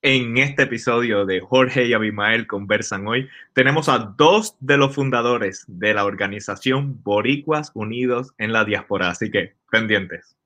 [0.00, 5.64] En este episodio de Jorge y Abimael conversan hoy, tenemos a dos de los fundadores
[5.66, 10.37] de la organización Boricuas Unidos en la Diáspora, así que pendientes.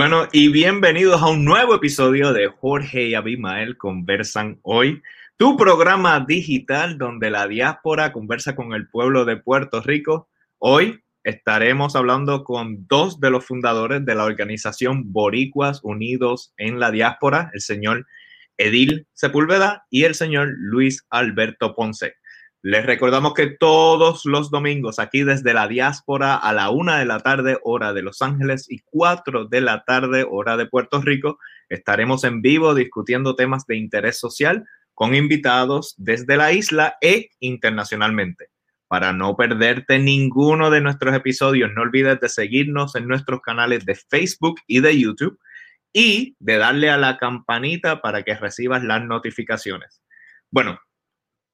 [0.00, 5.02] Bueno, y bienvenidos a un nuevo episodio de Jorge y Abimael Conversan Hoy,
[5.36, 10.30] tu programa digital donde la diáspora conversa con el pueblo de Puerto Rico.
[10.56, 16.90] Hoy estaremos hablando con dos de los fundadores de la organización Boricuas Unidos en la
[16.90, 18.06] Diáspora, el señor
[18.56, 22.14] Edil Sepúlveda y el señor Luis Alberto Ponce.
[22.62, 27.20] Les recordamos que todos los domingos aquí desde la diáspora a la una de la
[27.20, 31.38] tarde hora de Los Ángeles y cuatro de la tarde hora de Puerto Rico
[31.70, 38.50] estaremos en vivo discutiendo temas de interés social con invitados desde la isla e internacionalmente.
[38.88, 43.94] Para no perderte ninguno de nuestros episodios, no olvides de seguirnos en nuestros canales de
[43.94, 45.38] Facebook y de YouTube
[45.94, 50.02] y de darle a la campanita para que recibas las notificaciones.
[50.50, 50.78] Bueno,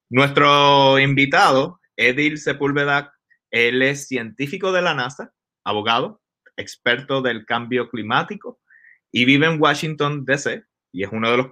[0.09, 3.15] nuestro invitado, Edil Sepúlveda,
[3.51, 5.33] él es científico de la NASA,
[5.65, 6.21] abogado,
[6.57, 8.61] experto del cambio climático
[9.11, 10.65] y vive en Washington, D.C.
[10.93, 11.49] y es uno de los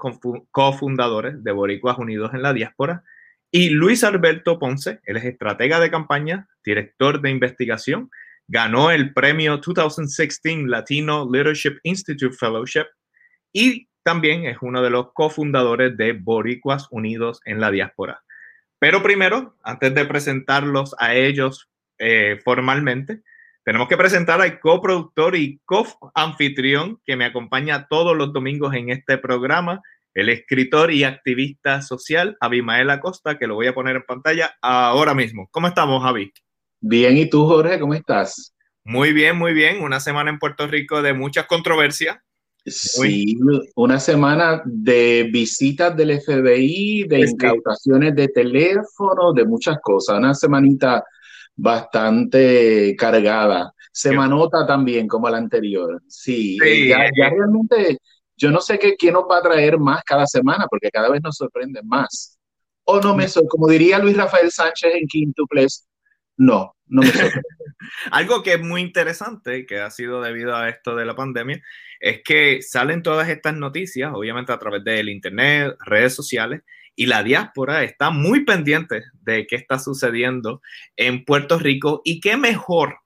[0.50, 3.02] cofundadores de Boricuas Unidos en la Diáspora.
[3.50, 8.10] Y Luis Alberto Ponce, él es estratega de campaña, director de investigación,
[8.48, 12.86] ganó el premio 2016 Latino Leadership Institute Fellowship
[13.52, 18.23] y también es uno de los cofundadores de Boricuas Unidos en la Diáspora.
[18.84, 23.22] Pero primero, antes de presentarlos a ellos eh, formalmente,
[23.64, 29.16] tenemos que presentar al coproductor y co-anfitrión que me acompaña todos los domingos en este
[29.16, 29.80] programa,
[30.12, 35.14] el escritor y activista social Abimael Acosta, que lo voy a poner en pantalla ahora
[35.14, 35.48] mismo.
[35.50, 36.30] ¿Cómo estamos, Javi?
[36.78, 37.80] Bien, ¿y tú, Jorge?
[37.80, 38.54] ¿Cómo estás?
[38.84, 39.82] Muy bien, muy bien.
[39.82, 42.18] Una semana en Puerto Rico de muchas controversias.
[42.66, 43.36] Sí,
[43.74, 50.18] una semana de visitas del FBI, de incautaciones de teléfono, de muchas cosas.
[50.18, 51.04] Una semanita
[51.54, 53.72] bastante cargada.
[53.92, 56.02] Semanota también, como la anterior.
[56.08, 57.98] Sí, eh, Ya, realmente
[58.36, 61.20] yo no sé qué, quién nos va a traer más cada semana, porque cada vez
[61.22, 62.38] nos sorprenden más.
[62.84, 65.86] O no me sorprende, como diría Luis Rafael Sánchez en Quintuples,
[66.36, 66.73] no,
[68.10, 71.62] Algo que es muy interesante, que ha sido debido a esto de la pandemia,
[72.00, 76.62] es que salen todas estas noticias, obviamente a través del Internet, redes sociales,
[76.96, 80.62] y la diáspora está muy pendiente de qué está sucediendo
[80.96, 82.98] en Puerto Rico y qué mejor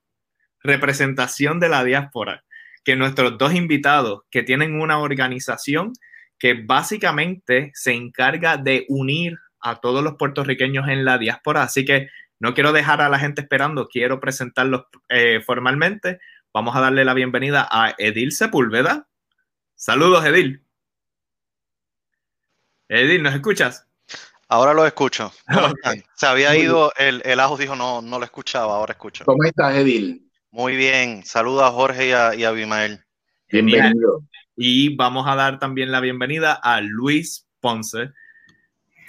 [0.62, 2.44] representación de la diáspora
[2.84, 5.92] que nuestros dos invitados que tienen una organización
[6.38, 11.62] que básicamente se encarga de unir a todos los puertorriqueños en la diáspora.
[11.62, 12.08] Así que
[12.40, 16.20] no quiero dejar a la gente esperando, quiero presentarlos eh, formalmente.
[16.52, 19.08] Vamos a darle la bienvenida a Edil Sepúlveda.
[19.74, 20.64] Saludos, Edil.
[22.88, 23.86] Edil, ¿nos escuchas?
[24.48, 25.32] Ahora lo escucho.
[26.14, 29.24] Se había ido el, el audio, no, no lo escuchaba, ahora escucho.
[29.26, 30.26] ¿Cómo estás, Edil?
[30.50, 31.22] Muy bien.
[31.24, 33.04] Saludos a Jorge y a, y Abimael.
[33.50, 34.22] Bienvenido.
[34.56, 38.10] Y vamos a dar también la bienvenida a Luis Ponce.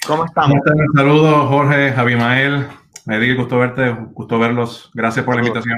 [0.05, 0.59] ¿Cómo estamos?
[0.95, 2.67] Saludos, Jorge, Abimael.
[3.09, 4.91] Edil, gusto verte, gusto verlos.
[4.93, 5.77] Gracias por la invitación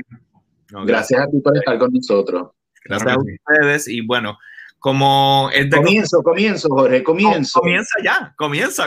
[0.85, 2.49] gracias, a ti por estar con nosotros.
[2.83, 4.37] Gracias a ustedes y bueno,
[4.79, 7.59] como es de comienzo, comienzo, Jorge, comienzo.
[7.59, 8.85] Comienza ya, comienza.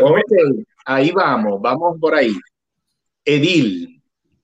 [0.84, 2.36] ahí vamos, vamos por ahí.
[3.24, 3.93] Edil,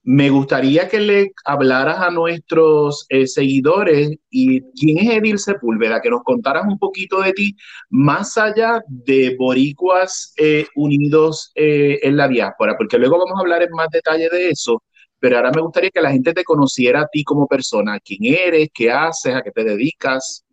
[0.02, 6.10] me gustaría que le hablaras a nuestros eh, seguidores y quién es Edil Sepúlveda, que
[6.10, 7.56] nos contaras un poquito de ti,
[7.90, 13.62] más allá de Boricuas eh, Unidos eh, en la diáspora, porque luego vamos a hablar
[13.62, 14.82] en más detalle de eso
[15.20, 18.70] pero ahora me gustaría que la gente te conociera a ti como persona, quién eres,
[18.72, 20.44] qué haces, a qué te dedicas.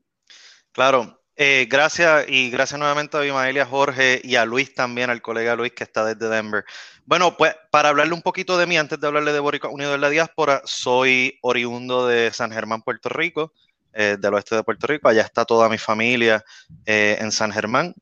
[0.74, 5.22] Claro, eh, gracias y gracias nuevamente a Abimael a Jorge y a Luis también, al
[5.22, 6.66] colega Luis que está desde Denver.
[7.06, 10.00] Bueno, pues para hablarle un poquito de mí, antes de hablarle de Boricua Unido de
[10.00, 13.54] la Diáspora, soy oriundo de San Germán, Puerto Rico,
[13.94, 15.08] eh, del oeste de Puerto Rico.
[15.08, 16.44] Allá está toda mi familia
[16.86, 17.94] eh, en San Germán.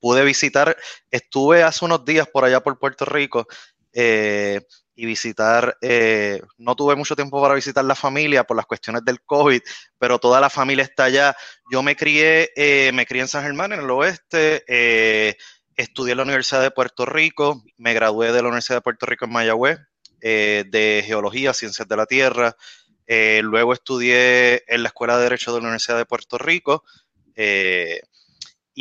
[0.00, 0.76] pude visitar,
[1.10, 3.46] estuve hace unos días por allá por Puerto Rico
[3.92, 9.22] y visitar, eh, no tuve mucho tiempo para visitar la familia por las cuestiones del
[9.22, 9.60] COVID,
[9.98, 11.34] pero toda la familia está allá.
[11.72, 15.36] Yo me crié, eh, me crié en San Germán, en el oeste, eh,
[15.74, 19.24] estudié en la Universidad de Puerto Rico, me gradué de la Universidad de Puerto Rico
[19.24, 19.78] en Mayagüez,
[20.20, 22.54] eh, de Geología, Ciencias de la Tierra.
[23.06, 26.84] Eh, luego estudié en la Escuela de Derecho de la Universidad de Puerto Rico.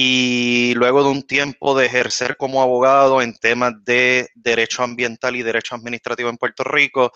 [0.01, 5.43] Y luego de un tiempo de ejercer como abogado en temas de derecho ambiental y
[5.43, 7.11] derecho administrativo en Puerto Rico,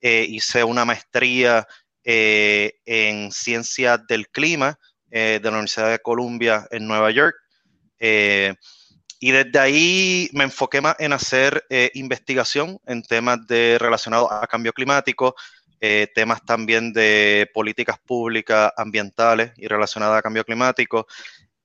[0.00, 1.66] hice una maestría
[2.04, 4.78] en ciencias del clima
[5.10, 7.34] de la Universidad de Columbia en Nueva York.
[9.20, 14.46] Y desde ahí me enfoqué más en hacer eh, investigación en temas de, relacionados a
[14.46, 15.34] cambio climático,
[15.80, 21.06] eh, temas también de políticas públicas ambientales y relacionadas a cambio climático.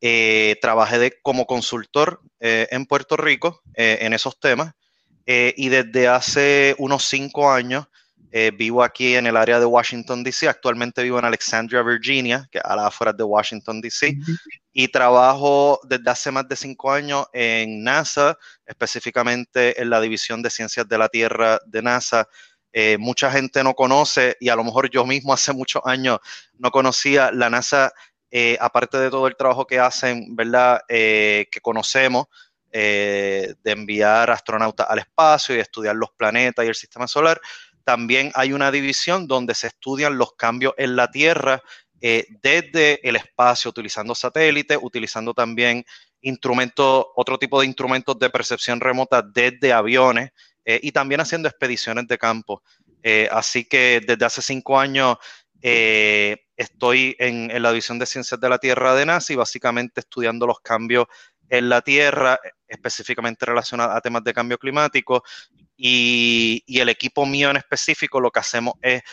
[0.06, 4.74] Eh, trabajé de, como consultor en Puerto Rico en esos temas
[5.26, 7.86] y desde hace unos cinco años
[8.58, 10.50] vivo aquí en el área de Washington, D.C.
[10.50, 14.18] Actualmente vivo en Alexandria, Virginia, que es a las afueras de Washington, D.C
[14.74, 20.50] y trabajo desde hace más de cinco años en NASA, específicamente en la División de
[20.50, 22.28] Ciencias de la Tierra de NASA.
[22.74, 26.18] Eh, mucha gente no conoce y a lo mejor yo mismo hace muchos años
[26.58, 27.94] no conocía la NASA,
[28.35, 30.81] eh, aparte de todo el trabajo que hacen, ¿verdad?
[30.89, 32.25] Eh, que conocemos,
[32.71, 37.39] de enviar astronautas al espacio y estudiar los planetas y el sistema solar.
[37.83, 41.62] También hay una división donde se estudian los cambios en la Tierra
[42.06, 45.85] eh, desde el espacio, utilizando satélites, utilizando también
[46.19, 50.31] instrumentos, otro tipo de instrumentos de percepción remota desde aviones
[50.65, 52.62] eh, y también haciendo expediciones de campo.
[53.01, 55.15] Eh, así que desde hace cinco años
[56.56, 60.60] estoy en, la División de Ciencias de la Tierra de NASA y básicamente estudiando los
[60.60, 61.08] cambios
[61.50, 65.24] en la Tierra, específicamente relacionados a temas de cambio climático.
[65.76, 69.04] y el equipo mío en específico lo que hacemos es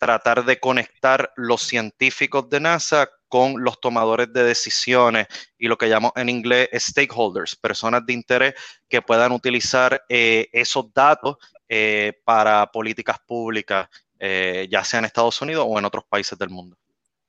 [0.00, 5.26] tratar de conectar los científicos de NASA con los tomadores de decisiones
[5.58, 8.54] y lo que llamamos en inglés stakeholders, personas de interés
[8.88, 11.36] que puedan utilizar eh, esos datos
[11.68, 13.88] eh, para políticas públicas,
[14.18, 16.78] eh, ya sea en Estados Unidos o en otros países del mundo.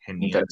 [0.01, 0.45] Genial,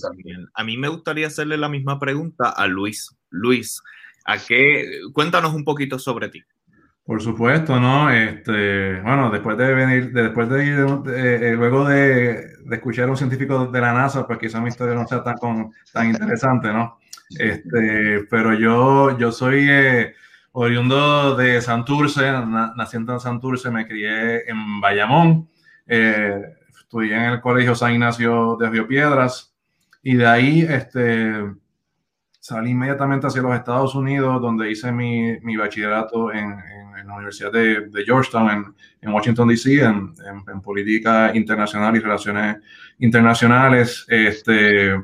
[0.53, 3.15] A mí me gustaría hacerle la misma pregunta a Luis.
[3.29, 3.81] Luis,
[4.25, 4.85] ¿a qué?
[5.13, 6.43] Cuéntanos un poquito sobre ti.
[7.03, 8.11] Por supuesto, ¿no?
[8.11, 10.85] Este, bueno, después de venir, después de ir,
[11.15, 15.07] eh, luego de, escuchar a un científico de la NASA, pues quizá mi historia no
[15.07, 15.35] sea tan,
[15.91, 16.99] tan interesante, ¿no?
[17.31, 20.13] Este, pero yo, yo soy eh,
[20.51, 22.31] oriundo de Santurce,
[22.75, 25.49] naciendo en Santurce, me crié en Bayamón,
[25.87, 26.58] eh,
[26.89, 29.53] estudié en el Colegio San Ignacio de Río Piedras,
[30.01, 31.33] y de ahí, este,
[32.39, 36.57] salí inmediatamente hacia los Estados Unidos, donde hice mi, mi bachillerato en
[36.99, 40.13] en la Universidad de, Georgetown, en, en Washington, D.C., en,
[40.47, 42.57] en, política internacional y relaciones
[42.99, 44.05] internacionales.
[44.07, 44.95] Este,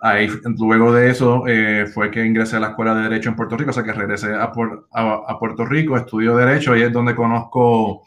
[0.00, 0.28] ahí,
[0.58, 3.70] luego de eso eh, fue que ingresé a la Escuela de Derecho en Puerto Rico,
[3.70, 4.52] o sea que regresé a,
[4.92, 8.04] a, Puerto Rico, estudio Derecho, y es donde conozco,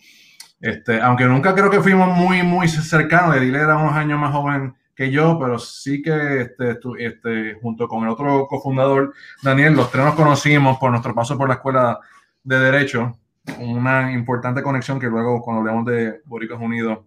[0.62, 4.76] este, aunque nunca creo que fuimos muy, muy cercanos, Edil era unos años más joven
[4.96, 10.06] que yo, pero sí que este, este, junto con el otro cofundador, Daniel, los tres
[10.06, 12.00] nos conocimos por nuestro paso por la escuela
[12.44, 13.18] de Derecho,
[13.60, 17.00] una importante conexión que luego cuando hablemos de Boricos Unidos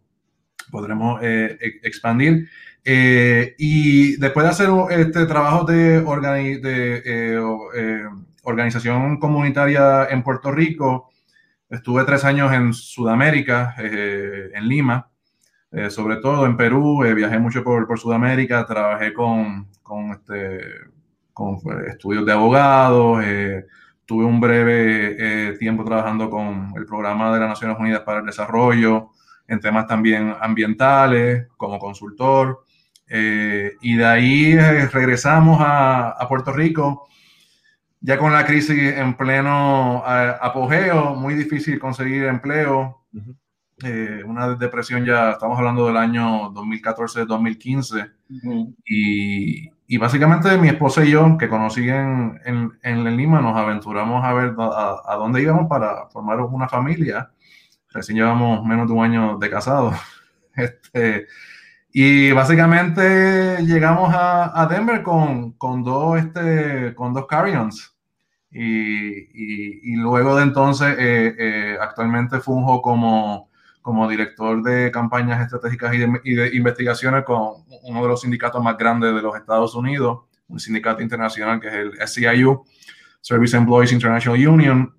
[0.71, 2.49] podremos eh, e-, expandir.
[2.85, 8.05] Eh, y después de hacer este trabajo de, de eh,
[8.43, 11.11] organización comunitaria en Puerto Rico,
[11.75, 15.11] estuve tres años en Sudamérica, en Lima,
[15.91, 20.61] sobre todo en Perú, viajé mucho por, por Sudamérica, trabajé con, con, este,
[21.33, 23.25] con estudios de abogados,
[24.07, 28.27] tuve un breve eh, tiempo trabajando con el programa de las Naciones Unidas para el
[28.27, 29.11] Desarrollo,
[29.49, 32.65] en temas también ambientales, como consultor.
[33.09, 37.07] Eh, y de ahí eh, regresamos a, Puerto Rico,
[38.05, 43.07] ya con la crisis en pleno apogeo, muy difícil conseguir empleo.
[44.27, 48.13] una depresión ya, estamos hablando del año 2014-2015.
[48.85, 52.39] y, y básicamente mi esposa y yo, que conocí en,
[52.83, 57.31] en, Lima, nos aventuramos a ver a, dónde íbamos para formar una familia.
[57.89, 59.95] Recién llevamos menos de un año de casados.
[60.57, 61.27] Este,
[61.93, 67.94] y básicamente llegamos a, Denver con, con, dos, este, con dos carry-ons.
[68.57, 73.51] Y, y, luego de entonces, eh, eh, actualmente funjo como
[73.85, 79.15] como director de campañas estratégicas y de, investigaciones con uno de los sindicatos más grandes
[79.15, 82.65] de los Estados Unidos, un sindicato internacional que es el SEIU,
[83.21, 84.97] Service Employees International Union.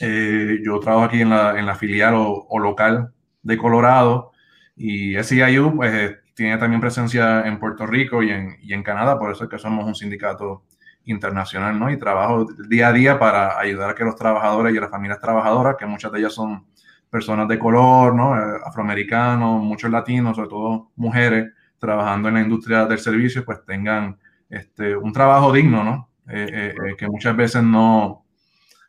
[0.00, 4.32] Eh, yo trabajo aquí en la, en la filial o, local de Colorado
[4.74, 9.32] y SEIU pues, tiene también presencia en Puerto Rico y en, y en, Canadá, por
[9.32, 10.64] eso es que somos un sindicato
[11.08, 11.90] internacional, ¿no?
[11.90, 15.76] Y trabajo día a día para ayudar a que los trabajadores y las familias trabajadoras,
[15.76, 16.64] que muchas de ellas son
[17.10, 18.36] personas de color, ¿no?
[18.36, 24.18] Eh, afroamericanos, muchos latinos, sobre todo mujeres, trabajando en la industria del servicio, pues tengan
[24.50, 26.08] este, un trabajo digno, ¿no?
[26.28, 28.24] Eh, eh, que muchas veces no,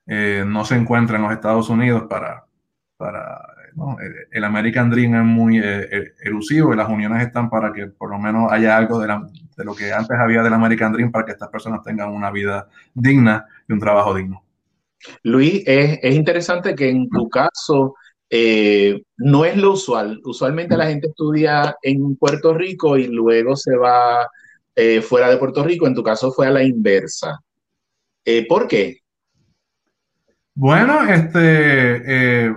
[0.05, 2.43] no se encuentra en los Estados Unidos para,
[2.97, 3.41] para
[4.31, 5.62] el American Dream es muy
[6.21, 9.75] elusivo y las uniones están para que por lo menos haya algo de, de lo
[9.75, 13.74] que antes había del American Dream para que estas personas tengan una vida digna y
[13.74, 14.43] un trabajo digno.
[15.24, 17.95] Luis, es, es interesante que en tu caso
[18.29, 20.21] eh, no es lo usual.
[20.24, 24.29] Usualmente la gente estudia en Puerto Rico y luego se va
[24.75, 25.88] eh, fuera de Puerto Rico.
[25.88, 27.39] En tu caso fue a la inversa.
[28.24, 29.00] Eh, ¿Por qué?
[30.53, 32.53] Bueno, este,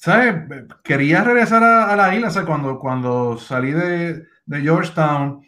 [0.00, 0.34] ¿sabes?
[0.82, 5.42] Quería regresar a, la isla, cuando, cuando salí de, de Georgetown,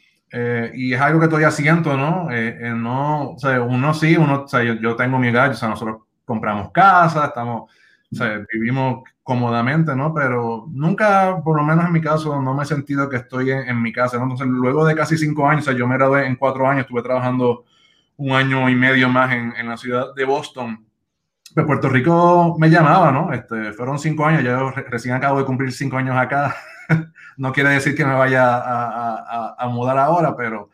[0.74, 2.28] y es algo que todavía siento, ¿no?
[2.74, 5.68] no o sea, uno sí, uno, o sea, yo, yo tengo mi gallo, o sea,
[5.68, 7.70] nosotros compramos casa, estamos
[8.12, 10.12] o sea, vivimos cómodamente, ¿no?
[10.12, 13.80] Pero nunca, por lo menos en mi caso, no me he sentido que estoy en,
[13.80, 14.24] mi casa, ¿no?
[14.24, 17.02] Entonces, luego de casi cinco años, o sea, yo me gradué en cuatro años, estuve
[17.02, 17.64] trabajando
[18.18, 20.86] un año y medio más en, en la ciudad de Boston.
[21.54, 23.32] Pues Puerto Rico me llamaba, ¿no?
[23.32, 26.56] Este, fueron cinco años, yo recién acabo de cumplir cinco años acá.
[27.36, 30.70] no quiere decir que me vaya a, a, a mudar ahora, pero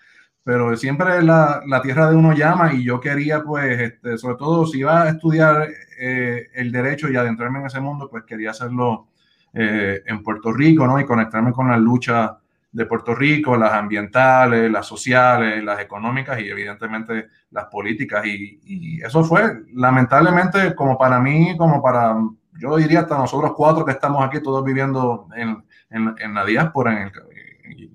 [0.49, 4.65] pero siempre la, la, tierra de uno llama y yo quería, pues, este, sobre todo
[4.65, 5.69] si iba a estudiar
[6.01, 9.09] eh, el derecho y adentrarme en ese mundo, pues quería hacerlo
[9.53, 10.99] eh, en Puerto Rico, ¿no?
[10.99, 12.39] Y conectarme con la lucha
[12.79, 18.25] de Puerto Rico, las ambientales, las sociales, las económicas y evidentemente las políticas.
[18.25, 22.17] Y, eso fue, lamentablemente, como para mí, como para,
[22.53, 27.09] yo diría hasta nosotros cuatro que estamos aquí todos viviendo en, en, la diáspora, en
[27.09, 27.13] el,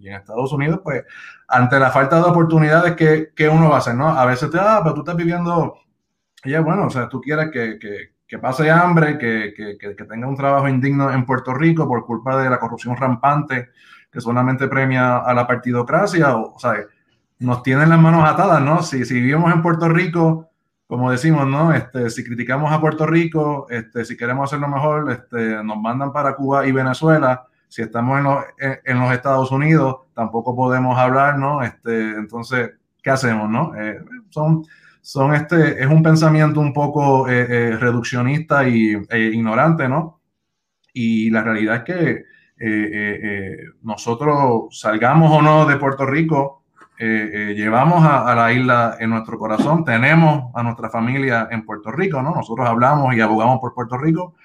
[0.02, 1.06] y en Estados Unidos, pues
[1.48, 3.96] ante la falta de oportunidades, ¿qué, qué uno va a hacer?
[3.96, 4.10] ¿no?
[4.10, 5.76] A veces te ah, pero tú estás viviendo,
[6.44, 10.36] ya bueno, o sea, tú quieres que, que, que pase hambre, que, que, tenga un
[10.36, 13.70] trabajo indigno en Puerto Rico por culpa de la corrupción rampante
[14.14, 16.76] que solamente premia a la partidocracia, o, o sea,
[17.40, 18.84] nos tienen las manos atadas, ¿no?
[18.84, 20.50] Si, si vivimos en Puerto Rico,
[20.88, 21.74] como decimos, ¿no?
[21.74, 26.36] Este, si criticamos a Puerto Rico, este, si queremos hacerlo mejor, este, nos mandan para
[26.36, 28.44] Cuba y Venezuela si estamos en los,
[28.86, 31.64] en los, Estados Unidos, tampoco podemos hablar, ¿no?
[31.64, 33.74] Este, entonces, ¿qué hacemos, no?
[33.76, 34.64] Eh, son,
[35.02, 40.22] son este, es un pensamiento un poco eh, eh, reduccionista y, e ignorante, ¿no?
[40.94, 42.26] Y la realidad es que
[43.82, 46.64] nosotros salgamos o no de Puerto Rico,
[46.98, 52.34] llevamos a, la isla en nuestro corazón, tenemos a nuestra familia en Puerto Rico, ¿no?
[52.34, 54.36] Nosotros hablamos y abogamos por Puerto Rico,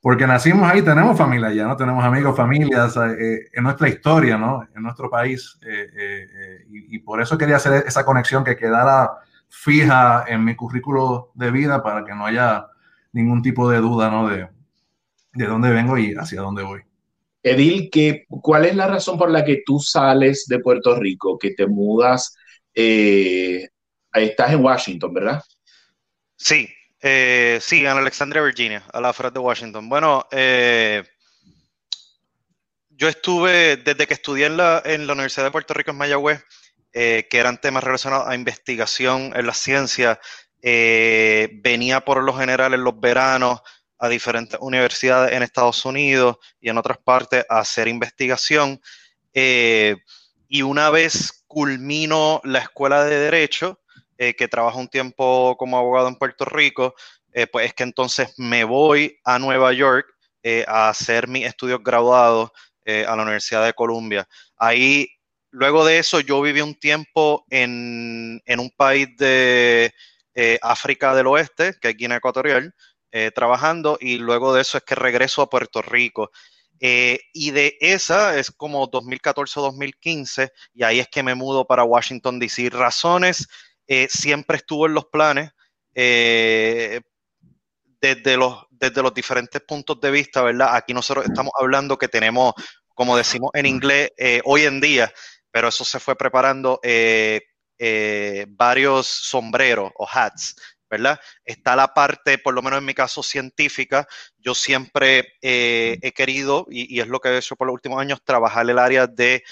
[0.00, 1.76] porque nacimos ahí, tenemos familia ya, ¿no?
[1.76, 4.66] Tenemos amigos, familias, eh, en nuestra historia, ¿no?
[4.74, 5.58] En nuestro país.
[5.62, 9.10] Eh, eh, y, por eso quería hacer esa conexión que quedara
[9.48, 12.66] fija en mi currículo de vida para que no haya
[13.12, 14.28] ningún tipo de duda, ¿no?
[14.28, 14.48] De,
[15.34, 16.82] de dónde vengo y hacia dónde voy.
[17.42, 21.52] Edil, ¿qué, ¿cuál es la razón por la que tú sales de Puerto Rico, que
[21.52, 22.34] te mudas?
[22.74, 25.42] estás en Washington, ¿verdad?
[26.36, 26.68] Sí,
[27.00, 29.88] eh, sí, en Alexandria, Virginia, a la Fred de Washington.
[29.88, 31.02] Bueno, eh,
[32.90, 36.44] yo estuve, desde que estudié en la, en la Universidad de Puerto Rico en Mayagüez,
[36.92, 40.20] eh, que eran temas relacionados a investigación en la ciencia,
[40.62, 43.62] venía por lo general en los veranos
[44.00, 48.80] a diferentes universidades en Estados Unidos y en otras partes a hacer investigación.
[50.52, 53.80] y una vez culmino la escuela de Derecho,
[54.22, 56.94] eh, que trabaja un tiempo como abogado en Puerto Rico,
[57.32, 60.06] eh, pues es que entonces me voy a Nueva York
[60.42, 62.50] eh, a hacer mis estudios graduados
[62.86, 64.26] a la Universidad de Columbia.
[64.56, 65.08] Ahí,
[65.50, 69.94] luego de eso, yo viví un tiempo en, en un país de
[70.60, 72.74] África del Oeste, que es Guinea Ecuatorial,
[73.34, 76.30] trabajando, y luego de eso es que regreso a Puerto Rico.
[76.80, 81.84] y de esa es como 2014 o 2015, y ahí es que me mudo para
[81.84, 82.70] Washington, D.C.
[82.70, 83.48] Razones
[83.92, 85.50] eh, siempre estuvo en los planes
[85.96, 87.00] eh,
[88.00, 90.76] desde, los, desde los diferentes puntos de vista, ¿verdad?
[90.76, 92.54] Aquí nosotros estamos hablando que tenemos,
[92.94, 95.12] como decimos en inglés, eh, hoy en día,
[95.50, 96.80] pero eso se fue preparando
[98.50, 100.54] varios sombreros o hats,
[100.90, 101.20] ¿verdad?
[101.44, 104.06] Está la parte, por lo menos en mi caso, científica.
[104.38, 108.20] Yo siempre he querido, y, y, es lo que he hecho por los últimos años,
[108.24, 109.42] trabajar el área de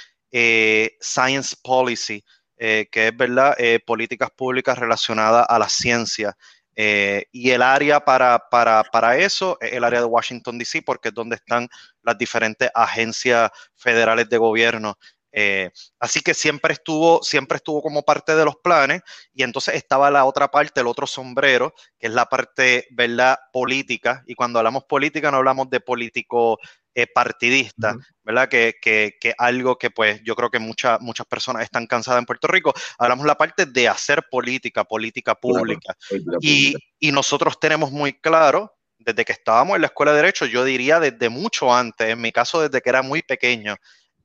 [1.00, 2.23] science policy,
[2.61, 6.37] eh, que es verdad, eh, políticas públicas relacionadas a la ciencia.
[6.75, 11.09] Eh, y el área para, para, para, eso es el área de Washington, D.C., porque
[11.09, 11.68] es donde están
[12.02, 14.99] las diferentes agencias federales de gobierno.
[15.33, 19.03] Eh, así que siempre estuvo, siempre estuvo como parte de los planes
[19.35, 23.39] y entonces estaba la otra parte, el otro sombrero, que es la parte, ¿verdad?
[23.53, 24.23] Política.
[24.27, 26.59] Y cuando hablamos política no hablamos de político
[26.95, 27.95] eh, partidista,
[28.25, 28.49] ¿verdad?
[28.49, 32.27] Que, que, que, algo que pues yo creo que muchas muchas personas están cansadas en
[32.27, 32.73] Puerto Rico.
[32.99, 35.95] Hablamos la parte de hacer política, política pública.
[36.41, 40.65] y, y nosotros tenemos muy claro desde que estábamos en la escuela de derecho, yo
[40.65, 43.77] diría desde mucho antes, en mi caso desde que era muy pequeño,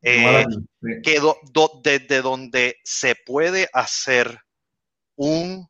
[0.03, 0.45] eh,
[1.01, 1.21] que
[1.81, 4.39] desde donde se puede hacer
[5.15, 5.69] un,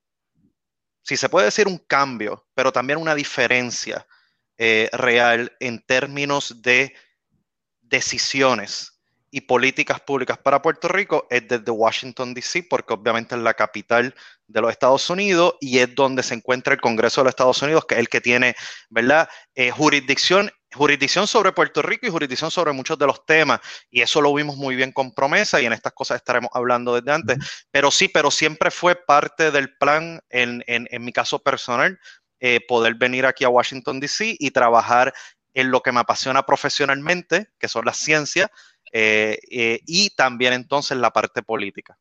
[1.03, 4.07] si se puede decir un cambio, pero también una diferencia
[4.57, 6.95] eh, real en términos de
[7.81, 8.93] decisiones
[9.29, 14.13] y políticas públicas para Puerto Rico es desde Washington, D.C., porque obviamente es la capital
[14.47, 17.85] de los Estados Unidos y es donde se encuentra el Congreso de los Estados Unidos,
[17.85, 18.55] que es el que tiene,
[18.89, 23.59] ¿verdad?, eh, jurisdicción, jurisdicción sobre Puerto Rico y jurisdicción sobre muchos de los temas.
[23.89, 27.11] Y eso lo vimos muy bien con promesa y en estas cosas estaremos hablando desde
[27.11, 27.65] antes.
[27.71, 31.99] Pero sí, pero siempre fue parte del plan, en, en, en mi caso personal,
[32.39, 34.35] eh, poder venir aquí a Washington, D.C.
[34.37, 35.13] y trabajar
[35.53, 38.49] en lo que me apasiona profesionalmente, que son las ciencias,
[38.91, 41.97] eh, eh, y también entonces la parte política.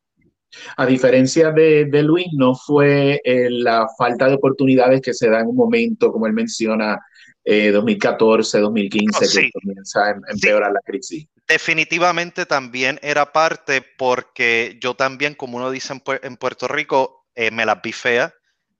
[0.77, 5.39] A diferencia de, de Luis, no fue eh, la falta de oportunidades que se da
[5.39, 6.99] en un momento, como él menciona,
[7.45, 11.27] 2014, 2015, que comienza a empeorar la crisis.
[11.47, 17.81] Definitivamente también era parte porque yo también, como uno dice en, Puerto Rico, me las
[17.81, 18.33] vi fea.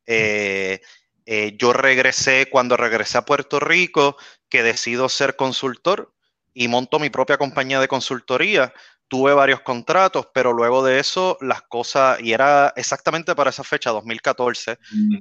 [0.08, 4.15] yo regresé, cuando regresé a Puerto Rico,
[4.48, 6.13] que decido ser consultor,
[6.53, 8.74] y monto mi propia compañía de consultoría.
[9.08, 13.91] Tuve varios contratos, pero luego de eso las cosas, y era exactamente para esa fecha,
[13.91, 14.77] 2014,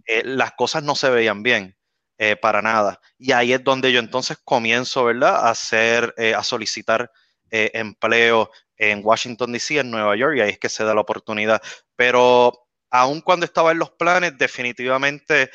[0.06, 1.76] eh, las cosas no se veían bien.
[2.24, 3.00] Eh, para nada.
[3.18, 5.44] Y ahí es donde yo entonces comienzo, ¿verdad?
[5.44, 7.10] A hacer, eh, a solicitar
[7.50, 11.60] empleo en Washington, D.C., en Nueva York, y ahí es que se da la oportunidad.
[11.96, 15.50] Pero aun cuando estaba en los planes, definitivamente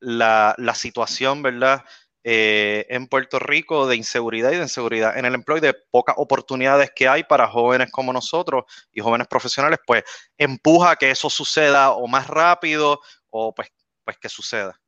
[0.00, 1.84] la, la, situación, ¿verdad?
[2.22, 6.16] Eh, en Puerto Rico de inseguridad y de inseguridad en el empleo y de pocas
[6.18, 10.04] oportunidades que hay para jóvenes como nosotros y jóvenes profesionales, pues
[10.36, 13.68] empuja a que eso suceda o más rápido o pues,
[14.04, 14.79] pues que suceda.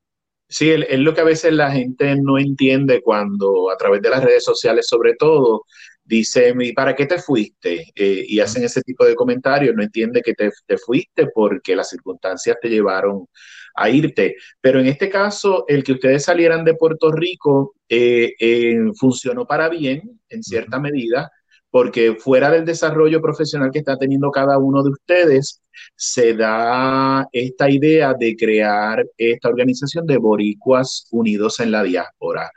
[0.53, 4.23] Sí, es lo que a veces la gente no entiende cuando a través de las
[4.23, 5.65] redes sociales sobre todo
[6.05, 7.87] dice, ¿para qué te fuiste?
[7.95, 11.89] Eh, y hacen ese tipo de comentarios, no entiende que te, te fuiste porque las
[11.89, 13.27] circunstancias te llevaron
[13.75, 14.37] a irte.
[14.61, 19.71] Pero en este caso, el que ustedes salieran de Puerto Rico eh, eh, funcionó para
[19.71, 21.31] bien, en cierta medida,
[21.73, 25.63] porque fuera del desarrollo profesional que está teniendo cada uno de ustedes,
[25.97, 32.51] se da esta idea de crear esta organización de boricuas unidos en la diáspora.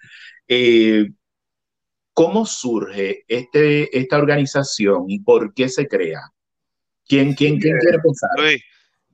[0.50, 1.08] Eh,
[2.14, 6.20] ¿Cómo surge este, esta organización y por qué se crea?
[7.08, 8.30] ¿Quién, quién, quién quiere pensar?
[8.36, 8.62] Luis,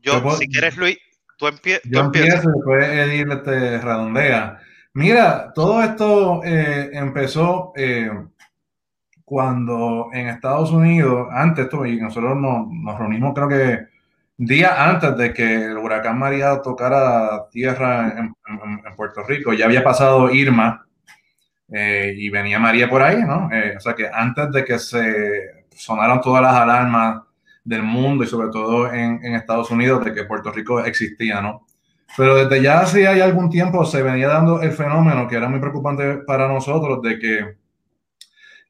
[0.02, 0.98] yo, si quieres, Luis,
[1.38, 1.48] Tú,
[1.86, 4.60] Yo empiezo y después Edir este, redondea.
[4.94, 8.12] Mira, todo esto eh, empezó eh,
[9.32, 13.80] cuando en Estados Unidos, antes, esto, y nosotros nos, nos, reunimos creo que
[14.36, 19.86] días antes de que el huracán María tocara tierra en, en, Puerto Rico, ya había
[19.86, 20.86] pasado Irma
[21.72, 23.50] eh, y venía María por ahí, ¿no?
[23.78, 27.22] o sea que antes de que se sonaran todas las alarmas
[27.63, 31.65] del mundo y sobre todo en, en, Estados Unidos de que Puerto Rico existía, ¿no?
[32.17, 35.62] Pero desde ya hace hay algún tiempo se venía dando el fenómeno que era muy
[35.62, 37.61] preocupante para nosotros de que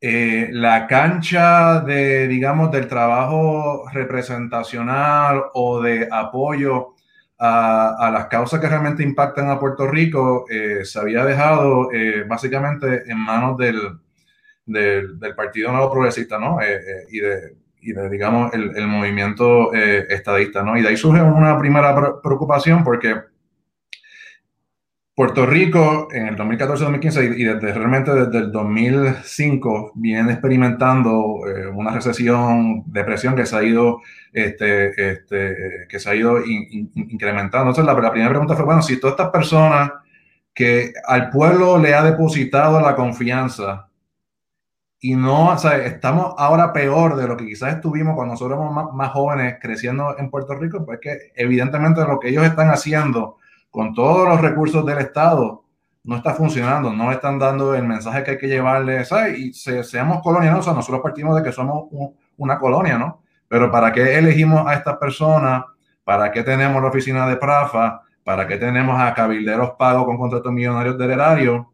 [0.04, 6.96] eh, la cancha de, digamos, del trabajo representacional o de apoyo
[7.38, 13.04] a, las causas que realmente impactan a Puerto Rico eh, se había dejado eh, básicamente
[13.12, 14.00] en manos del,
[14.66, 16.58] del, del Partido Nuevo Progresista, ¿no?
[17.12, 20.78] Y de y de, digamos, el, el movimiento estadista, ¿no?
[20.78, 23.31] Y de ahí surge una primera preocupación porque
[25.14, 31.92] Puerto Rico en el 2014-2015 y, desde realmente desde el 2005 viene experimentando eh, una
[31.92, 37.70] recesión, depresión que se ha ido, este, este, que se ha ido in, in, incrementando.
[37.70, 39.92] Entonces la, la primera pregunta fue, bueno, si todas estas personas
[40.54, 43.90] que al pueblo le ha depositado la confianza
[45.04, 48.74] y no, o sea, estamos ahora peor de lo que quizás estuvimos cuando nosotros éramos
[48.74, 53.38] más, más, jóvenes creciendo en Puerto Rico, pues que evidentemente lo que ellos están haciendo
[53.72, 55.64] con todos los recursos del Estado
[56.04, 59.38] no está funcionando, no están dando el mensaje que hay que llevarles, ¿sabes?
[59.40, 60.72] Y se, seamos colonias, ¿no?
[60.72, 63.22] o nosotros partimos de que somos un, una colonia, ¿no?
[63.48, 65.64] Pero ¿para qué elegimos a estas personas?
[66.04, 68.02] ¿Para qué tenemos la oficina de Prafa?
[68.24, 71.72] ¿Para qué tenemos a cabilderos pagos con contratos millonarios del erario?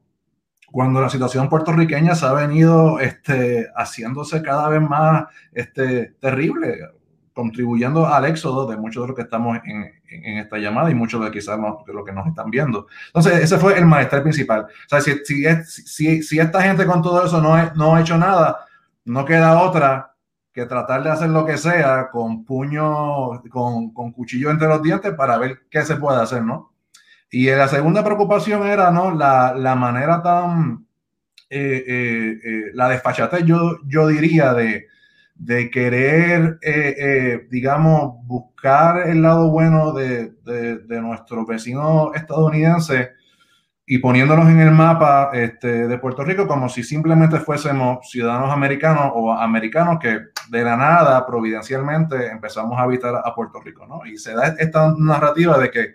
[0.71, 6.79] cuando la situación puertorriqueña se ha venido este, haciéndose cada vez más este, terrible,
[7.37, 9.93] contribuyendo al éxodo de muchos de los que estamos en,
[10.39, 12.87] esta llamada y muchos de quizás de los que nos están viendo.
[13.07, 14.61] Entonces, ese fue el malestar principal.
[14.61, 18.65] O sea, si, esta gente con todo eso no, ha hecho nada,
[19.05, 20.15] no queda otra
[20.51, 25.13] que tratar de hacer lo que sea con puño, con, con cuchillo entre los dientes
[25.13, 26.73] para ver qué se puede hacer, ¿no?
[27.29, 29.13] Y la segunda preocupación era, ¿no?
[29.13, 30.87] La, la manera tan,
[31.51, 34.87] eh, eh, eh, la desfachatez, yo, yo diría, de,
[35.39, 36.59] de querer,
[37.49, 43.11] digamos, buscar el lado bueno de, de, de nuestro vecino estadounidense
[43.89, 49.13] y poniéndonos en el mapa este, de Puerto Rico como si simplemente fuésemos ciudadanos americanos
[49.15, 50.19] o americanos que
[50.49, 54.05] de la nada, providencialmente, empezamos a habitar a Puerto Rico, ¿no?
[54.05, 55.93] Y se da esta narrativa de que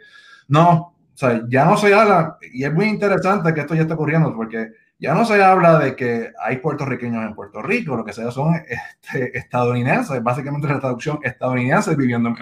[0.48, 3.92] no, o sea, ya no se habla, y es muy interesante que esto ya esté
[3.92, 4.70] ocurriendo, porque
[5.02, 8.54] ya no se habla de que hay puertorriqueños en Puerto Rico, lo que sea son
[8.54, 12.32] este, estadounidenses, básicamente la traducción estadounidenses viviendo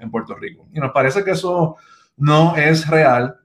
[0.00, 0.66] en, Puerto Rico.
[0.72, 1.76] Y nos parece que eso
[2.16, 3.36] no es real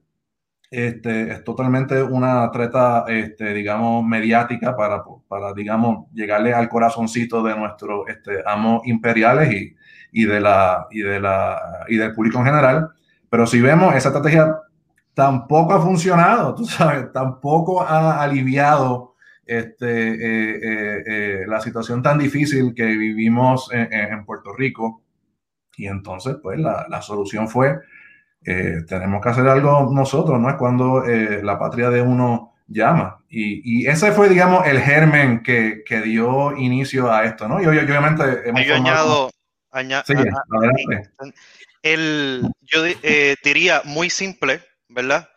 [0.72, 7.56] este, es totalmente una treta, este, digamos, mediática para, para, digamos, llegarle al corazoncito de
[7.56, 9.76] nuestros este, amos imperiales y,
[10.12, 12.90] y, de la, y, de la, y del público en general.
[13.30, 14.58] Pero si vemos, esa estrategia
[15.13, 19.13] tampoco ha funcionado, tú sabes, tampoco ha aliviado
[19.45, 25.04] este, eh, eh, eh, la situación tan difícil que vivimos en, en Puerto Rico.
[25.76, 27.80] Y entonces, pues, la, la solución fue
[28.45, 30.49] tenemos que hacer algo nosotros, ¿no?
[30.49, 33.23] Es cuando la patria de uno llama.
[33.30, 37.62] Y, y, ese fue, digamos, el germen que, que, dio inicio a esto, ¿no?
[37.62, 39.30] Y obviamente hemos yo añado,
[40.06, 40.13] sí,
[41.84, 42.84] el, yo
[43.45, 44.60] diría muy simple,
[44.93, 45.29] ¿verdad?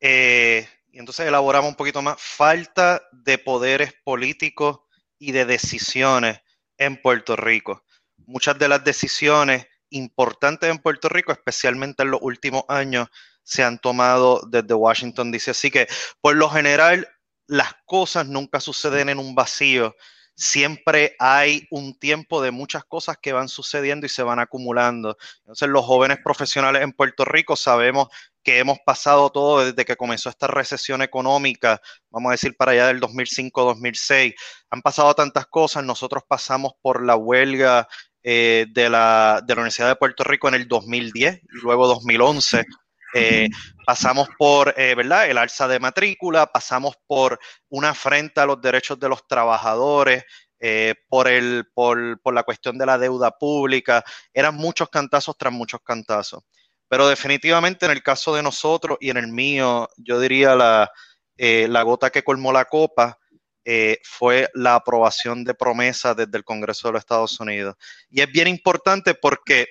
[0.00, 4.80] Eh, y entonces elaboramos un poquito más, falta de poderes políticos
[5.18, 6.40] y de decisiones
[6.76, 7.84] en Puerto Rico.
[8.26, 13.08] Muchas de las decisiones importantes en Puerto Rico, especialmente en los últimos años,
[13.42, 15.50] se han tomado desde Washington DC.
[15.50, 15.88] Así que,
[16.20, 17.08] por lo general,
[17.46, 19.94] las cosas nunca suceden en un vacío.
[20.34, 25.16] Siempre hay un tiempo de muchas cosas que van sucediendo y se van acumulando.
[25.40, 28.08] Entonces, los jóvenes profesionales en Puerto Rico sabemos
[28.42, 32.86] que hemos pasado todo desde que comenzó esta recesión económica, vamos a decir para allá
[32.88, 34.34] del 2005-2006.
[34.70, 37.88] Han pasado tantas cosas, nosotros pasamos por la huelga
[38.22, 42.64] eh, de, la, Universidad de Puerto Rico en el 2010 y luego 2011.
[43.14, 43.48] Eh,
[43.84, 45.28] pasamos por, eh, ¿verdad?
[45.28, 50.24] El alza de matrícula, pasamos por una afrenta a los derechos de los trabajadores,
[50.58, 54.04] eh, por, el, por, por, la cuestión de la deuda pública.
[54.32, 56.42] Eran muchos cantazos tras muchos cantazos.
[56.88, 60.92] Pero definitivamente en el caso de nosotros y en el mío, yo diría la,
[61.36, 63.18] la gota que colmó la copa
[64.02, 67.76] fue la aprobación de promesas desde el Congreso de los Estados Unidos.
[68.10, 69.68] Y es bien importante porque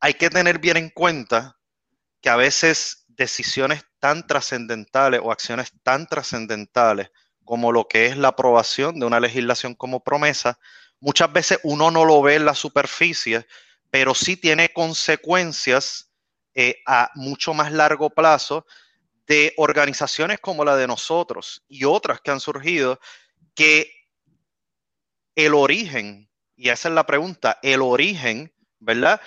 [0.00, 1.58] hay que tener bien en cuenta
[2.22, 7.10] que a veces decisiones tan trascendentales o acciones tan trascendentales
[7.44, 10.58] como lo que es la aprobación de una legislación como promesa,
[11.00, 13.46] muchas veces uno no lo ve en la superficie,
[13.90, 16.10] pero sí tiene consecuencias
[16.54, 18.64] eh, a mucho más largo plazo
[19.26, 23.00] de organizaciones como la de nosotros y otras que han surgido,
[23.54, 23.90] que
[25.34, 29.20] el origen, y esa es la pregunta, el origen, ¿verdad?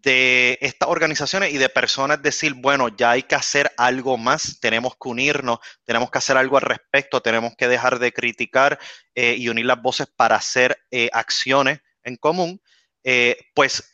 [0.00, 4.92] De estas organizaciones y de personas decir, bueno, ya hay que hacer algo más, tenemos
[4.92, 8.78] que unirnos, tenemos que hacer algo al respecto, tenemos que dejar de criticar
[9.14, 12.60] eh, y unir las voces para hacer eh, acciones en común,
[13.02, 13.90] eh, pues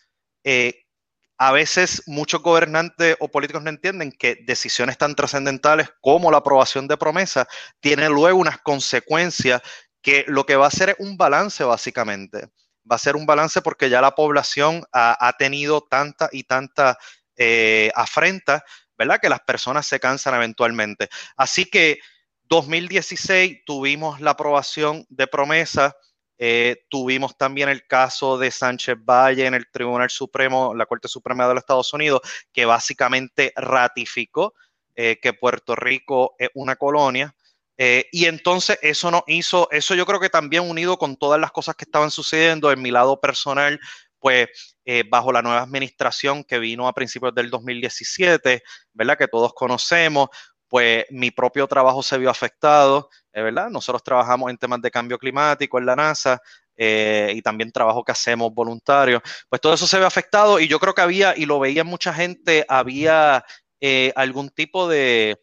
[1.38, 6.86] a veces muchos gobernantes o políticos no entienden que decisiones tan trascendentales como la aprobación
[6.86, 7.46] de promesas
[7.80, 9.62] tienen luego unas consecuencias
[10.02, 12.50] que lo que va a hacer es un balance básicamente.
[12.90, 16.98] Va a ser un balance porque ya la población ha, tenido tanta y tanta
[17.36, 18.64] eh, afrenta,
[18.98, 19.20] ¿verdad?
[19.20, 21.08] Que las personas se cansan eventualmente.
[21.36, 21.98] Así que
[22.44, 25.94] 2016 tuvimos la aprobación de promesas
[26.36, 31.46] eh, tuvimos también el caso de Sánchez Valle en el Tribunal Supremo, la Corte Suprema
[31.46, 32.20] de los Estados Unidos,
[32.52, 34.54] que básicamente ratificó
[34.96, 37.34] eh, que Puerto Rico es una colonia.
[37.76, 41.50] Eh, y entonces eso nos hizo, eso yo creo que también unido con todas las
[41.50, 43.80] cosas que estaban sucediendo en mi lado personal,
[44.18, 44.48] pues
[44.84, 49.18] eh, bajo la nueva administración que vino a principios del 2017, ¿verdad?
[49.18, 50.28] Que todos conocemos,
[50.68, 53.68] pues mi propio trabajo se vio afectado, ¿verdad?
[53.70, 56.40] Nosotros trabajamos en temas de cambio climático en la NASA
[56.76, 59.22] eh, y también trabajo que hacemos voluntario.
[59.48, 62.12] Pues todo eso se ve afectado y yo creo que había, y lo veía mucha
[62.12, 63.44] gente, había
[63.80, 65.38] eh, algún tipo de,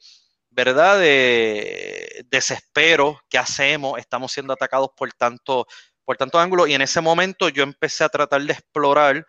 [0.52, 1.00] ¿verdad?
[1.00, 3.98] De desespero, ¿qué hacemos?
[3.98, 5.66] Estamos siendo atacados por tanto,
[6.06, 6.70] por tanto ángulos.
[6.70, 9.26] Y en ese momento yo empecé a tratar de explorar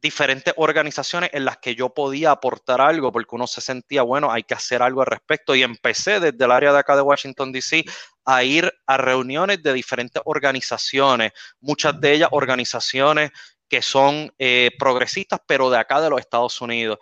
[0.00, 4.42] diferentes organizaciones en las que yo podía aportar algo, porque uno se sentía, bueno, hay
[4.42, 5.54] que hacer algo al respecto.
[5.54, 7.84] Y empecé desde el área de acá de Washington, D.C.
[8.24, 13.30] a ir a reuniones de diferentes organizaciones, muchas de ellas organizaciones
[13.68, 16.98] que son eh, progresistas, pero de acá de los Estados Unidos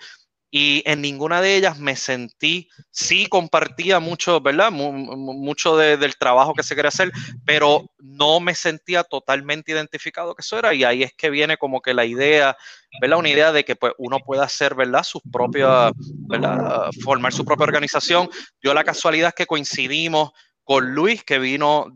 [0.50, 4.72] y en ninguna de ellas me sentí, sí compartía mucho, ¿verdad?
[4.72, 7.12] mucho del trabajo que se quería hacer,
[7.44, 11.80] pero no me sentía totalmente identificado que eso era y ahí es que viene como
[11.80, 12.56] que la idea,
[13.00, 13.18] ¿verdad?
[13.18, 15.04] Una idea de que pues, uno pueda hacer, ¿verdad?
[15.04, 15.92] Sus propias,
[16.28, 16.90] ¿verdad?
[17.04, 18.28] Formar su propia organización.
[18.60, 20.32] Dio la casualidad que coincidimos
[20.70, 21.88] con Luis, que vino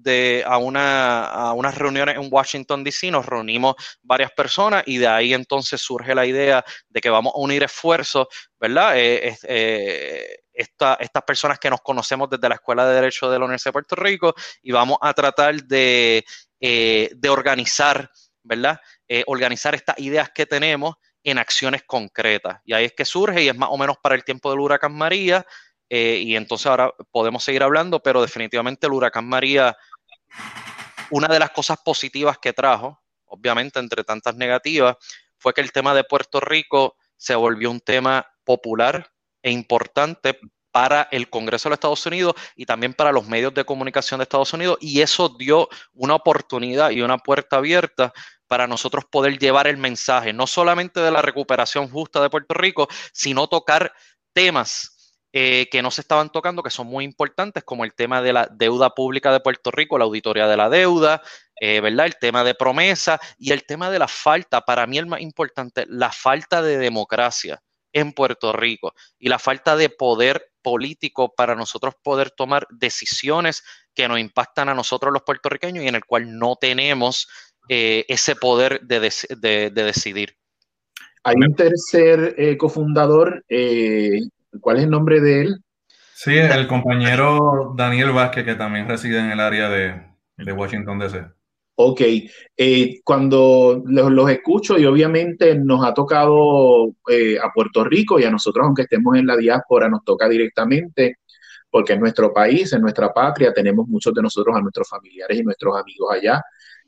[0.46, 6.12] a unas reuniones en Washington, D.C., nos reunimos varias personas y de ahí entonces surge
[6.12, 8.26] la idea de que vamos a unir esfuerzos,
[8.58, 8.98] ¿verdad?
[8.98, 13.68] Eh, eh, estas personas que nos conocemos desde la Escuela de Derecho de la Universidad
[13.68, 16.24] de Puerto Rico y vamos a tratar de,
[16.58, 18.10] eh, de organizar,
[18.42, 18.80] ¿verdad?
[19.26, 22.58] organizar estas ideas que tenemos en acciones concretas.
[22.64, 24.94] Y ahí es que surge y es más o menos para el tiempo del huracán
[24.94, 25.46] María,
[25.96, 29.76] eh, y entonces ahora podemos seguir hablando, pero definitivamente el huracán María,
[31.10, 34.96] una de las cosas positivas que trajo, obviamente entre tantas negativas,
[35.38, 40.36] fue que el tema de Puerto Rico se volvió un tema popular e importante
[40.72, 44.24] para el Congreso de los Estados Unidos y también para los medios de comunicación de
[44.24, 48.12] Estados Unidos y eso dio una oportunidad y una puerta abierta
[48.48, 52.88] para nosotros poder llevar el mensaje, no solamente de la recuperación justa de Puerto Rico,
[53.12, 53.92] sino tocar
[54.32, 54.93] temas
[55.36, 58.46] eh, que no se estaban tocando, que son muy importantes, como el tema de la
[58.46, 61.22] deuda pública de Puerto Rico, la auditoría de la deuda,
[61.60, 62.06] eh, ¿verdad?
[62.06, 65.86] El tema de promesa y el tema de la falta, para mí el más importante,
[65.88, 67.60] la falta de democracia
[67.92, 74.06] en Puerto Rico y la falta de poder político para nosotros poder tomar decisiones que
[74.06, 77.26] nos impactan a nosotros los puertorriqueños y en el cual no tenemos
[77.68, 79.00] eh, ese poder de,
[79.74, 80.36] decidir.
[81.24, 83.44] Hay un tercer cofundador
[84.60, 85.64] ¿Cuál es el nombre de él?
[86.14, 91.24] Sí, el compañero Daniel Vázquez, que también reside en el área de, Washington, D.C.
[91.76, 92.00] Ok,
[92.56, 98.30] eh, cuando los, escucho y obviamente nos ha tocado eh, a Puerto Rico y a
[98.30, 101.18] nosotros, aunque estemos en la diáspora, nos toca directamente
[101.74, 105.42] porque en nuestro país, en nuestra patria, tenemos muchos de nosotros a nuestros familiares y
[105.42, 106.40] nuestros amigos allá.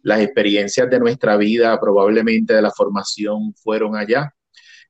[0.03, 4.33] Las experiencias de nuestra vida, probablemente de la formación, fueron allá.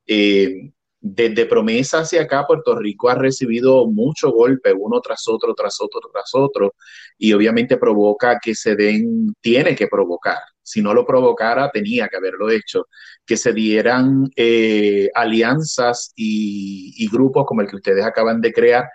[0.07, 0.71] Eh,
[1.15, 6.01] desde promesa hacia acá, Puerto Rico ha recibido mucho golpe, uno tras otro, tras otro,
[6.13, 6.75] tras otro,
[7.17, 12.17] y obviamente provoca que se den, tiene que provocar, si no lo provocara, tenía que
[12.17, 12.89] haberlo hecho,
[13.25, 18.91] que se dieran eh, alianzas y, grupos como el que ustedes acaban de crear,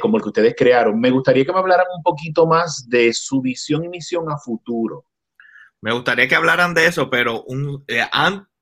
[0.00, 1.00] como el que ustedes crearon.
[1.00, 5.06] Me gustaría que me hablaran un poquito más de su visión y misión a futuro.
[5.80, 8.04] Me gustaría que hablaran de eso, pero un, eh,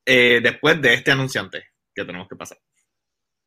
[0.06, 2.58] eh, después de este anunciante que tenemos que pasar.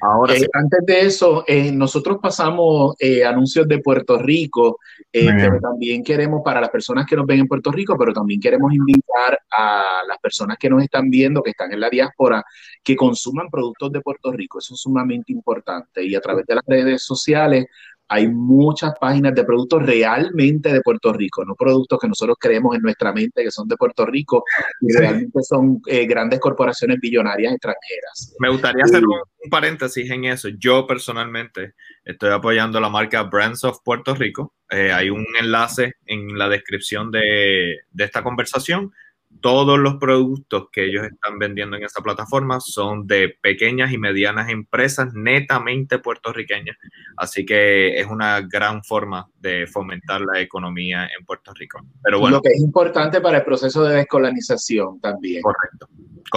[0.00, 4.78] Ahora, eh, antes de eso, eh, nosotros pasamos eh, anuncios de Puerto Rico,
[5.12, 8.72] pero también queremos, para las personas que nos ven en Puerto Rico, pero también queremos
[8.72, 12.42] invitar a las personas que nos están viendo, que están en la diáspora,
[12.82, 14.58] que consuman productos de Puerto Rico.
[14.58, 16.04] Eso es sumamente importante.
[16.04, 17.66] Y a través de las redes sociales
[18.12, 22.82] hay muchas páginas de productos realmente de Puerto Rico, no productos que nosotros creemos en
[22.82, 24.44] nuestra mente que son de Puerto Rico
[24.82, 28.36] y realmente son eh, grandes corporaciones billonarias extranjeras.
[28.38, 30.50] Me gustaría hacer un, paréntesis en eso.
[30.50, 31.72] Yo personalmente
[32.04, 34.52] estoy apoyando la marca Brands of Puerto Rico.
[34.70, 38.92] Eh, hay un enlace en la descripción de, de esta conversación
[39.40, 44.48] todos los productos que ellos están vendiendo en esta plataforma son de pequeñas y medianas
[44.48, 46.76] empresas netamente puertorriqueñas.
[47.16, 51.80] Así que es una gran forma de fomentar la economía en Puerto Rico.
[52.02, 52.36] Pero bueno.
[52.36, 55.42] Lo que es importante para el proceso de descolonización también.
[55.42, 55.88] Correcto.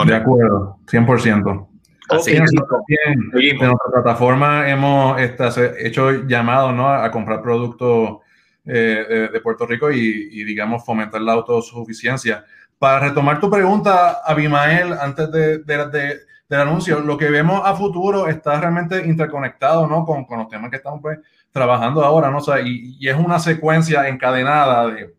[0.05, 1.67] De acuerdo, 100%.
[2.09, 6.89] Así que en nuestra plataforma hemos hecho llamados ¿no?
[6.89, 8.17] a comprar productos
[8.65, 12.45] eh, de, Puerto Rico y, y, digamos, fomentar la autosuficiencia
[12.77, 16.99] para retomar tu pregunta, Abimael, antes de, del anuncio.
[16.99, 20.05] Lo que vemos a futuro está realmente interconectado, ¿no?
[20.05, 21.19] Con, con los temas que estamos pues,
[21.51, 22.37] trabajando ahora, ¿no?
[22.37, 25.15] O sea, y, y, es una secuencia encadenada de,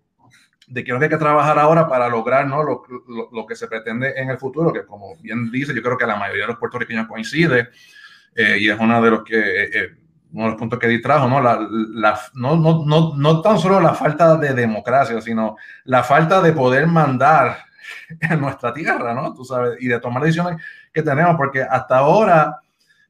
[0.66, 2.62] de que hay que trabajar ahora para lograr, ¿no?
[2.62, 5.97] Lo, lo, lo, que se pretende en el futuro, que como bien dice, yo creo
[5.97, 7.71] que la mayoría de los puertorriqueños coincide,
[8.35, 9.38] eh, y es uno de los que...
[9.38, 10.06] Eh, eh
[10.37, 11.40] uno de los puntos que distrajo, ¿no?
[11.40, 11.59] La,
[11.94, 16.53] la, no, no, no, no tan solo la falta de democracia, sino la falta de
[16.53, 17.57] poder mandar
[18.20, 19.33] en nuestra tierra, ¿no?
[19.33, 22.61] Tú sabes, y de tomar decisiones que tenemos, porque hasta ahora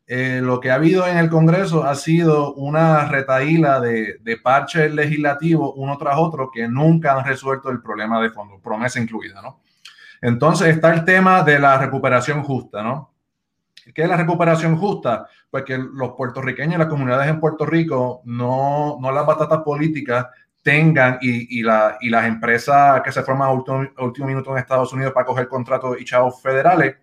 [0.06, 4.94] eh, lo que ha habido en el Congreso ha sido una retaíla de, de parches
[4.94, 9.58] legislativos uno tras otro que nunca han resuelto el problema de fondo, promesa incluida, ¿no?
[10.22, 13.15] Entonces está el tema de la recuperación justa, ¿no?
[13.96, 15.26] ¿Qué es la recuperación justa?
[15.50, 20.26] Pues que los puertorriqueños las comunidades en Puerto Rico no, no las batatas políticas
[20.60, 24.58] tengan y, y, la, y, las empresas que se forman a último, último, minuto en
[24.58, 26.96] Estados Unidos para coger contratos y chavos federales,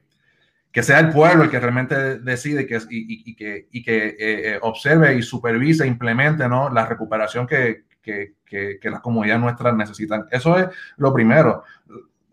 [0.72, 4.60] que sea el pueblo el que realmente decide que, y, y que, que eh, eh,
[4.62, 6.70] observe y supervise, implemente ¿no?
[6.70, 10.26] la recuperación que, que, que, las comunidades nuestras necesitan.
[10.30, 11.64] Eso es lo primero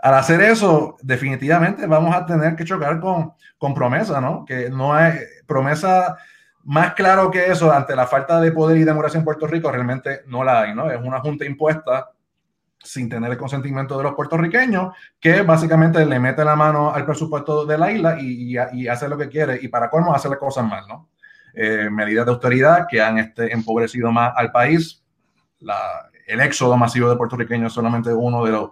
[0.02, 4.44] al hacer eso, definitivamente vamos a tener que chocar con, con promesa, ¿no?
[4.44, 6.16] Que no hay promesa
[6.64, 10.20] más claro que eso ante la falta de poder y democracia en Puerto Rico, realmente
[10.26, 10.90] no la hay, ¿no?
[10.90, 12.10] Es una junta impuesta
[12.82, 17.66] sin tener el consentimiento de los puertorriqueños, que básicamente le mete la mano al presupuesto
[17.66, 20.84] de la isla y, hace lo que quiere, y para colmo hace las cosas mal,
[20.88, 21.08] ¿no?
[21.52, 25.02] Eh, medidas de austeridad que han este, empobrecido más al país.
[26.26, 28.70] El éxodo masivo de puertorriqueños es solamente uno de los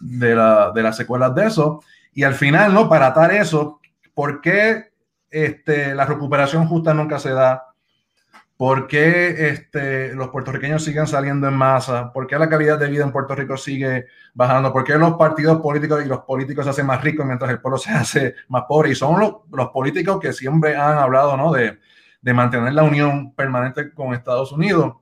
[0.00, 1.82] de, la, de las secuelas de eso.
[2.12, 2.88] Y al final, ¿no?
[2.88, 3.80] Para atar eso,
[4.14, 4.90] ¿por qué
[5.30, 7.66] este, la recuperación justa nunca se da?
[8.56, 12.12] ¿Por qué este, los puertorriqueños siguen saliendo en masa?
[12.12, 14.70] ¿Por qué la calidad de vida en Puerto Rico sigue bajando?
[14.70, 17.78] ¿Por qué los partidos políticos y los políticos se hacen más ricos mientras el pueblo
[17.78, 18.90] se hace más pobre?
[18.90, 21.52] Y son los, los políticos que siempre han hablado ¿no?
[21.52, 21.78] de,
[22.20, 24.96] de mantener la unión permanente con Estados Unidos.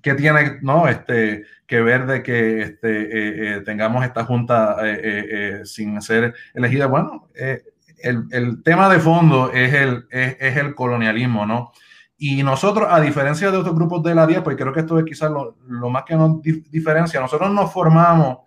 [0.00, 0.88] ¿Qué tiene ¿no?
[0.88, 6.86] este, que ver de que este, eh, eh, tengamos esta junta eh, sin ser elegida?
[6.86, 11.72] Bueno, el, el, tema de fondo es el, es, el colonialismo, ¿no?
[12.16, 15.04] Y nosotros, a diferencia de otros grupos de la DIA, pues creo que esto es
[15.04, 18.38] quizás lo, lo más que nos dif diferencia, nosotros nos formamos,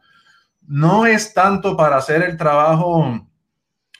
[0.67, 3.27] no es tanto para hacer el trabajo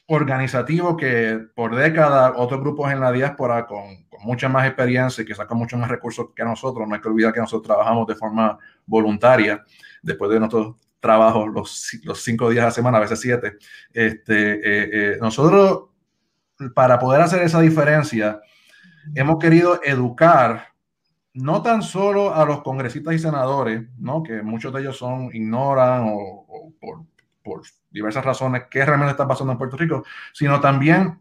[0.08, 5.26] organizativo que por décadas otros grupos en la diáspora con, con, mucha más experiencia y
[5.26, 8.16] que sacan mucho más recursos que nosotros, no hay que olvidar que nosotros trabajamos de
[8.16, 9.64] forma voluntaria
[10.02, 13.58] después de nuestros trabajos los, los cinco días a la semana, a veces siete.
[13.94, 15.90] Este, eh, eh, nosotros,
[16.74, 18.40] para poder hacer esa diferencia,
[19.14, 20.70] hemos querido educar
[21.34, 24.24] no tan solo a los congresistas y senadores, ¿no?
[24.24, 27.06] que muchos de ellos son, ignoran o, o por,
[27.46, 30.04] por diversas razones qué realmente está pasando en Puerto Rico,
[30.34, 31.20] sino también,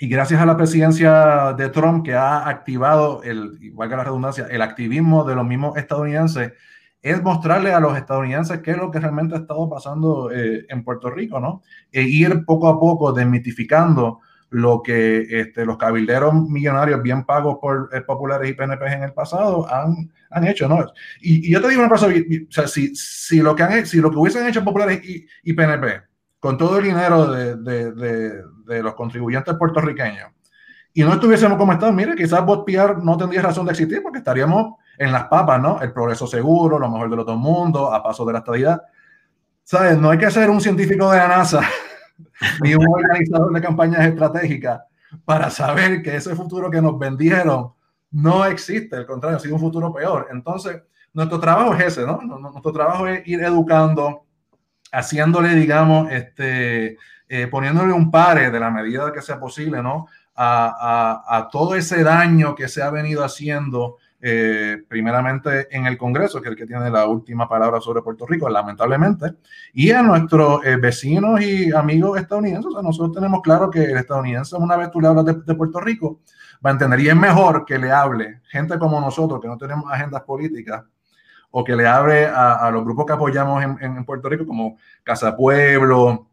[0.00, 4.46] y gracias a la presidencia de Trump que ha activado, el, igual que la redundancia,
[4.50, 6.54] el activismo de los mismos estadounidenses,
[7.02, 10.82] es mostrarle a los estadounidenses qué es lo que realmente ha estado pasando eh, en
[10.84, 11.62] Puerto Rico, ¿no?
[11.90, 14.20] E ir poco a poco desmitificando
[14.52, 19.12] lo que este, los cabilderos millonarios bien pagos por eh, populares y PNP en el
[19.14, 20.86] pasado han, han hecho, ¿no?
[21.22, 23.98] Y, y, yo te digo una cosa, o sea, si, si, lo que han, si
[23.98, 26.02] lo que hubiesen hecho populares y, y PNP
[26.38, 30.30] con todo el dinero de, de, de, de, los contribuyentes puertorriqueños
[30.92, 34.18] y no estuviésemos como estamos, mire, quizás Bot PR no tendría razón de existir porque
[34.18, 35.80] estaríamos en las papas, ¿no?
[35.80, 38.82] El progreso seguro, lo mejor de los dos mundos, a paso de la estabilidad.
[39.64, 39.96] ¿Sabes?
[39.96, 41.62] No hay que ser un científico de la NASA
[42.62, 44.82] ni un organizador de campañas estratégicas
[45.24, 47.72] para saber que ese futuro que nos vendieron
[48.10, 50.28] no existe, al contrario, ha sido un futuro peor.
[50.30, 50.82] Entonces,
[51.14, 52.20] nuestro trabajo es ese, ¿no?
[52.22, 54.24] Nuestro trabajo es ir educando,
[54.90, 56.96] haciéndole, digamos, este,
[57.28, 60.06] eh, poniéndole un pare de la medida que sea posible, ¿no?
[60.34, 65.98] A, a, a todo ese daño que se ha venido haciendo eh, primeramente en el
[65.98, 69.34] Congreso, que es el que tiene la última palabra sobre Puerto Rico, lamentablemente,
[69.72, 72.72] y a nuestros eh, vecinos y amigos estadounidenses.
[72.72, 76.20] O nosotros tenemos claro que el estadounidense, una vez tú le hablas de, Puerto Rico,
[76.64, 79.90] va a entender, y es mejor que le hable gente como nosotros, que no tenemos
[79.90, 80.84] agendas políticas,
[81.50, 86.28] o que le hable a, los grupos que apoyamos en, Puerto Rico, como Casa Pueblo,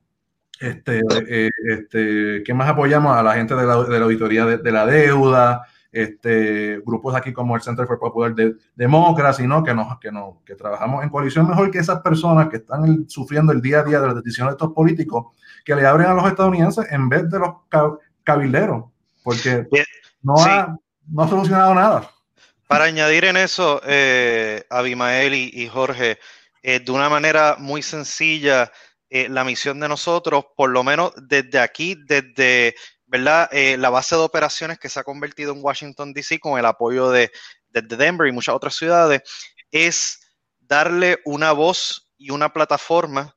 [0.59, 3.17] este, eh, este, ¿qué más apoyamos?
[3.17, 7.87] A la gente de la, auditoría de la deuda, este, grupos aquí como el Center
[7.87, 9.63] for Popular de Democracy, ¿no?
[9.63, 13.09] Que, nos, que, nos, que trabajamos en coalición mejor que esas personas que están el,
[13.09, 15.27] sufriendo el día a día de las decisiones de estos políticos,
[15.65, 17.55] que le abren a los estadounidenses en vez de los
[18.23, 18.85] cabilderos,
[19.23, 19.67] porque
[20.21, 20.49] no, sí.
[20.49, 20.75] ha,
[21.07, 22.09] no ha solucionado nada.
[22.67, 26.19] Para añadir en eso, eh, Abimael y, y Jorge,
[26.61, 28.71] eh, de una manera muy sencilla,
[29.11, 32.75] la misión de nosotros, por lo menos desde aquí, desde
[33.09, 33.49] ¿verdad?
[33.51, 36.39] la base de operaciones que se ha convertido en Washington, D.C.
[36.39, 37.31] con el apoyo de,
[37.69, 39.21] de Denver y muchas otras ciudades,
[39.71, 40.19] es
[40.59, 43.35] darle una voz y una plataforma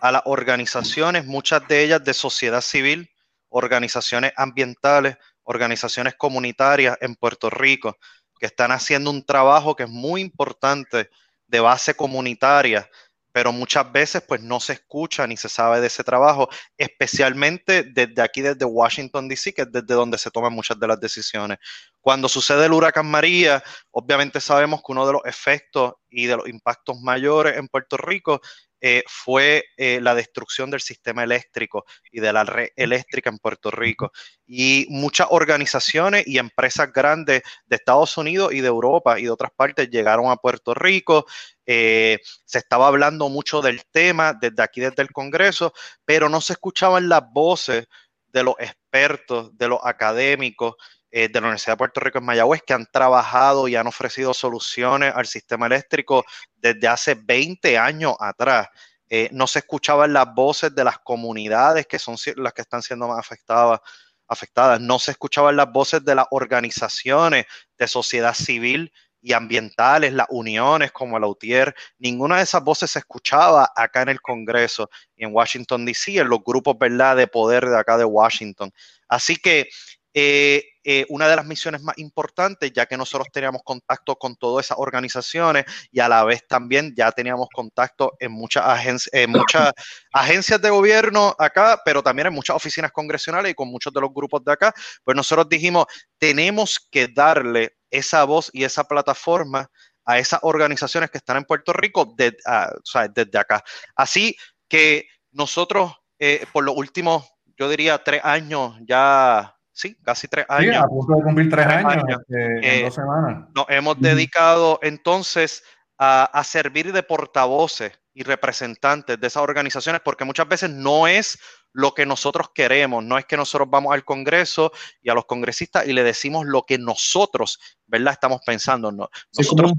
[0.00, 3.10] a las organizaciones, muchas de ellas de sociedad civil,
[3.48, 7.96] organizaciones ambientales, organizaciones comunitarias en Puerto Rico,
[8.38, 11.08] que están haciendo un trabajo que es muy importante
[11.46, 12.90] de base comunitaria,
[13.34, 18.22] pero muchas veces pues no se escucha ni se sabe de ese trabajo, especialmente desde
[18.22, 21.58] aquí, desde Washington, D.C., que es desde donde se toman muchas de las decisiones.
[22.00, 23.60] Cuando sucede el huracán María,
[23.90, 28.40] obviamente sabemos que uno de los efectos y de los impactos mayores en Puerto Rico
[28.86, 33.70] eh, fue eh, la destrucción del sistema eléctrico y de la red eléctrica en Puerto
[33.70, 34.12] Rico.
[34.46, 39.52] Y muchas organizaciones y empresas grandes de Estados Unidos y de Europa y de otras
[39.56, 41.24] partes llegaron a Puerto Rico.
[41.64, 45.72] Eh, se estaba hablando mucho del tema desde aquí, desde el Congreso,
[46.04, 47.88] pero no se escuchaban las voces
[48.34, 50.74] de los expertos, de los académicos,
[51.14, 55.12] de la Universidad de Puerto Rico en Mayagüez que han trabajado y han ofrecido soluciones
[55.14, 56.24] al sistema eléctrico
[56.56, 58.68] desde hace 20 años atrás.
[59.08, 63.06] Eh, no se escuchaban las voces de las comunidades que son las que están siendo
[63.06, 63.78] más afectadas,
[64.26, 64.80] afectadas.
[64.80, 67.46] No se escuchaban las voces de las organizaciones
[67.78, 71.74] de sociedad civil y ambientales, las uniones como la UTIER.
[71.98, 76.28] Ninguna de esas voces se escuchaba acá en el Congreso y en Washington, D.C., en
[76.28, 77.16] los grupos ¿verdad?
[77.16, 78.72] de poder de acá de Washington.
[79.08, 79.68] Así que
[80.16, 84.66] eh, eh, una de las misiones más importantes, ya que nosotros teníamos contacto con todas
[84.66, 89.72] esas organizaciones y a la vez también ya teníamos contacto en muchas, agencias, muchas
[90.12, 94.14] agencias de gobierno acá, pero también en muchas oficinas congresionales y con muchos de los
[94.14, 95.86] grupos de acá, pues nosotros dijimos,
[96.18, 99.68] tenemos que darle esa voz y esa plataforma
[100.04, 103.64] a esas organizaciones que están en Puerto Rico desde acá.
[103.96, 104.36] Así
[104.68, 107.24] que nosotros, eh, por los últimos,
[107.56, 110.76] yo diría, tres años ya sí, casi tres años.
[110.76, 113.48] Sí, a punto de cumplir tres, años, este, en eh, dos semanas.
[113.54, 115.62] Nos hemos dedicado entonces
[115.98, 121.38] a, servir de portavoces y representantes de esas organizaciones, porque muchas veces no es
[121.72, 124.72] lo que nosotros queremos, no es que nosotros vamos al Congreso
[125.02, 128.12] y a los congresistas y le decimos lo que nosotros, ¿verdad?
[128.12, 128.92] Estamos pensando.
[128.92, 129.72] No, nosotros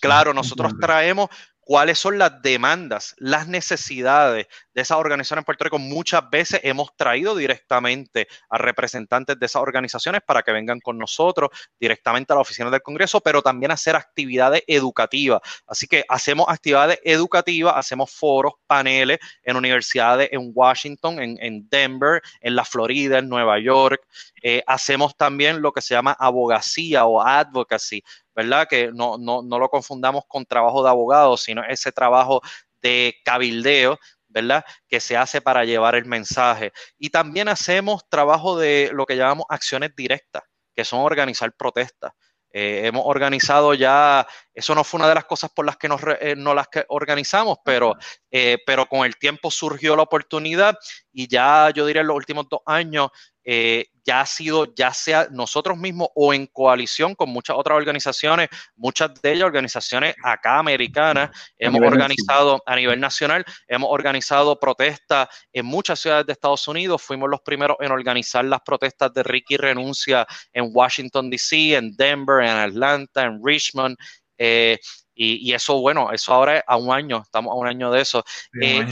[0.00, 1.28] claro, nosotros traemos
[1.64, 5.78] cuáles son las demandas, las necesidades de esas organizaciones en Puerto Rico.
[5.78, 11.50] Muchas veces hemos traído directamente a representantes de esas organizaciones para que vengan con nosotros
[11.78, 15.40] directamente a la oficina del Congreso, pero también hacer actividades educativas.
[15.66, 22.56] Así que hacemos actividades educativas, hacemos foros, paneles en universidades en Washington, en, Denver, en
[22.56, 24.00] la Florida, en Nueva York.
[24.42, 28.02] Eh, hacemos también lo que se llama abogacía o advocacy,
[28.34, 28.66] ¿verdad?
[28.68, 32.40] Que no, no, no lo confundamos con trabajo de abogado, sino ese trabajo
[32.80, 34.64] de cabildeo, ¿verdad?
[34.88, 36.72] Que se hace para llevar el mensaje.
[36.98, 40.42] Y también hacemos trabajo de lo que llamamos acciones directas,
[40.74, 42.12] que son organizar protestas.
[42.54, 46.02] Eh, hemos organizado ya, eso no fue una de las cosas por las que nos,
[46.20, 47.94] eh, no las que organizamos, pero,
[48.30, 50.76] eh, pero con el tiempo surgió la oportunidad
[51.12, 53.08] y ya yo diría en los últimos dos años
[53.44, 58.48] eh, ya ha sido, ya sea nosotros mismos o en coalición con muchas otras organizaciones,
[58.76, 65.66] muchas de ellas organizaciones acá americanas, hemos organizado a nivel nacional, hemos organizado protestas en
[65.66, 70.26] muchas ciudades de Estados Unidos, fuimos los primeros en organizar las protestas de Ricky Renuncia
[70.52, 73.96] en Washington, D.C., en Denver, en Atlanta, en Richmond.
[74.38, 74.78] Eh,
[75.14, 78.24] y, eso, bueno, eso ahora es a un año, estamos a un año de eso.
[78.60, 78.84] Eh,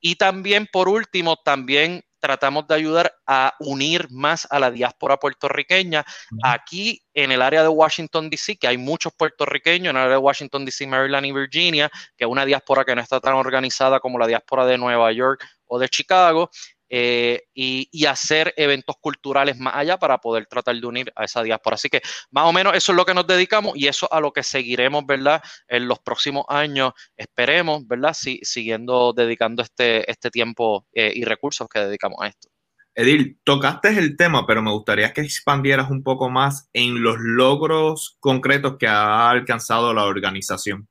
[0.00, 5.16] y, y también, por último, también tratamos de ayudar a unir más a la diáspora
[5.16, 6.04] puertorriqueña.
[6.42, 10.18] Aquí en el área de Washington, D.C., que hay muchos puertorriqueños en el área de
[10.18, 14.18] Washington, D.C., Maryland y Virginia, que es una diáspora que no está tan organizada como
[14.18, 16.50] la diáspora de Nueva York o de Chicago.
[16.90, 21.74] Eh, y, hacer eventos culturales más allá para poder tratar de unir a esa diáspora.
[21.74, 24.32] Así que más o menos eso es lo que nos dedicamos y eso a lo
[24.32, 25.42] que seguiremos, ¿verdad?
[25.66, 28.14] En los próximos años, esperemos, ¿verdad?
[28.14, 32.48] siguiendo dedicando este, este tiempo eh, y recursos que dedicamos a esto.
[32.94, 38.16] Edil, tocaste el tema, pero me gustaría que expandieras un poco más en los logros
[38.18, 40.88] concretos que ha alcanzado la organización.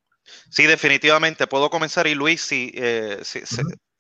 [0.50, 1.48] Sí, definitivamente.
[1.48, 3.20] Puedo comenzar y Luis, si, eh,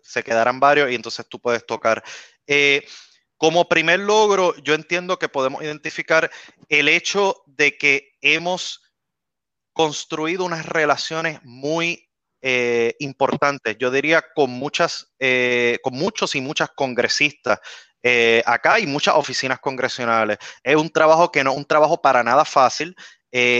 [0.07, 2.03] se quedarán varios y entonces tú puedes tocar.
[2.47, 2.85] Eh,
[3.35, 6.31] como primer logro, yo entiendo que podemos identificar
[6.69, 8.81] el hecho de que hemos
[9.73, 12.09] construido unas relaciones muy
[12.41, 17.59] eh, importantes, yo diría con muchas, eh, con muchos y muchas congresistas.
[18.45, 20.37] acá hay muchas oficinas congresionales.
[20.63, 22.95] Es un trabajo que no es un trabajo para nada fácil.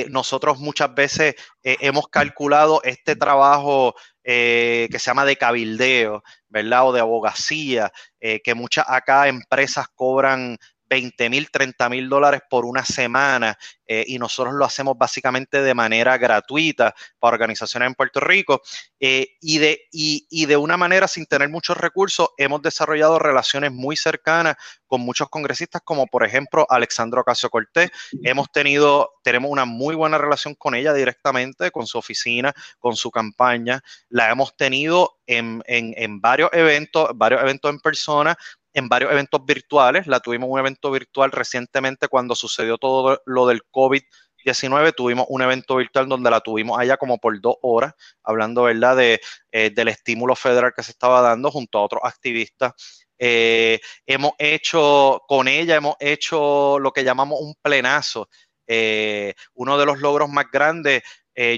[0.10, 3.94] nosotros muchas veces hemos calculado este trabajo
[4.28, 6.88] que se llama de cabildeo, ¿verdad?
[6.88, 10.58] O de abogacía, que muchas acá empresas cobran
[10.90, 15.74] 20 mil, 30 mil dólares por una semana eh, y nosotros lo hacemos básicamente de
[15.74, 18.62] manera gratuita para organizaciones en Puerto Rico
[19.00, 23.96] eh, y, de, y, de una manera sin tener muchos recursos hemos desarrollado relaciones muy
[23.96, 27.92] cercanas con muchos congresistas como por ejemplo Alexandro Ocasio Cortés.
[28.24, 33.12] Hemos tenido, tenemos una muy buena relación con ella directamente, con su oficina, con su
[33.12, 33.82] campaña.
[34.10, 38.38] La hemos tenido en, en, en varios eventos, varios eventos en persona
[38.78, 40.06] en varios eventos virtuales.
[40.06, 44.94] La tuvimos un evento virtual recientemente cuando sucedió todo lo del COVID-19.
[44.96, 49.20] Tuvimos un evento virtual donde la tuvimos allá como por dos horas, hablando, ¿verdad?, de,
[49.52, 52.74] eh, del estímulo federal que se estaba dando junto a otros activistas.
[53.18, 58.30] Eh, hemos hecho, con ella hemos hecho lo que llamamos un plenazo.
[58.68, 61.02] Eh, uno de los logros más grandes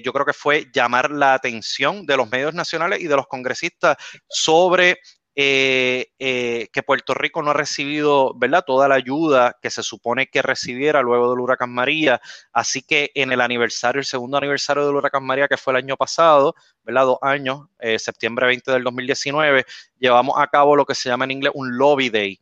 [0.04, 3.96] yo creo que fue llamar la atención de los medios nacionales y de los congresistas
[4.28, 5.00] sobre
[5.42, 8.66] eh, eh, que Puerto Rico no ha recibido, ¿verdad?
[8.68, 12.20] Toda la ayuda que se supone que recibiera luego del huracán María.
[12.52, 15.96] Así que en el aniversario, el segundo aniversario del huracán María, que fue el año
[15.96, 17.06] pasado, ¿verdad?
[17.06, 19.64] Dos años, eh, septiembre 20 del 2019,
[19.98, 22.38] llevamos a cabo lo que se llama en inglés un lobby day,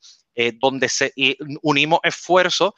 [0.59, 1.13] donde se,
[1.61, 2.71] unimos esfuerzos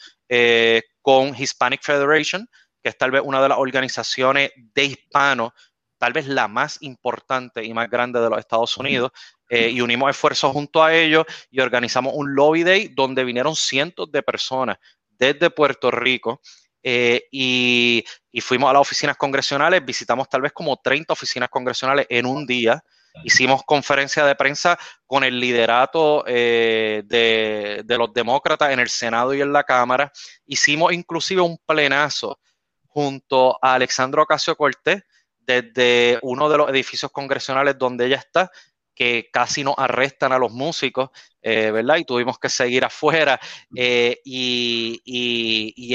[1.01, 2.49] con Hispanic Federation,
[2.83, 5.53] que es tal vez una de las organizaciones de hispanos
[5.99, 9.11] tal vez la más importante y más grande de los Estados Unidos,
[9.49, 14.11] eh, y unimos esfuerzos junto a ellos y organizamos un lobby day donde vinieron cientos
[14.11, 14.77] de personas
[15.17, 16.41] desde Puerto Rico
[16.83, 18.05] eh, y,
[18.41, 22.81] fuimos a las oficinas congresionales, visitamos tal vez como 30 oficinas congresionales en un día.
[23.23, 29.33] Hicimos conferencia de prensa con el liderato eh, de, de, los demócratas en el Senado
[29.33, 30.11] y en la Cámara.
[30.45, 32.39] Hicimos inclusive un plenazo
[32.85, 35.03] junto a Alexandro Ocasio Cortés
[35.39, 38.51] desde uno de los edificios congresionales donde ella está
[38.99, 41.09] que casi nos arrestan a los músicos,
[41.41, 41.95] eh, ¿verdad?
[41.95, 43.39] Y tuvimos que seguir afuera.
[43.73, 45.01] Eh, y,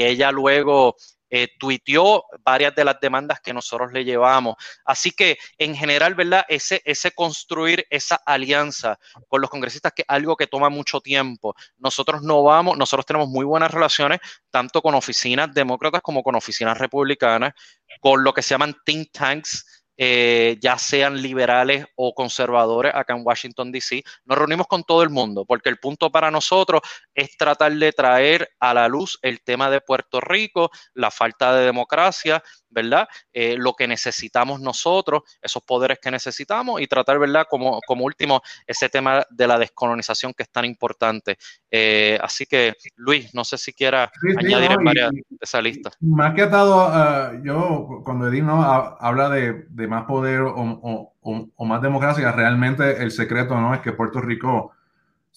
[0.01, 0.95] ella luego
[1.29, 4.55] eh, tuiteó varias de las demandas que nosotros le llevamos.
[4.85, 6.45] Así que en general, ¿verdad?
[6.47, 8.97] Ese, ese construir esa alianza
[9.27, 11.53] con los congresistas, que es algo que toma mucho tiempo.
[11.77, 16.75] Nosotros no vamos, nosotros tenemos muy buenas relaciones, tanto con oficinas demócratas como con oficinas
[16.79, 17.53] republicanas,
[17.99, 23.21] con lo que se llaman think tanks eh, ya sean liberales o conservadores acá en
[23.25, 24.03] Washington, D.C.
[24.25, 26.81] Nos reunimos con todo el mundo, porque el punto para nosotros
[27.13, 31.65] es tratar de traer a la luz el tema de Puerto Rico, la falta de
[31.65, 32.43] democracia,
[32.75, 33.07] ¿verdad?
[33.33, 37.47] Eh, lo que necesitamos nosotros, esos poderes que necesitamos y tratar, ¿verdad?
[37.49, 41.37] Como, como último, ese tema de la descolonización que es tan importante.
[41.71, 45.91] Eh, así que, Luis, no sé si quieras añadir en varias de esa lista.
[46.01, 48.61] Más que atado, uh, yo cuando Edith ¿no?
[48.63, 53.79] habla de, de más poder o, o, o, más democracia, realmente el secreto no es
[53.79, 54.73] que Puerto Rico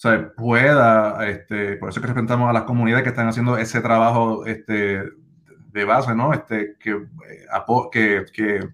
[0.01, 4.45] o pueda, este, por eso que representamos a las comunidades que están haciendo ese trabajo
[4.45, 5.03] este,
[5.71, 6.33] de base, ¿no?
[6.33, 7.47] Este, que, eh,
[7.91, 8.69] que, que,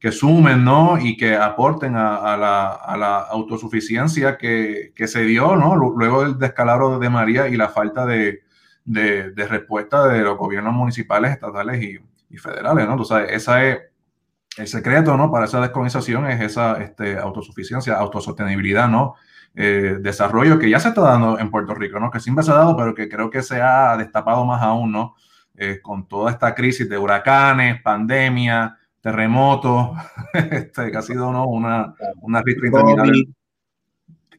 [0.00, 0.98] que sumen, ¿no?
[0.98, 5.76] Y que aporten a, la, autosuficiencia que, se dio, ¿no?
[5.76, 8.42] Luego del descalabro de María y la falta de,
[9.36, 11.98] respuesta de los gobiernos municipales, estatales y,
[12.30, 12.92] y federales, ¿no?
[12.92, 13.78] Entonces, esa es
[14.56, 15.30] el secreto, ¿no?
[15.30, 19.14] Para esa descolonización es esa este, autosuficiencia, autosostenibilidad, ¿no?
[19.54, 22.10] Eh, desarrollo que ya se está dando en Puerto Rico, ¿no?
[22.10, 25.16] Que siempre se ha dado, pero que creo que se ha destapado más aún, ¿no?
[25.62, 29.90] Eh, con toda esta crisis de huracanes, pandemia, terremotos,
[30.32, 31.48] este, que ha sido ¿no?
[31.48, 32.42] una, una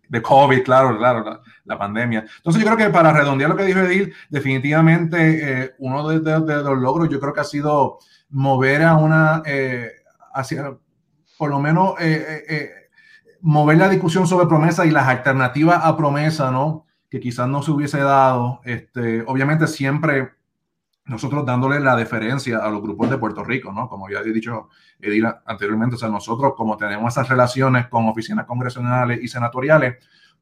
[0.09, 2.25] de COVID, claro, claro, la, pandemia.
[2.37, 6.79] Entonces yo creo que para redondear lo que dijo Edil, definitivamente eh, uno de, los
[6.79, 7.99] logros yo creo que ha sido
[8.29, 9.91] mover a una, eh,
[10.33, 10.75] hacia,
[11.37, 11.93] por lo menos,
[13.41, 16.87] mover la discusión sobre promesa y las alternativas a promesa, ¿no?
[17.11, 18.59] Que quizás no se hubiese dado.
[18.63, 20.40] Este, obviamente siempre
[21.05, 23.87] nosotros dándole la deferencia a los grupos de Puerto Rico, ¿no?
[23.87, 28.45] Como ya he dicho Edila anteriormente, o sea, nosotros como tenemos esas relaciones con oficinas
[28.45, 29.97] congresionales y senatoriales,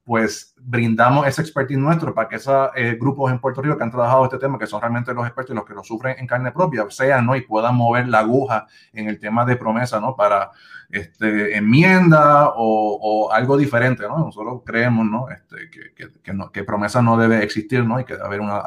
[0.10, 3.92] pues brindamos ese expertise nuestro para que esos eh, grupos en Puerto Rico que han
[3.92, 6.52] trabajado este tema, que son realmente los expertos y los que lo sufren en carne
[6.52, 7.36] propia, sean ¿no?
[7.36, 10.16] y puedan mover la aguja en el tema de promesa ¿no?
[10.16, 10.50] para
[10.90, 14.08] este, enmienda o, o algo diferente.
[14.08, 14.18] ¿no?
[14.18, 15.30] Nosotros creemos ¿no?
[15.30, 18.00] Este, que, que, no, que, promesa no debe existir ¿no?
[18.00, 18.64] y que debe haber una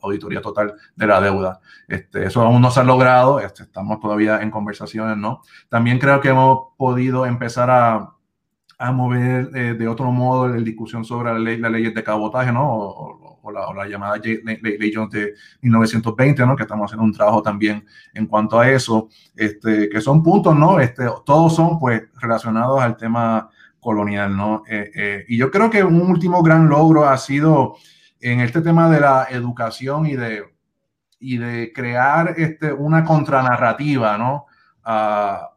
[0.00, 1.60] auditoría total de la deuda.
[1.86, 5.16] Este, eso aún no se ha logrado, este, estamos todavía en conversaciones.
[5.16, 5.42] ¿no?
[5.68, 8.15] También creo que hemos podido empezar a
[8.78, 12.52] a mover eh, de otro modo la discusión sobre la ley, las leyes de cabotaje,
[12.52, 12.70] ¿no?
[12.70, 16.56] O, o, la, llamada Ley Jones de 1920, ¿no?
[16.56, 20.80] que estamos haciendo un trabajo también en cuanto a eso, este, que son puntos, ¿no?
[20.80, 23.48] Este, todos son pues relacionados al tema
[23.78, 24.64] colonial, ¿no?
[24.68, 27.76] Eh, eh, y yo creo que un último gran logro ha sido
[28.20, 30.42] en este tema de la educación y de,
[31.20, 34.46] y de crear este, una contranarrativa, ¿no?
[34.82, 35.50] A,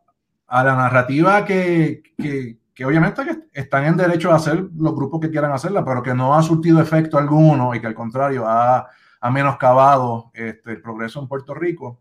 [0.45, 3.21] a la narrativa que, que, que, obviamente
[3.51, 6.81] están en derecho a hacer los grupos que quieran hacerla, pero que no ha surtido
[6.81, 8.87] efecto alguno y que al contrario ha,
[9.19, 11.99] ha menoscabado este, el progreso en Puerto Rico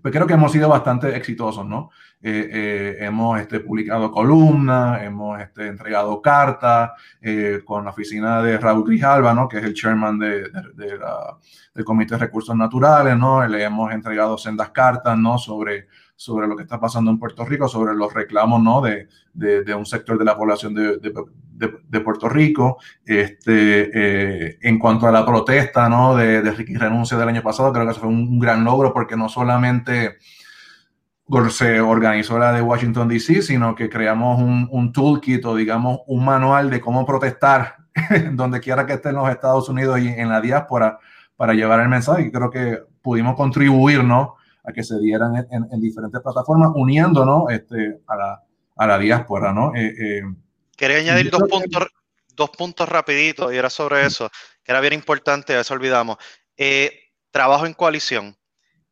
[0.00, 1.90] pues creo que hemos sido bastante exitosos, ¿no?
[2.22, 8.56] Eh, eh, hemos este, publicado columnas, hemos este, entregado cartas eh, con la oficina de
[8.58, 9.48] Raúl Grijalva, ¿no?
[9.48, 10.44] Que es el chairman de,
[10.74, 13.46] del Comité de Recursos Naturales, ¿no?
[13.46, 15.36] Le hemos entregado sendas cartas, ¿no?
[15.36, 15.88] Sobre,
[16.22, 18.80] sobre lo que está pasando en Puerto Rico, sobre los reclamos, ¿no?
[18.80, 20.98] De, de un sector de la población de,
[21.88, 22.78] de, Puerto Rico.
[23.04, 26.16] Este, eh, en cuanto a la protesta ¿no?
[26.16, 30.18] de, Ricky Renuncia del año pasado, creo que fue un, gran logro porque no solamente
[31.50, 36.24] se organizó la de Washington, D.C., sino que creamos un, un, toolkit o digamos un
[36.24, 37.76] manual de cómo protestar
[38.32, 40.98] donde quiera que esté en los Estados Unidos y en la diáspora
[41.36, 42.22] para llevar el mensaje.
[42.22, 44.36] Y creo que pudimos contribuir ¿no?
[44.64, 48.42] A que se dieran en, diferentes plataformas, uniéndonos este, a, la,
[48.76, 49.52] a la diáspora.
[49.52, 49.74] ¿no?
[49.74, 50.22] Eh, eh,
[50.76, 51.86] Quería añadir dos puntos,
[52.34, 54.30] dos puntos rapiditos y era sobre eso,
[54.62, 56.16] que era bien importante, eso olvidamos.
[56.56, 58.36] Eh, trabajo en coalición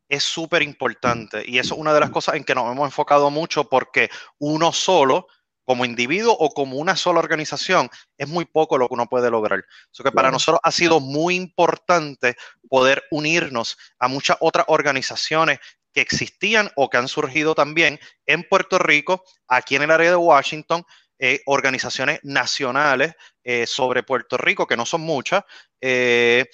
[0.09, 3.29] es súper importante y eso es una de las cosas en que nos hemos enfocado
[3.29, 4.09] mucho porque
[4.39, 5.27] uno solo,
[5.63, 9.63] como individuo o como una sola organización, es muy poco lo que uno puede lograr.
[9.91, 12.35] Eso que para nosotros ha sido muy importante
[12.69, 15.59] poder unirnos a muchas otras organizaciones
[15.93, 20.15] que existían o que han surgido también en Puerto Rico, aquí en el área de
[20.15, 20.85] Washington,
[21.19, 25.43] eh, organizaciones nacionales eh, sobre Puerto Rico, que no son muchas,
[25.79, 26.45] eh,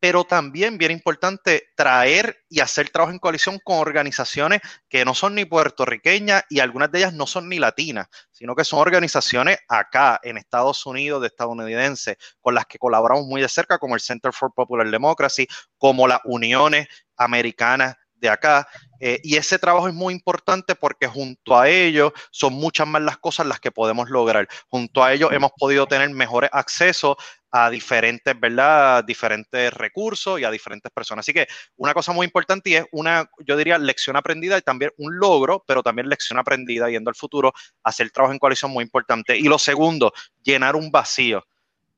[0.00, 5.34] pero también bien importante traer y hacer trabajo en coalición con organizaciones que no son
[5.34, 10.20] ni puertorriqueñas y algunas de ellas no son ni latinas, sino que son organizaciones acá
[10.22, 14.32] en Estados Unidos, de estadounidenses, con las que colaboramos muy de cerca, como el Center
[14.32, 15.46] for Popular Democracy,
[15.78, 18.68] como las uniones americanas de acá.
[19.00, 23.18] Eh, y ese trabajo es muy importante porque junto a ello son muchas más las
[23.18, 24.48] cosas las que podemos lograr.
[24.68, 27.16] Junto a ello hemos podido tener mejores accesos
[27.50, 29.04] a diferentes, ¿verdad?
[29.04, 31.24] Diferentes recursos y a diferentes personas.
[31.24, 31.46] Así que
[31.76, 35.64] una cosa muy importante y es una, yo diría, lección aprendida y también un logro,
[35.66, 37.52] pero también lección aprendida yendo al futuro,
[37.82, 39.36] hacer trabajo en coalición muy importante.
[39.36, 40.12] Y lo segundo,
[40.42, 41.46] llenar un vacío.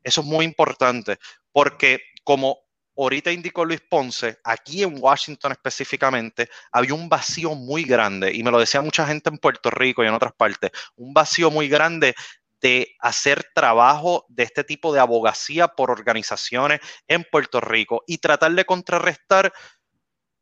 [0.02, 1.18] Eso es muy importante
[1.52, 2.67] porque como
[3.02, 8.50] ahorita indicó Luis Ponce, aquí en Washington específicamente, había un vacío muy grande, y me
[8.50, 12.14] lo decía mucha gente en Puerto Rico y en otras partes, un vacío muy grande
[12.60, 18.52] de hacer trabajo de este tipo de abogacía por organizaciones en Puerto Rico y tratar
[18.52, 19.52] de contrarrestar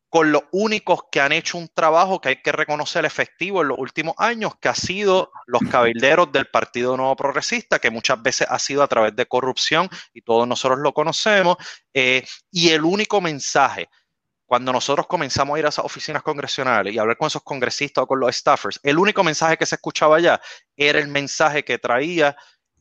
[0.09, 3.79] con los únicos que han hecho un trabajo que hay que reconocer efectivo en los
[3.79, 8.59] últimos años, que ha sido los cabilderos del Partido Nuevo Progresista, que muchas veces ha
[8.59, 11.57] sido a través de corrupción y todos nosotros lo conocemos.
[11.93, 13.89] Eh, y el único mensaje,
[14.47, 18.07] cuando nosotros comenzamos a ir a esas oficinas congresionales y hablar con esos congresistas o
[18.07, 20.41] con los staffers, el único mensaje que se escuchaba allá
[20.77, 22.37] era el mensaje que traía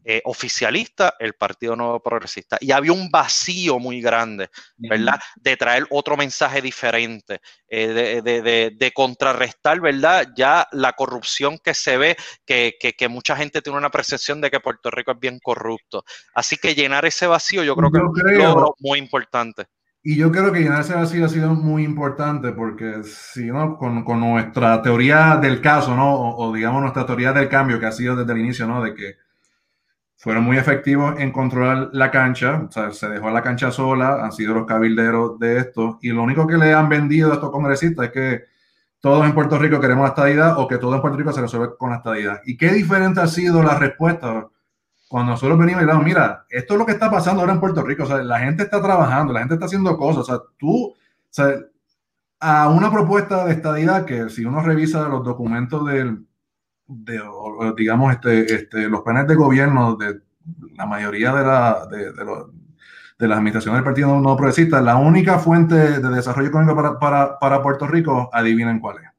[0.08, 2.60] eh, oficialista, el Partido Nuevo Progresista.
[2.62, 5.20] Y había un vacío muy grande, ¿verdad?
[5.36, 10.28] De traer otro mensaje diferente, eh, de, contrarrestar, ¿verdad?
[10.38, 14.91] Ya la corrupción que se ve, que, mucha gente tiene una percepción de que Puerto
[14.91, 16.06] Rico es bien corrupto.
[16.36, 18.49] Así que llenar ese vacío yo creo que es
[18.82, 19.66] muy importante.
[20.03, 24.06] Y yo creo que llenar ese vacío ha sido muy importante porque si no, con,
[24.20, 26.14] nuestra teoría del caso, ¿no?
[26.14, 28.84] O, o, digamos nuestra teoría del cambio que ha sido desde el inicio, ¿no?
[28.84, 29.25] De que
[30.18, 34.66] fueron muy efectivos en controlar la cancha, se dejó la cancha sola, han sido los
[34.66, 38.43] cabilderos de esto, y lo único que le han vendido a estos congresistas es que
[38.99, 41.76] todos en Puerto Rico queremos la estadidad o que todo en Puerto Rico se resuelve
[41.78, 42.41] con la estadidad.
[42.45, 44.47] ¿Y qué diferente ha sido la respuesta
[45.07, 47.84] cuando nosotros venimos y le mira, esto es lo que está pasando ahora en Puerto
[47.84, 50.88] Rico, o sea, la gente está trabajando, la gente está haciendo cosas, o sea, tú,
[50.88, 50.95] o
[52.39, 56.25] a una propuesta de estadidad que si uno revisa los documentos del
[56.88, 57.22] de,
[57.78, 60.22] digamos, este, este, los planes de gobierno de
[60.76, 65.76] la mayoría de, la, de, de, las administraciones del Partido No Progresista, la única fuente
[66.00, 69.14] de desarrollo económico para, para, para Puerto Rico, adivinen cuál es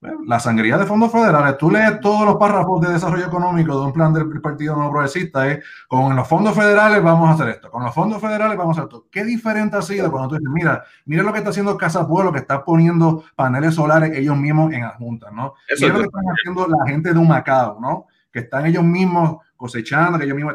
[0.00, 3.92] la sangría de fondos federales, tú lees todos los párrafos de desarrollo económico de un
[3.92, 7.82] plan del Partido No Progresista, es con los fondos federales vamos a hacer esto, con
[7.82, 9.08] los fondos federales vamos a hacer esto.
[9.10, 12.32] ¿Qué diferente ha sido cuando tú dices, mira, mira lo que está haciendo Casa Pueblo,
[12.32, 15.54] que está poniendo paneles solares ellos mismos en adjuntas, ¿no?
[15.66, 18.06] Eso mira lo que están haciendo la gente de un Macao, ¿no?
[18.32, 20.54] Que están ellos mismos cosechando, que ellos mismos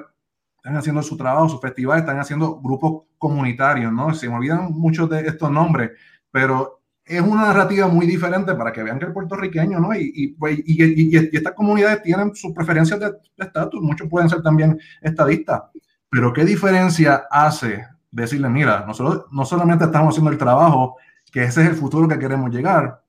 [0.56, 4.14] están haciendo su trabajo, su festival, están haciendo grupos comunitarios, ¿no?
[4.14, 5.92] Se me olvidan muchos de estos nombres,
[6.32, 9.94] pero es una narrativa muy diferente para que vean que el puertorriqueño, ¿no?
[9.94, 14.42] Y, y, pues, y, y estas comunidades tienen sus preferencias de estatus, muchos pueden ser
[14.42, 15.64] también estadistas,
[16.10, 20.98] pero ¿qué diferencia hace decirle, mira, nosotros no solamente estamos haciendo el trabajo,
[21.32, 23.04] que ese es el futuro que queremos llegar,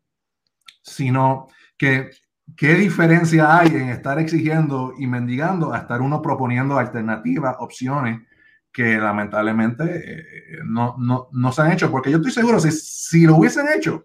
[0.83, 2.11] sino que
[2.57, 8.21] qué diferencia hay en estar exigiendo y mendigando a estar uno proponiendo alternativas, opciones
[8.75, 13.25] que lamentablemente eh, no, no, no, se han hecho, porque yo estoy seguro, si, si
[13.25, 14.05] lo hubiesen hecho,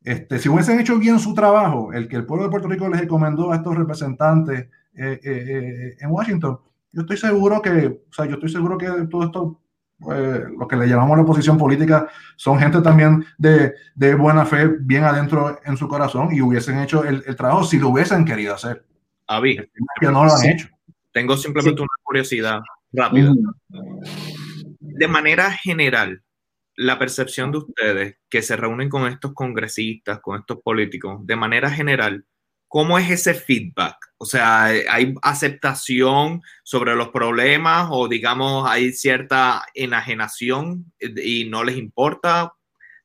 [0.00, 3.00] este, si hubiesen hecho bien su trabajo, el que el pueblo de Puerto Rico les
[3.00, 6.60] recomendó a estos representantes eh, eh, en Washington,
[6.92, 9.60] yo estoy seguro que, o sea, yo estoy seguro que todo esto,
[9.98, 15.02] lo que le llamamos la oposición política, son gente también de, de, buena fe, bien
[15.02, 18.86] adentro en su corazón, y hubiesen hecho el, el trabajo si lo hubiesen querido hacer.
[19.26, 20.68] Avi, que no lo han hecho.
[21.10, 21.82] Tengo simplemente sí.
[21.82, 22.60] una curiosidad
[22.94, 23.34] rápido.
[24.80, 26.22] De manera general,
[26.76, 31.70] la percepción de ustedes que se reúnen con estos congresistas, con estos políticos, de manera
[31.70, 32.24] general,
[32.68, 33.96] ¿cómo es ese feedback?
[34.18, 41.76] O sea, ¿hay aceptación sobre los problemas o digamos hay cierta enajenación y no les
[41.76, 42.52] importa?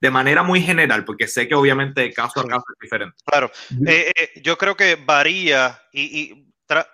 [0.02, 3.18] De manera muy general, porque sé que obviamente caso a caso es diferente.
[3.26, 3.52] Claro,
[3.86, 6.49] eh, eh, yo creo que varía y, y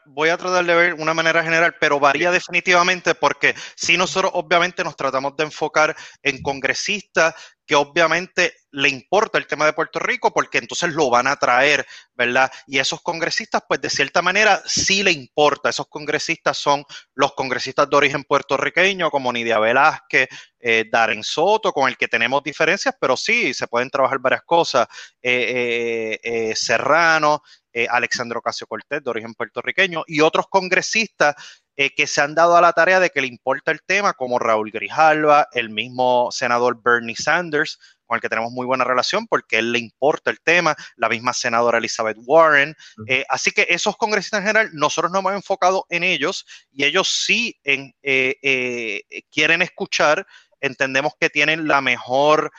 [0.06, 4.84] voy a tratar de ver una manera general, pero varía definitivamente porque si nosotros obviamente
[4.84, 10.32] nos tratamos de enfocar en congresistas que obviamente le importa el tema de Puerto Rico
[10.32, 12.52] porque entonces lo van a traer, ¿verdad?
[12.68, 15.70] Y esos congresistas, pues de cierta manera sí le importa.
[15.70, 16.84] Esos congresistas son
[17.16, 20.28] los congresistas de origen puertorriqueño, como Nidia Velázquez,
[20.60, 24.88] eh, Darren Soto, con el que tenemos diferencias, pero sí, se pueden trabajar varias cosas.
[25.22, 27.42] Eh, eh, Serrano,
[27.76, 31.36] eh, Alexandro Casio Cortés, de origen puertorriqueño, y otros congresistas
[31.76, 34.40] eh, que se han dado a la tarea de que le importa el tema, como
[34.40, 39.58] Raúl Grijalva, el mismo senador Bernie Sanders, con el que tenemos muy buena relación porque
[39.58, 42.76] él le importa el tema, la misma senadora Elizabeth Warren.
[43.08, 47.10] Eh, así que esos congresistas en general, nosotros nos hemos enfocado en ellos y ellos
[47.10, 50.26] sí en, eh, eh, quieren escuchar,
[50.62, 52.52] entendemos que tienen la mejor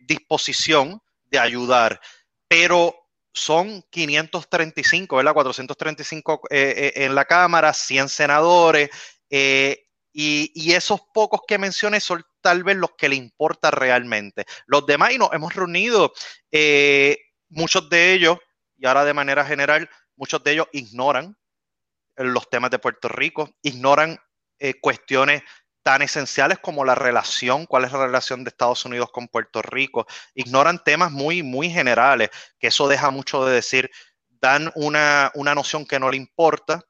[0.00, 2.00] disposición de ayudar,
[2.48, 2.94] pero
[3.34, 5.34] son 535, ¿verdad?
[5.34, 8.90] 435 eh, eh, en la Cámara, 100 senadores,
[9.28, 9.80] eh,
[10.12, 14.44] y, y, esos pocos que mencioné son tal vez los que le importa realmente.
[14.66, 16.12] Los demás, y nos hemos reunido,
[16.52, 17.18] eh,
[17.48, 18.38] muchos de ellos,
[18.76, 21.36] y ahora de manera general, muchos de ellos ignoran
[22.16, 24.20] los temas de Puerto Rico, ignoran
[24.60, 25.42] eh, cuestiones
[25.84, 30.06] tan esenciales como la relación, cuál es la relación de Estados Unidos con Puerto Rico.
[30.34, 33.90] Ignoran temas muy, muy generales, que eso deja mucho de decir,
[34.28, 36.82] dan una, una noción que no le importa.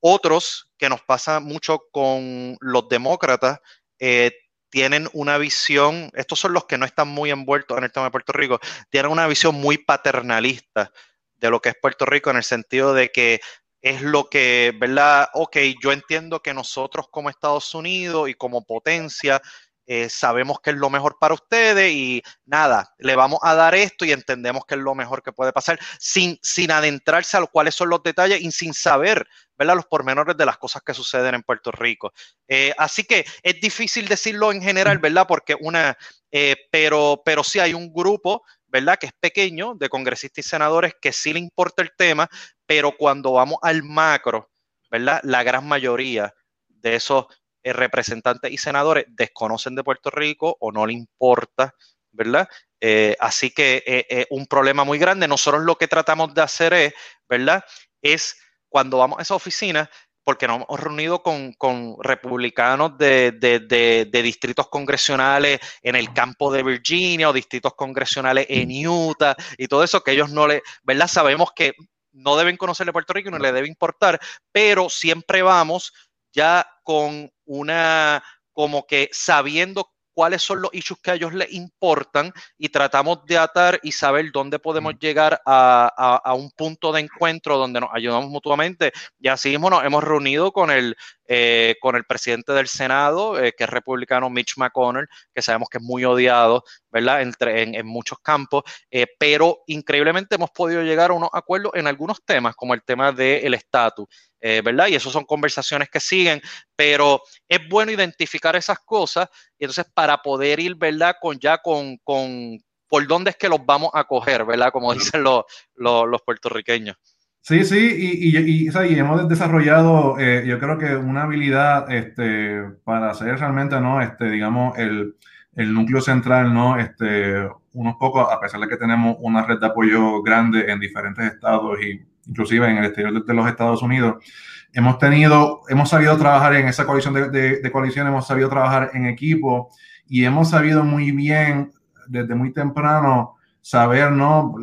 [0.00, 3.60] Otros, que nos pasa mucho con los demócratas,
[4.00, 4.32] eh,
[4.70, 8.10] tienen una visión, estos son los que no están muy envueltos en el tema de
[8.10, 8.58] Puerto Rico,
[8.90, 10.90] tienen una visión muy paternalista
[11.36, 13.40] de lo que es Puerto Rico en el sentido de que
[13.82, 15.28] es lo que, ¿verdad?
[15.34, 19.42] Ok, yo entiendo que nosotros como Estados Unidos y como potencia
[19.84, 24.04] eh, sabemos que es lo mejor para ustedes y nada, le vamos a dar esto
[24.04, 27.74] y entendemos que es lo mejor que puede pasar sin, sin adentrarse a los cuáles
[27.74, 29.26] son los detalles y sin saber,
[29.58, 29.74] ¿verdad?
[29.74, 32.12] Los pormenores de las cosas que suceden en Puerto Rico.
[32.46, 35.26] Eh, así que es difícil decirlo en general, ¿verdad?
[35.26, 35.98] Porque una,
[36.30, 38.98] eh, pero, pero sí hay un grupo ¿verdad?
[38.98, 42.28] Que es pequeño, de congresistas y senadores que sí le importa el tema,
[42.66, 44.50] pero cuando vamos al macro,
[44.90, 45.20] ¿verdad?
[45.24, 46.34] La gran mayoría
[46.68, 47.26] de esos
[47.62, 51.74] eh, representantes y senadores desconocen de Puerto Rico o no le importa,
[52.12, 52.48] ¿verdad?
[52.80, 55.28] Eh, así que es eh, un problema muy grande.
[55.28, 56.94] Nosotros lo que tratamos de hacer es,
[57.28, 57.62] ¿verdad?
[58.00, 58.36] Es
[58.70, 59.90] cuando vamos a esa oficina,
[60.24, 66.12] porque nos hemos reunido con, con republicanos de, de, de, de, distritos congresionales en el
[66.12, 70.62] campo de Virginia o distritos congresionales en Utah y todo eso que ellos no le,
[70.82, 71.08] ¿verdad?
[71.08, 71.72] Sabemos que
[72.12, 74.20] no deben conocer de Puerto Rico y no le debe importar,
[74.52, 75.92] pero siempre vamos
[76.32, 82.32] ya con una, como que sabiendo cuáles son los issues que a ellos les importan
[82.58, 87.00] y tratamos de atar y saber dónde podemos llegar a, a, a un punto de
[87.00, 88.92] encuentro donde nos ayudamos mutuamente.
[89.18, 90.96] Y así mismo nos hemos reunido con el,
[91.34, 95.78] eh, con el presidente del Senado, eh, que es republicano Mitch McConnell, que sabemos que
[95.78, 97.22] es muy odiado, ¿verdad?
[97.22, 101.86] Entre, en, en muchos campos, eh, pero increíblemente hemos podido llegar a unos acuerdos en
[101.86, 104.06] algunos temas, como el tema del estatus.
[104.42, 104.88] Eh, ¿verdad?
[104.88, 106.42] Y eso son conversaciones que siguen,
[106.76, 111.16] pero es bueno identificar esas cosas y entonces para poder ir, ¿verdad?
[111.18, 112.58] Con ya con, con
[112.88, 114.70] por dónde es que los vamos a coger, ¿verdad?
[114.70, 115.44] Como dicen los,
[115.76, 116.96] los, los puertorriqueños.
[117.44, 123.10] Sí, sí, y, y, y, hemos desarrollado, eh, yo creo que una habilidad este, para
[123.10, 124.00] hacer realmente, ¿no?
[124.00, 125.16] Este, digamos, el,
[125.56, 126.78] el núcleo central, ¿no?
[126.78, 131.24] Este, unos pocos, a pesar de que tenemos una red de apoyo grande en diferentes
[131.32, 134.24] estados y inclusive en el exterior de, los Estados Unidos,
[134.72, 139.06] hemos tenido, hemos sabido trabajar en esa coalición de, de, coalición, hemos sabido trabajar en
[139.06, 139.70] equipo
[140.06, 141.72] y hemos sabido muy bien
[142.06, 144.54] desde muy temprano saber, ¿no?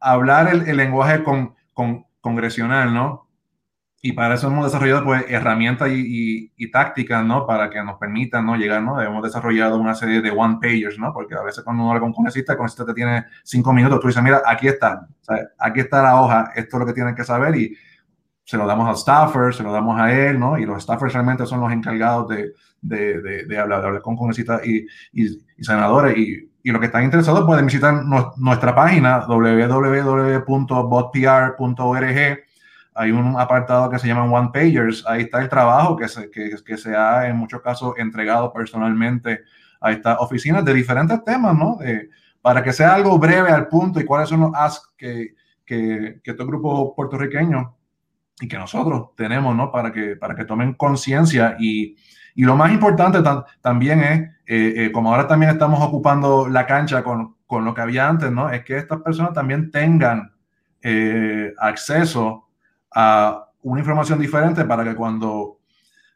[0.00, 3.24] Hablar el, lenguaje con, con, congresional, ¿no?
[4.06, 7.46] Y para eso hemos desarrollado pues, herramientas y, y, tácticas, ¿no?
[7.46, 8.54] Para que nos permitan, ¿no?
[8.54, 9.00] Llegar, ¿no?
[9.00, 11.10] Hemos desarrollado una serie de one-pagers, ¿no?
[11.14, 14.00] Porque a veces cuando uno habla con un congresista, el congresista te tiene cinco minutos,
[14.00, 15.08] tú dices, mira, aquí está,
[15.58, 17.74] aquí está la hoja, esto es lo que tienen que saber y
[18.44, 20.58] se lo damos al staffer, se lo damos a él, ¿no?
[20.58, 24.66] Y los staffers realmente son los encargados de, de, de, de hablar, hablar, con congresistas
[24.66, 27.94] y, y, y senadores y y los que están interesados pueden visitar
[28.38, 30.48] nuestra página www.botpr.org.
[32.96, 35.04] Hay un apartado que se llama One Pagers.
[35.06, 39.42] Ahí está el trabajo que se, que, que se ha en muchos casos entregado personalmente
[39.78, 41.78] a estas oficinas de diferentes temas, ¿no?
[42.40, 45.34] para que sea algo breve al punto y cuáles son los asks que,
[45.66, 47.68] que, que estos grupos puertorriqueños
[48.40, 49.70] y que nosotros tenemos, ¿no?
[49.70, 51.96] Para que, para que tomen conciencia y,
[52.34, 53.20] y lo más importante
[53.60, 57.80] también es, eh, eh, como ahora también estamos ocupando la cancha con, con, lo que
[57.80, 58.50] había antes, ¿no?
[58.50, 60.32] Es que estas personas también tengan
[60.82, 62.48] eh, acceso
[62.92, 65.58] a una información diferente para que cuando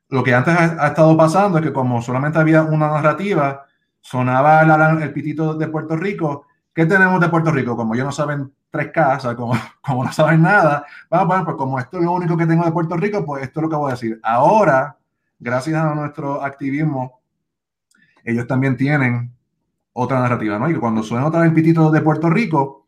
[0.09, 3.65] lo que antes ha, estado pasando es que como solamente había una narrativa,
[4.01, 6.47] sonaba el, el, pitito de Puerto Rico.
[6.75, 7.77] ¿Qué tenemos de Puerto Rico?
[7.77, 11.79] Como ellos no saben tres casas, como, como no saben nada, vamos, bueno, pues como
[11.79, 13.91] esto es lo único que tengo de Puerto Rico, pues esto es lo que voy
[13.91, 14.19] a decir.
[14.23, 14.99] Ahora
[15.39, 17.21] gracias a nuestro activismo,
[18.25, 19.33] ellos también tienen
[19.93, 20.71] otra narrativa, ¿no?
[20.71, 22.87] Y cuando suena otra vez el pitito de Puerto Rico,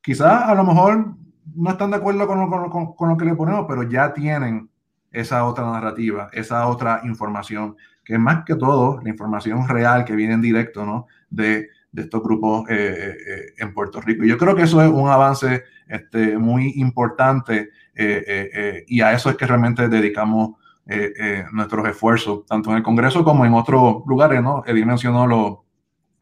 [0.00, 1.14] quizás a lo mejor
[1.54, 4.68] no están de acuerdo con lo, que le ponemos, pero ya tienen
[5.10, 10.16] esa otra narrativa, esa otra información, que es más que todo la información real que
[10.16, 11.06] viene en directo, ¿no?
[11.30, 14.24] De, de estos grupos eh, eh, eh, en Puerto Rico.
[14.24, 19.36] Y yo creo que eso es un avance este, muy importante y a eso es
[19.36, 24.42] que realmente dedicamos eh, eh, nuestros esfuerzos, tanto en el Congreso como en otros lugares,
[24.42, 24.64] ¿no?
[24.66, 25.58] Eddie mencionó los,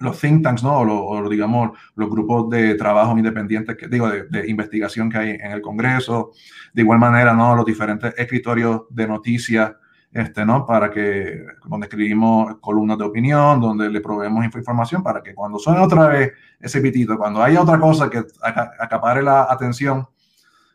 [0.01, 0.81] los think tanks, ¿no?
[0.81, 5.63] O, digamos, los grupos de trabajo independientes, que digo, de, investigación que hay en el
[5.63, 6.33] Congreso.
[6.75, 7.57] De igual manera, ¿no?
[7.57, 9.73] Los diferentes escritorios de noticias,
[10.13, 10.67] este, ¿no?
[10.67, 15.81] Para que, donde escribimos columnas de opinión, donde le proveemos información para que cuando suene
[15.81, 20.07] otra vez ese pitito, cuando haya otra cosa que acapare la atención,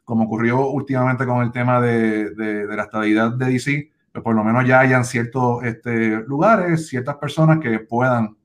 [0.05, 4.43] como ocurrió últimamente con el tema de, de, la estabilidad de DC, pues por lo
[4.43, 8.37] menos ya hayan ciertos este, lugares, ciertas personas que puedan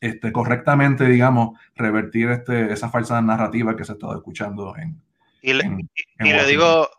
[0.00, 5.00] este, correctamente, digamos, revertir este, esa falsa narrativa que se ha estado escuchando en...
[5.42, 5.64] Y le,
[6.18, 6.90] y le digo,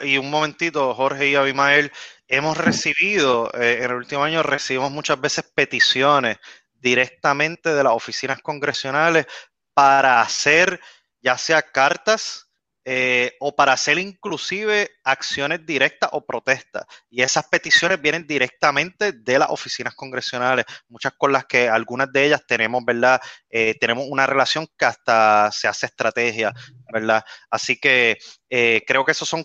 [0.00, 1.92] y un momentito, Jorge y Abimael,
[2.26, 6.38] hemos recibido, eh, en el último año recibimos muchas veces peticiones
[6.80, 9.26] directamente de las oficinas congresionales
[9.74, 10.80] para hacer
[11.20, 12.51] ya sea cartas
[12.84, 16.84] eh, o para hacer inclusive acciones directas o protestas.
[17.10, 22.26] Y esas peticiones vienen directamente de las oficinas congresionales, muchas con las que algunas de
[22.26, 23.20] ellas tenemos, ¿verdad?
[23.50, 26.52] Eh, tenemos una relación que hasta se hace estrategia,
[26.92, 27.24] ¿verdad?
[27.50, 28.18] Así que
[28.50, 29.44] eh, creo que esas son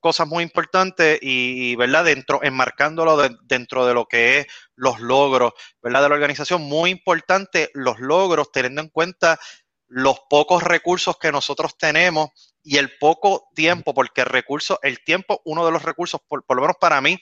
[0.00, 2.06] cosas muy importantes y, ¿verdad?
[2.06, 5.52] Dentro, enmarcándolo dentro de lo que es los logros,
[5.82, 6.02] ¿verdad?
[6.02, 9.38] De la organización, muy importante los logros, teniendo en cuenta
[9.90, 12.30] los pocos recursos que nosotros tenemos
[12.62, 16.60] y el poco tiempo, porque el recurso, el tiempo, uno de los recursos, por, lo
[16.62, 17.18] menos para mí,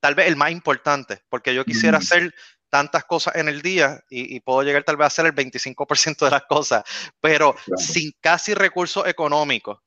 [0.00, 2.34] tal vez el más importante, porque yo quisiera hacer
[2.68, 6.30] tantas cosas en el día y, puedo llegar tal vez a hacer el 25% de
[6.30, 6.82] las cosas,
[7.20, 9.78] pero sin casi recursos económicos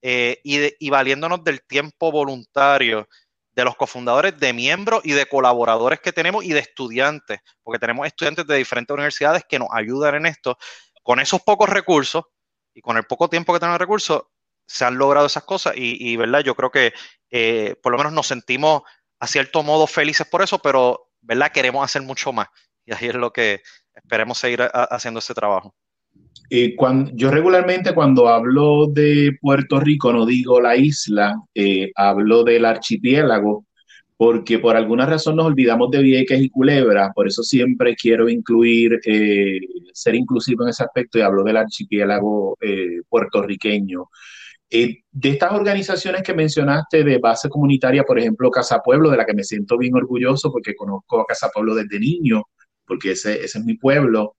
[0.00, 3.06] eh, y, y valiéndonos del tiempo voluntario
[3.54, 8.06] de los cofundadores, de miembros y de colaboradores que tenemos y de estudiantes, porque tenemos
[8.06, 10.58] estudiantes de diferentes universidades que nos ayudan en esto.
[11.04, 12.24] Con esos pocos recursos
[12.74, 14.22] y con el poco tiempo que tenemos recursos,
[14.66, 16.40] se han logrado esas cosas y, ¿verdad?
[16.40, 16.92] Yo creo que
[17.30, 18.82] eh, por lo menos nos sentimos
[19.20, 21.52] a cierto modo felices por eso, pero, ¿verdad?
[21.52, 22.48] Queremos hacer mucho más
[22.86, 23.62] y ahí es lo que
[23.94, 25.74] esperemos seguir haciendo ese trabajo.
[26.50, 32.44] Eh, cuando, yo regularmente cuando hablo de Puerto Rico no digo la isla, eh, hablo
[32.44, 33.66] del archipiélago,
[34.16, 39.00] porque por alguna razón nos olvidamos de Vieques y Culebra, por eso siempre quiero incluir,
[39.92, 42.56] ser inclusivo en ese aspecto y hablo del archipiélago
[43.08, 44.08] puertorriqueño.
[44.76, 49.24] Eh, de estas organizaciones que mencionaste de base comunitaria, por ejemplo, Casa Pueblo, de la
[49.24, 52.42] que me siento bien orgulloso porque conozco a Casa Pueblo desde niño,
[52.84, 54.34] porque ese, ese es mi pueblo.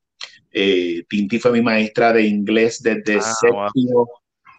[0.51, 4.09] Eh, Tinti fue mi maestra de inglés desde ah, séptimo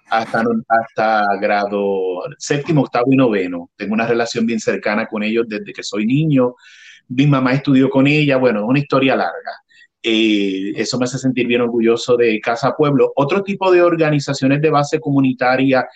[0.09, 3.70] hasta, hasta grado séptimo, octavo y noveno.
[3.76, 6.54] Tengo una relación bien cercana con ellos desde que soy niño.
[7.09, 9.52] Mi mamá estudió con ella, bueno, es una historia larga.
[10.02, 13.12] Eh, eso me hace sentir bien orgulloso de Casa Pueblo.
[13.16, 15.88] Otro tipo de organizaciones de base comunitaria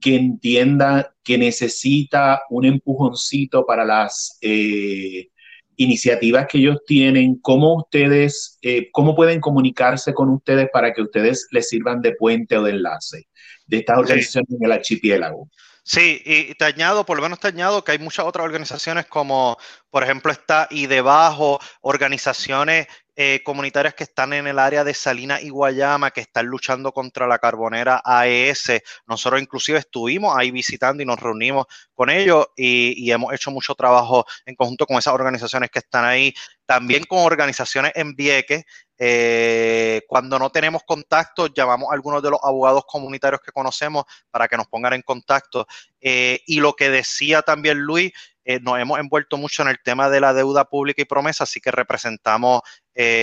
[0.00, 5.28] que entienda que necesita un empujoncito para las eh,
[5.76, 11.48] iniciativas que ellos tienen, cómo ustedes, eh, cómo pueden comunicarse con ustedes para que ustedes
[11.50, 13.27] les sirvan de puente o de enlace
[13.68, 15.48] de estas organizaciones en el archipiélago.
[15.84, 19.56] Sí, y te añado, por lo menos te añado que hay muchas otras organizaciones como,
[19.88, 25.40] por ejemplo, está y debajo, organizaciones eh, comunitarias que están en el área de Salina
[25.40, 28.80] y Guayama, que están luchando contra la carbonera AES.
[29.06, 34.24] Nosotros inclusive estuvimos ahí visitando y nos reunimos con ellos y, hemos hecho mucho trabajo
[34.46, 36.34] en conjunto con esas organizaciones que están ahí.
[36.66, 38.64] También con organizaciones en Vieques,
[38.98, 44.48] eh, cuando no tenemos contacto, llamamos a algunos de los abogados comunitarios que conocemos para
[44.48, 45.66] que nos pongan en contacto.
[46.00, 48.12] Eh, y lo que decía también Luis,
[48.44, 51.60] eh, nos hemos envuelto mucho en el tema de la deuda pública y promesa, así
[51.60, 52.62] que representamos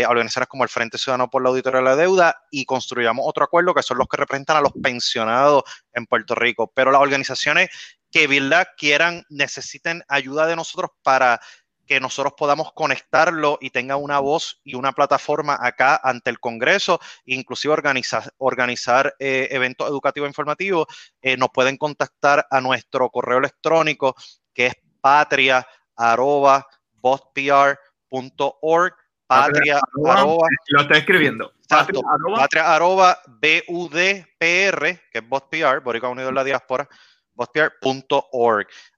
[0.08, 3.74] organizaciones como el Frente Ciudadano por la Auditoría de la Deuda y construyamos otro acuerdo
[3.74, 6.72] que son los que representan a los pensionados en Puerto Rico.
[6.74, 7.68] Pero las organizaciones
[8.10, 11.42] que, ¿verdad?, quieran, necesiten ayuda de nosotros para
[11.86, 17.00] que nosotros podamos conectarlo y tenga una voz y una plataforma acá ante el Congreso,
[17.26, 20.88] inclusive organizar, organizar eh, eventos educativos e informativos,
[21.22, 24.16] eh, nos pueden contactar a nuestro correo electrónico
[24.54, 25.66] que es patria
[25.96, 26.66] arroba
[29.28, 31.52] patria arroba, lo está escribiendo.
[31.68, 32.02] Patria,
[32.36, 36.88] patria arroba budpr que es BotPR, Boricua Unido en la Diáspora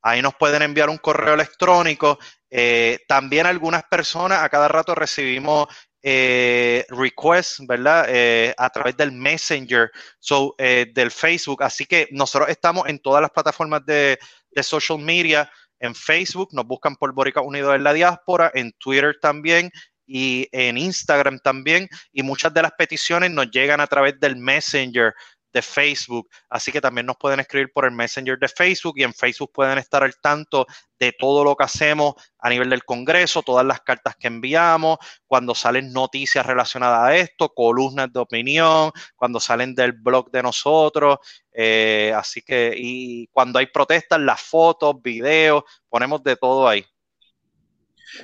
[0.01, 2.19] Ahí nos pueden enviar un correo electrónico.
[2.49, 5.67] Eh, también algunas personas, a cada rato recibimos
[6.01, 8.05] eh, requests, ¿verdad?
[8.07, 11.63] Eh, a través del Messenger, so, del Facebook.
[11.63, 14.17] Así que nosotros estamos en todas las plataformas de,
[14.61, 15.51] social media.
[15.79, 19.69] En Facebook nos buscan por Borica Unido en la Diáspora, en Twitter también
[20.07, 21.87] y en Instagram también.
[22.11, 25.13] Y muchas de las peticiones nos llegan a través del Messenger
[25.57, 26.29] de Facebook.
[26.49, 29.77] Así que también nos pueden escribir por el Messenger de Facebook y en Facebook pueden
[29.79, 30.65] estar al tanto
[30.99, 35.55] de todo lo que hacemos a nivel del Congreso, todas las cartas que enviamos, cuando
[35.55, 41.17] salen noticias relacionadas a esto, columnas de opinión, cuando salen del blog de nosotros.
[41.51, 46.85] Eh, así que, y cuando hay protestas, las fotos, videos, ponemos de todo ahí.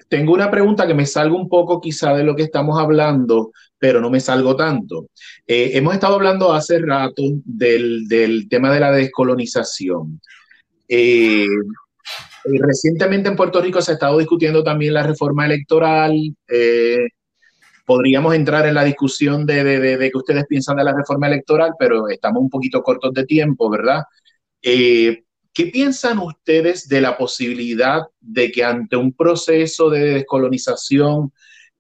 [0.07, 3.99] Tengo una pregunta que me salga un poco quizá de lo que estamos hablando, pero
[3.99, 5.07] no me salgo tanto.
[5.45, 10.21] Eh, hemos estado hablando hace rato del, tema de la descolonización.
[10.87, 11.47] Eh,
[12.45, 16.13] recientemente en Puerto Rico se ha estado discutiendo también la reforma electoral.
[16.47, 17.07] Eh,
[17.85, 21.73] podríamos entrar en la discusión de, de, de, qué ustedes piensan de la reforma electoral,
[21.77, 24.03] pero estamos un poquito cortos de tiempo, ¿verdad?
[25.53, 31.31] ¿Qué piensan ustedes de la posibilidad de que ante un proceso de descolonización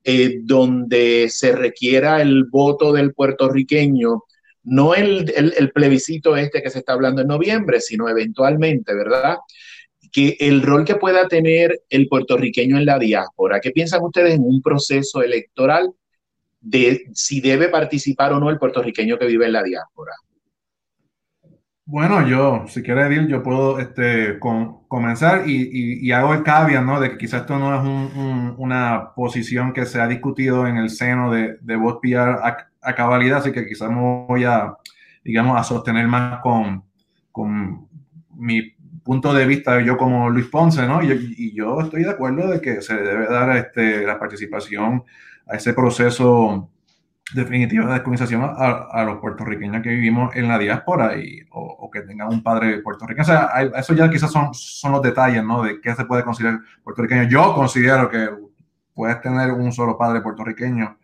[0.03, 4.23] eh, donde se requiera el voto del puertorriqueño,
[4.63, 9.37] no el, el, plebiscito este que se está hablando en noviembre, sino eventualmente, ¿verdad?
[10.11, 13.59] Que el rol que pueda tener el puertorriqueño en la diáspora.
[13.59, 15.89] ¿Qué piensan ustedes en un proceso electoral
[16.61, 20.13] de si debe participar o no el puertorriqueño que vive en la diáspora?
[21.85, 26.99] Bueno, yo, si quiere decir, yo puedo este, comenzar y, hago el caveat, ¿no?
[27.01, 31.29] De que quizás esto no es una posición que se ha discutido en el seno
[31.31, 34.77] de, de Voz a, cabalidad, así que quizás me voy a,
[35.25, 36.85] digamos, a sostener más con,
[37.31, 37.89] con
[38.35, 38.71] mi
[39.03, 41.03] punto de vista yo como Luis Ponce, ¿no?
[41.03, 45.03] Y, y, yo estoy de acuerdo de que se debe dar este, la participación
[45.47, 46.69] a ese proceso
[47.33, 52.29] definitiva de descolonización a, los puertorriqueños que vivimos en la diáspora y, o, que tengan
[52.29, 53.23] un padre puertorriqueño.
[53.23, 55.63] O sea, eso ya quizás son, son los detalles, ¿no?
[55.63, 57.23] De qué se puede considerar puertorriqueño.
[57.23, 58.29] Yo considero que
[58.93, 60.97] puedes tener un solo padre puertorriqueño,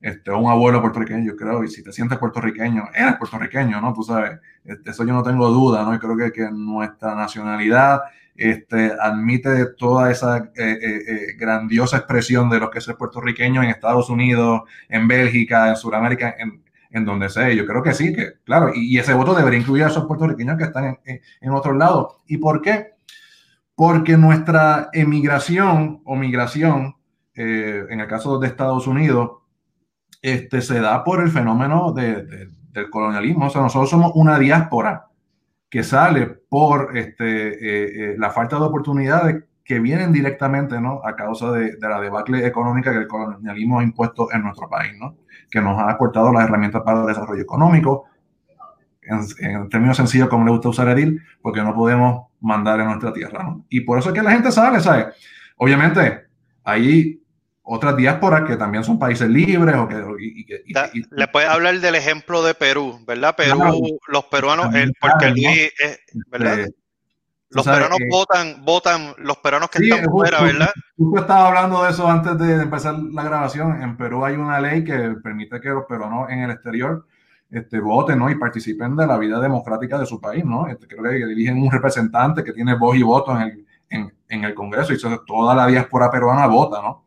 [0.00, 3.92] este, un abuelo puertorriqueño, yo creo, y si te sientes puertorriqueño, eres puertorriqueño, ¿no?
[3.92, 5.94] Tú sabes, este, eso yo no tengo duda, ¿no?
[5.94, 8.02] Y creo que, que nuestra nacionalidad
[8.36, 13.62] este, admite toda esa eh, eh, eh, grandiosa expresión de lo que es el puertorriqueño
[13.62, 17.52] en Estados Unidos, en Bélgica, en Sudamérica, en, en donde sea.
[17.52, 20.64] Yo creo que sí, que claro, y, ese voto debería incluir a esos puertorriqueños que
[20.64, 22.16] están en, en, otros lados.
[22.26, 22.94] ¿Y por qué?
[23.74, 26.96] Porque nuestra emigración o migración,
[27.34, 29.38] en el caso de Estados Unidos,
[30.22, 33.46] este, se da por el fenómeno de, del colonialismo.
[33.46, 35.08] O sea, nosotros somos una diáspora
[35.74, 41.00] que sale por este, eh, eh, la falta de oportunidades que vienen directamente ¿no?
[41.04, 45.16] a causa de, la debacle económica que el colonialismo ha impuesto en nuestro país, ¿no?
[45.50, 48.04] que nos ha cortado las herramientas para el desarrollo económico.
[49.02, 53.56] en, términos sencillos, como le gusta usar Edil, porque no podemos mandar en nuestra tierra.
[53.68, 55.06] Y por eso es que la gente sale, ¿sabes?
[55.56, 56.26] Obviamente,
[56.62, 57.20] hay
[57.64, 59.74] otras diásporas que también son países libres.
[59.76, 59.96] O que,
[61.10, 63.34] Le puedes hablar del ejemplo de Perú, ¿verdad?
[63.34, 64.68] Perú, los peruanos,
[65.00, 65.72] porque Luis,
[66.30, 66.60] ¿verdad?
[66.60, 66.74] Este,
[67.50, 70.70] los peruanos votan, votan, los peruanos que están fuera, ¿verdad?
[70.96, 73.80] Tú estabas hablando de eso antes de empezar la grabación.
[73.80, 77.06] En Perú hay una ley que permite que los peruanos en el exterior
[77.50, 78.28] este, voten ¿no?
[78.28, 80.44] y participen de la vida democrática de su país.
[80.44, 80.66] ¿no?
[80.66, 84.44] Este, creo que dirigen un representante que tiene voz y voto en el, en, en
[84.44, 86.82] el Congreso y toda la diáspora peruana vota.
[86.82, 87.03] ¿no?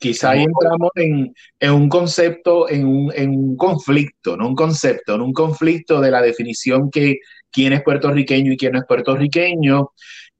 [0.00, 5.14] Quizá ahí entramos en, en, un concepto, en un, en un conflicto, no un concepto,
[5.14, 7.18] en un conflicto de la definición que
[7.52, 9.90] quién es puertorriqueño y quién no es puertorriqueño,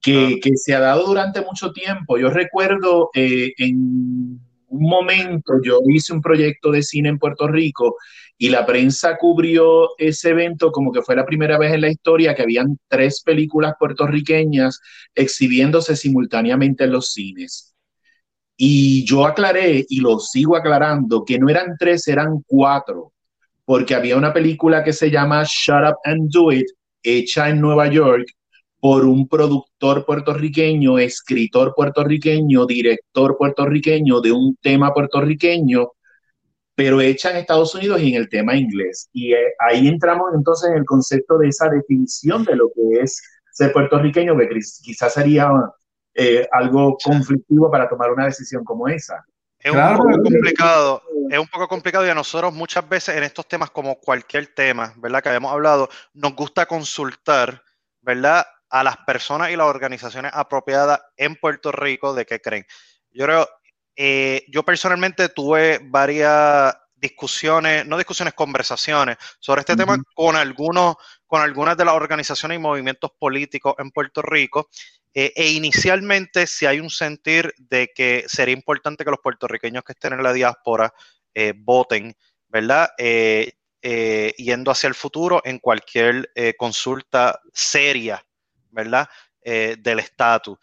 [0.01, 2.17] que, que se ha dado durante mucho tiempo.
[2.17, 7.97] Yo recuerdo eh, en un momento, yo hice un proyecto de cine en Puerto Rico
[8.39, 12.35] y la prensa cubrió ese evento como que fue la primera vez en la historia
[12.35, 14.81] que habían tres películas puertorriqueñas
[15.15, 17.70] exhibiéndose simultáneamente en los cines.
[18.63, 23.15] Y yo aclaré, y lo sigo aclarando, que no eran tres, eran cuatro,
[23.65, 26.67] porque había una película que se llama Shut Up and Do It,
[27.03, 28.27] hecha en Nueva York
[28.79, 35.93] por un productor puertorriqueño, escritor puertorriqueño, director puertorriqueño de un tema puertorriqueño,
[36.75, 39.09] pero hecha en Estados Unidos y en el tema inglés.
[39.15, 43.23] Y eh, ahí entramos entonces en el concepto de esa definición de lo que es
[43.53, 44.49] ser puertorriqueño, que
[44.83, 45.51] quizás sería
[46.23, 49.25] eh, algo conflictivo para tomar una decisión como esa.
[49.59, 53.49] Es un poco complicado, es un poco complicado y a nosotros muchas veces en estos
[53.49, 55.23] temas, como cualquier tema, ¿verdad?
[55.23, 57.63] Que habíamos hablado, nos gusta consultar,
[58.03, 58.47] ¿verdad?
[58.69, 62.67] A las personas y las organizaciones apropiadas en Puerto Rico de qué creen.
[63.11, 63.49] Yo creo,
[63.97, 70.97] eh, yo personalmente tuve varias discusiones, no discusiones, conversaciones sobre este tema con algunos,
[71.27, 74.69] con algunas de las organizaciones y movimientos políticos en Puerto Rico
[75.13, 79.93] eh, e inicialmente, si hay un sentir de que sería importante que los puertorriqueños que
[79.93, 80.93] estén en la diáspora
[81.35, 82.17] eh, voten,
[82.49, 82.91] ¿verdad?
[82.99, 83.53] Eh,
[84.37, 88.23] yendo hacia el futuro en cualquier consulta seria,
[88.71, 89.09] ¿verdad?
[89.43, 90.59] del estatus.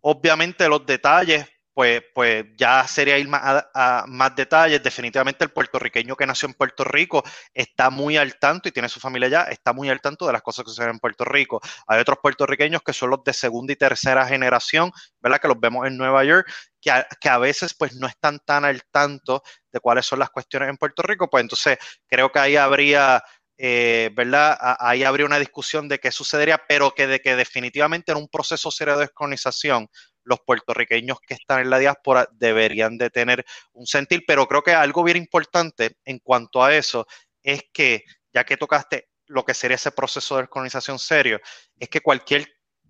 [0.00, 1.44] obviamente los detalles
[1.80, 4.82] pues, pues ya sería ir más a, más detalles.
[4.82, 7.22] Definitivamente el puertorriqueño que nació en Puerto Rico
[7.54, 10.42] está muy al tanto y tiene su familia allá, está muy al tanto de las
[10.42, 11.58] cosas que suceden en Puerto Rico.
[11.86, 15.40] Hay otros puertorriqueños que son los de segunda y tercera generación, ¿verdad?
[15.40, 16.52] Que los vemos en Nueva York,
[16.82, 20.28] que a, que a veces pues no están tan al tanto de cuáles son las
[20.28, 21.30] cuestiones en Puerto Rico.
[21.30, 23.24] Pues entonces creo que ahí habría...
[23.62, 24.56] Eh, ¿verdad?
[24.78, 28.70] Ahí habría una discusión de qué sucedería, pero que de que definitivamente en un proceso
[28.70, 29.86] serio de descolonización
[30.24, 34.72] los puertorriqueños que están en la diáspora deberían de tener un sentir, pero creo que
[34.72, 37.06] algo bien importante en cuanto a eso
[37.42, 41.40] es que, ya que tocaste lo que sería ese proceso de descolonización serio,
[41.78, 42.48] es que cualquier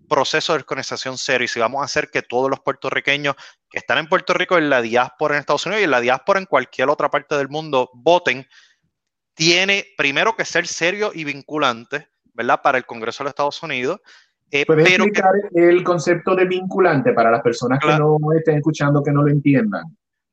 [0.09, 3.37] proceso de descolonización serio, y si vamos a hacer que todos los puertorriqueños
[3.69, 6.41] que están en Puerto Rico, en la diáspora en Estados Unidos y en la diáspora
[6.41, 8.49] en cualquier otra parte del mundo voten,
[9.35, 12.61] tiene primero que ser serio y vinculante, ¿verdad?
[12.63, 14.01] Para el Congreso de los Estados Unidos
[14.51, 19.13] eh, ¿Puedes explicar el concepto de vinculante para las personas que no estén escuchando, que
[19.13, 19.85] no lo entiendan?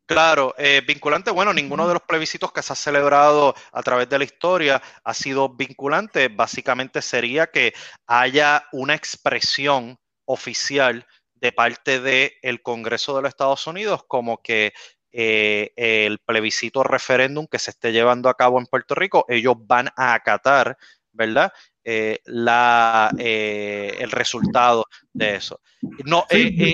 [0.07, 4.17] Claro, eh, vinculante, bueno, ninguno de los plebiscitos que se ha celebrado a través de
[4.17, 6.29] la historia ha sido vinculante.
[6.29, 7.73] Básicamente sería que
[8.07, 11.05] haya una expresión oficial
[11.35, 14.73] de parte del Congreso de los Estados Unidos como que
[15.11, 19.89] eh, el plebiscito referéndum que se esté llevando a cabo en Puerto Rico, ellos van
[19.97, 20.77] a acatar,
[21.17, 21.51] ¿verdad?
[21.83, 25.61] Eh, la, eh, el resultado de eso.
[26.05, 26.73] No, eh,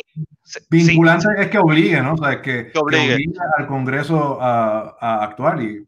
[0.69, 2.13] vinculante es que obligue, ¿no?
[2.13, 3.25] O sea, que, que obligue.
[3.57, 5.87] al Congreso a, a actuar y,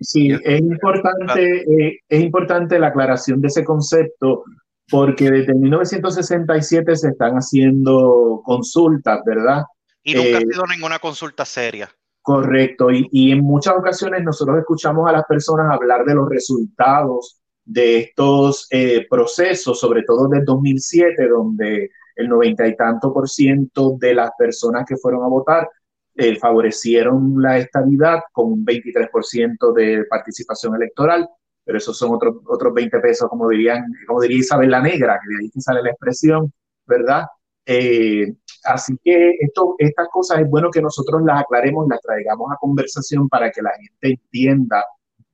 [0.00, 4.44] sí, es importante, es importante la aclaración de ese concepto
[4.90, 9.64] porque desde 1967 se están haciendo consultas, ¿verdad?
[10.02, 11.90] Y nunca ha sido ninguna consulta seria.
[12.20, 17.40] Correcto, y, y, en muchas ocasiones nosotros escuchamos a las personas hablar de los resultados
[17.68, 23.96] de estos eh, procesos, sobre todo del 2007, donde el noventa y tanto por ciento
[24.00, 25.68] de las personas que fueron a votar
[26.16, 31.28] eh, favorecieron la estabilidad con un 23% de participación electoral,
[31.62, 35.28] pero esos son otros otros 20 pesos, como, dirían, como diría Isabel la Negra, que
[35.28, 36.52] de ahí que sale la expresión,
[36.86, 37.24] ¿verdad?
[37.66, 38.34] Eh,
[38.64, 43.28] así que esto, estas cosas es bueno que nosotros las aclaremos, las traigamos a conversación
[43.28, 44.84] para que la gente entienda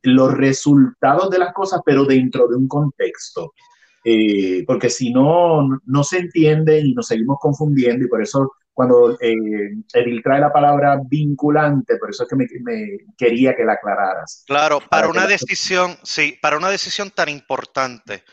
[0.04, 3.52] los resultados de las cosas, pero dentro de un contexto.
[4.04, 9.16] Eh, porque si no, no se entiende y nos seguimos confundiendo y por eso cuando
[9.20, 9.34] eh,
[9.94, 12.46] Edil trae la palabra vinculante, por eso es que me,
[13.16, 14.44] quería que la aclararas.
[14.46, 18.24] Claro, para, una decisión, sí, para una decisión tan importante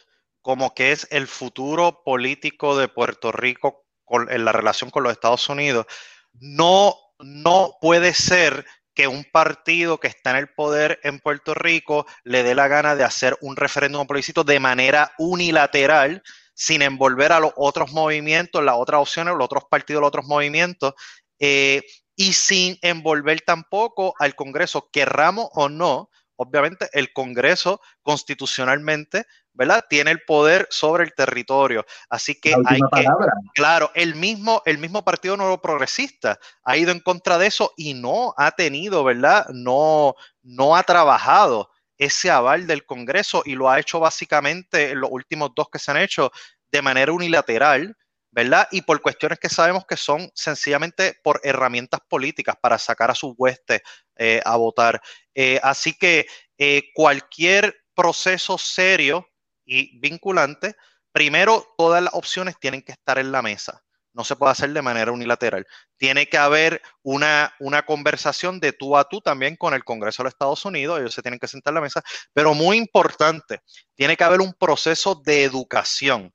[0.42, 3.86] como que es el futuro político de Puerto Rico
[4.30, 5.86] en la relación con los Estados Unidos,
[6.34, 8.66] no, no puede ser
[9.02, 12.96] que un partido que está en el poder en Puerto Rico le dé la gana
[12.96, 16.22] de hacer un referéndum plebiscito de manera unilateral,
[16.54, 20.94] sin envolver a los otros movimientos, las otras opciones, los otros partidos, los otros movimientos,
[21.40, 21.82] eh,
[22.16, 29.86] y sin envolver tampoco al Congreso, querramos o no, obviamente el Congreso constitucionalmente, ¿verdad?
[29.90, 31.86] Tiene el poder sobre el territorio.
[32.10, 33.06] Así que hay que,
[33.54, 37.94] claro, el mismo, el mismo Partido Nuevo Progresista ha ido en contra de eso y
[37.94, 39.48] no ha tenido, ¿verdad?
[39.50, 45.12] No, no ha trabajado ese aval del Congreso y lo ha hecho básicamente en los
[45.12, 46.32] últimos dos que se han hecho
[46.72, 47.96] de manera unilateral,
[48.32, 48.68] ¿verdad?
[48.72, 53.34] Y por cuestiones que sabemos que son sencillamente por herramientas políticas para sacar a sus
[53.38, 53.82] huestes
[54.16, 55.02] eh, a votar.
[55.36, 56.26] Eh, así que
[56.58, 59.28] eh, cualquier proceso serio
[59.66, 60.76] y vinculante,
[61.12, 63.84] primero todas las opciones tienen que estar en la mesa
[64.14, 65.66] no se puede hacer de manera unilateral.
[65.98, 70.26] Tiene que haber una, una conversación de tú a tú también con el Congreso de
[70.26, 73.62] los Estados Unidos, ellos se tienen que sentar en la mesa, pero muy importante,
[73.96, 76.34] tiene que haber un proceso de educación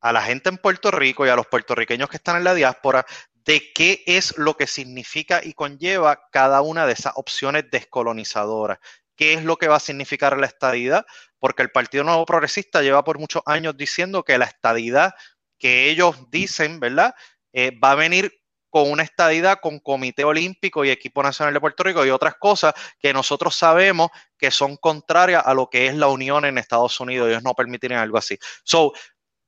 [0.00, 3.04] a la gente en Puerto Rico y a los puertorriqueños que están en la diáspora
[3.34, 8.78] de qué es lo que significa y conlleva cada una de esas opciones descolonizadoras.
[9.16, 11.04] ¿Qué es lo que va a significar la estadidad?
[11.38, 15.14] Porque el Partido Nuevo Progresista lleva por muchos años diciendo que la estadidad
[15.58, 17.14] que ellos dicen, ¿verdad?
[17.52, 18.32] Eh, va a venir
[18.70, 22.74] con una estadidad con Comité Olímpico y Equipo Nacional de Puerto Rico y otras cosas
[22.98, 27.28] que nosotros sabemos que son contrarias a lo que es la unión en Estados Unidos.
[27.28, 28.38] Ellos no permitirían algo así.
[28.64, 28.92] So,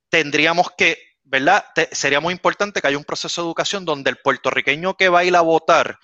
[0.08, 1.64] tendríamos que, ¿verdad?
[1.92, 5.24] sería muy importante que haya un proceso de educación donde el puertorriqueño que va a
[5.24, 5.98] ir a votar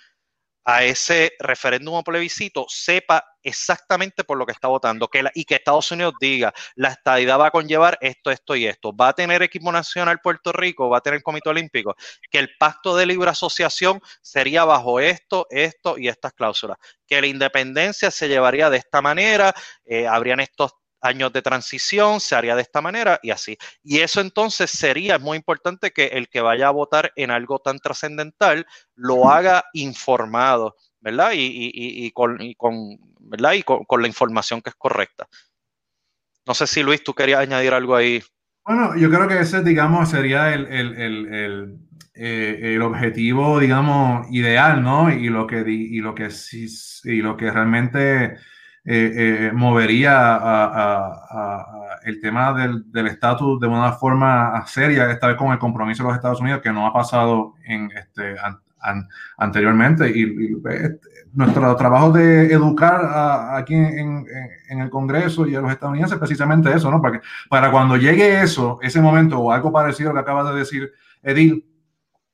[0.66, 5.54] a ese referéndum o plebiscito sepa exactamente por lo que está votando que y que
[5.54, 8.94] Estados Unidos diga, la estadidad va a conllevar esto, esto y esto.
[8.94, 11.94] Va a tener equipo nacional Puerto Rico, va a tener comité olímpico,
[12.30, 17.28] que el pacto de libre asociación sería bajo esto, esto y estas cláusulas, que la
[17.28, 22.62] independencia se llevaría de esta manera, eh, habrían estos años de transición, se haría de
[22.62, 23.56] esta manera y así.
[23.82, 27.78] Y eso entonces sería muy importante que el que vaya a votar en algo tan
[27.78, 31.30] trascendental lo haga informado, ¿verdad?
[31.34, 32.38] Y, con,
[33.20, 33.52] ¿verdad?
[33.52, 35.28] y con, la información que es correcta.
[36.46, 38.22] No sé si Luis, tú querías añadir algo ahí.
[38.64, 41.78] Bueno, yo creo que ese, digamos, sería el, el,
[42.14, 45.12] eh, el, objetivo, digamos, ideal, ¿no?
[45.12, 46.28] Y lo que, y lo que,
[47.04, 48.36] y lo que realmente
[48.88, 55.50] eh, eh, movería a, el tema del estatus de una forma seria, esta vez con
[55.50, 58.36] el compromiso de los Estados Unidos, que no ha pasado en este,
[59.38, 60.08] anteriormente.
[60.14, 64.24] Y, este, nuestro trabajo de educar aquí en,
[64.68, 67.02] el Congreso y a los estadounidenses, precisamente eso, ¿no?
[67.02, 70.92] Para, para cuando llegue eso, ese momento o algo parecido a que acaba de decir
[71.24, 71.66] Edil,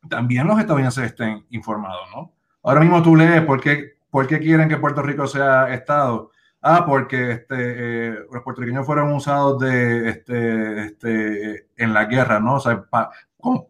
[0.06, 2.34] también los estadounidenses estén informados, ¿no?
[2.62, 6.30] Ahora mismo tú lees por qué, por qué quieren que Puerto Rico sea Estado
[6.64, 12.54] Ah, porque este, eh, los puertorriqueños fueron usados de, este, este, en la guerra, ¿no?
[12.54, 12.84] O sea,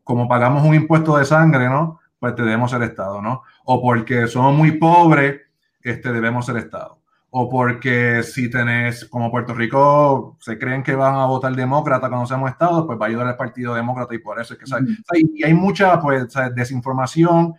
[0.05, 2.01] como, pagamos un impuesto de sangre, ¿no?
[2.19, 3.45] Pues debemos ser Estado, ¿no?
[3.65, 5.41] O porque somos muy pobres,
[5.83, 7.01] este, debemos ser Estado.
[7.31, 12.27] O porque si tenés, como Puerto Rico, se creen que van a votar demócrata cuando
[12.27, 14.91] seamos Estado, pues va a ayudar al Partido Demócrata y por eso es que, ¿sabes?
[15.15, 17.55] y hay mucha, pues, desinformación,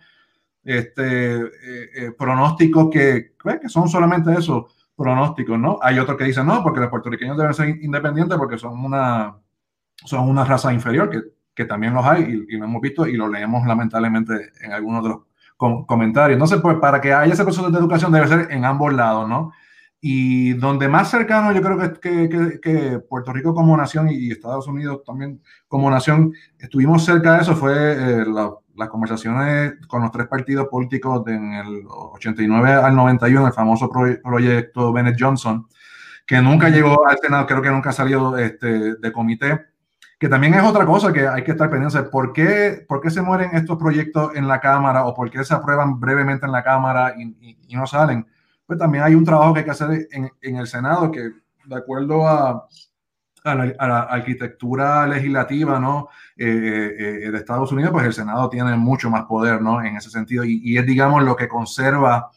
[0.62, 1.50] este, eh,
[1.96, 5.78] eh, pronósticos que, pues, que son solamente eso pronósticos, ¿no?
[5.82, 9.36] Hay otros que dicen, no, porque los puertorriqueños deben ser independientes porque son una,
[10.04, 11.20] son una raza inferior, que,
[11.54, 15.08] que también los hay y, lo hemos visto y lo leemos lamentablemente en algunos de
[15.10, 15.18] los
[15.86, 16.36] comentarios.
[16.36, 19.52] Entonces, pues para que haya ese proceso de educación debe ser en ambos lados, ¿no?
[20.06, 24.66] Y donde más cercano yo creo que, que, que, Puerto Rico como nación y Estados
[24.66, 30.10] Unidos también como nación estuvimos cerca de eso fue eh, la las conversaciones con los
[30.10, 35.66] tres partidos políticos en el 89 al 91, el famoso proyecto Bennett Johnson,
[36.26, 39.60] que nunca llegó al Senado, creo que nunca ha salido este, de comité,
[40.18, 42.02] que también es otra cosa que hay que estar pendiente.
[42.04, 45.54] ¿Por qué, ¿Por qué se mueren estos proyectos en la Cámara o por qué se
[45.54, 48.26] aprueban brevemente en la Cámara y, y, no salen?
[48.66, 51.30] Pues también hay un trabajo que hay que hacer en, en el Senado que,
[51.66, 52.66] de acuerdo a,
[53.44, 56.08] a la, arquitectura legislativa ¿no?
[56.36, 56.46] Eh,
[57.26, 59.82] eh, de Estados Unidos, pues el Senado tiene mucho más poder ¿no?
[59.82, 62.30] en ese sentido y, es, digamos, lo que conserva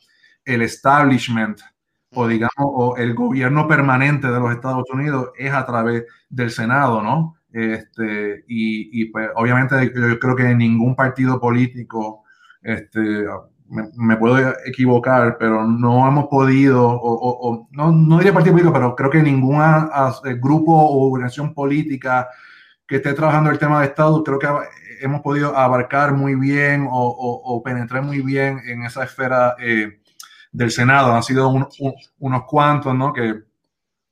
[0.43, 1.61] el establishment
[2.13, 7.01] o, digamos, o el gobierno permanente de los Estados Unidos es a través del Senado,
[7.01, 7.35] ¿no?
[7.51, 12.23] Este, y, pues obviamente yo creo que ningún partido político,
[12.61, 13.25] este,
[13.69, 19.09] me, puedo equivocar, pero no hemos podido, o, no, no diría partido político, pero creo
[19.09, 19.59] que ningún
[20.39, 22.27] grupo o organización política
[22.87, 24.47] que esté trabajando el tema de Estado, creo que
[25.01, 29.99] hemos podido abarcar muy bien o, penetrar muy bien en esa esfera eh,
[30.51, 31.13] del Senado.
[31.13, 33.13] Han sido unos cuantos, ¿no?
[33.13, 33.43] Que,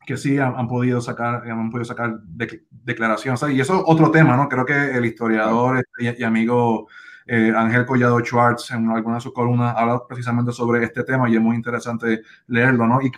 [0.06, 3.42] que sí han, podido sacar, han podido sacar declaraciones.
[3.50, 4.48] Y eso es otro tema, ¿no?
[4.48, 6.88] Creo que el historiador este, y, amigo
[7.28, 11.36] eh, Ángel Collado Schwartz en alguna de sus columnas habla precisamente sobre este tema y
[11.36, 13.00] es muy interesante leerlo, ¿no?
[13.02, 13.10] Y,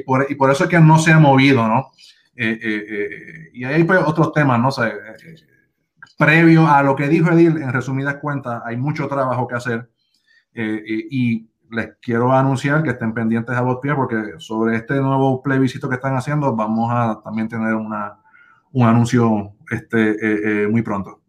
[0.00, 1.92] por, eso es que no se ha movido, ¿no?
[2.34, 4.70] Eh, eh, y hay pues, otros temas, ¿no?
[6.18, 9.90] previo a lo que dijo Edil, en resumidas cuentas, hay mucho trabajo que hacer
[10.54, 15.96] y les quiero anunciar que estén pendientes a Botpia porque sobre este nuevo plebiscito que
[15.96, 18.18] están haciendo vamos a también tener una,
[18.72, 21.21] un anuncio este, muy pronto.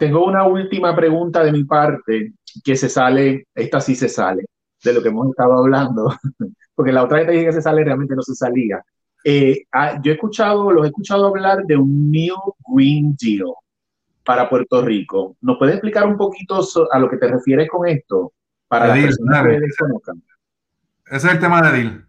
[0.00, 2.32] Tengo una última pregunta de mi parte
[2.64, 4.46] que se sale, esta sí se sale,
[4.82, 6.08] de lo que hemos estado hablando,
[6.74, 8.82] porque la otra vez dije que se sale, realmente no se salía.
[9.22, 12.34] Eh, ah, yo he escuchado, los he escuchado hablar de un New
[12.74, 13.52] Green Deal
[14.24, 15.36] para Puerto Rico.
[15.42, 18.32] ¿Nos puedes explicar un poquito a lo que te refieres con esto?
[18.68, 20.22] Para las personas que desconozcan.
[21.08, 22.06] Ese es el tema de Deal.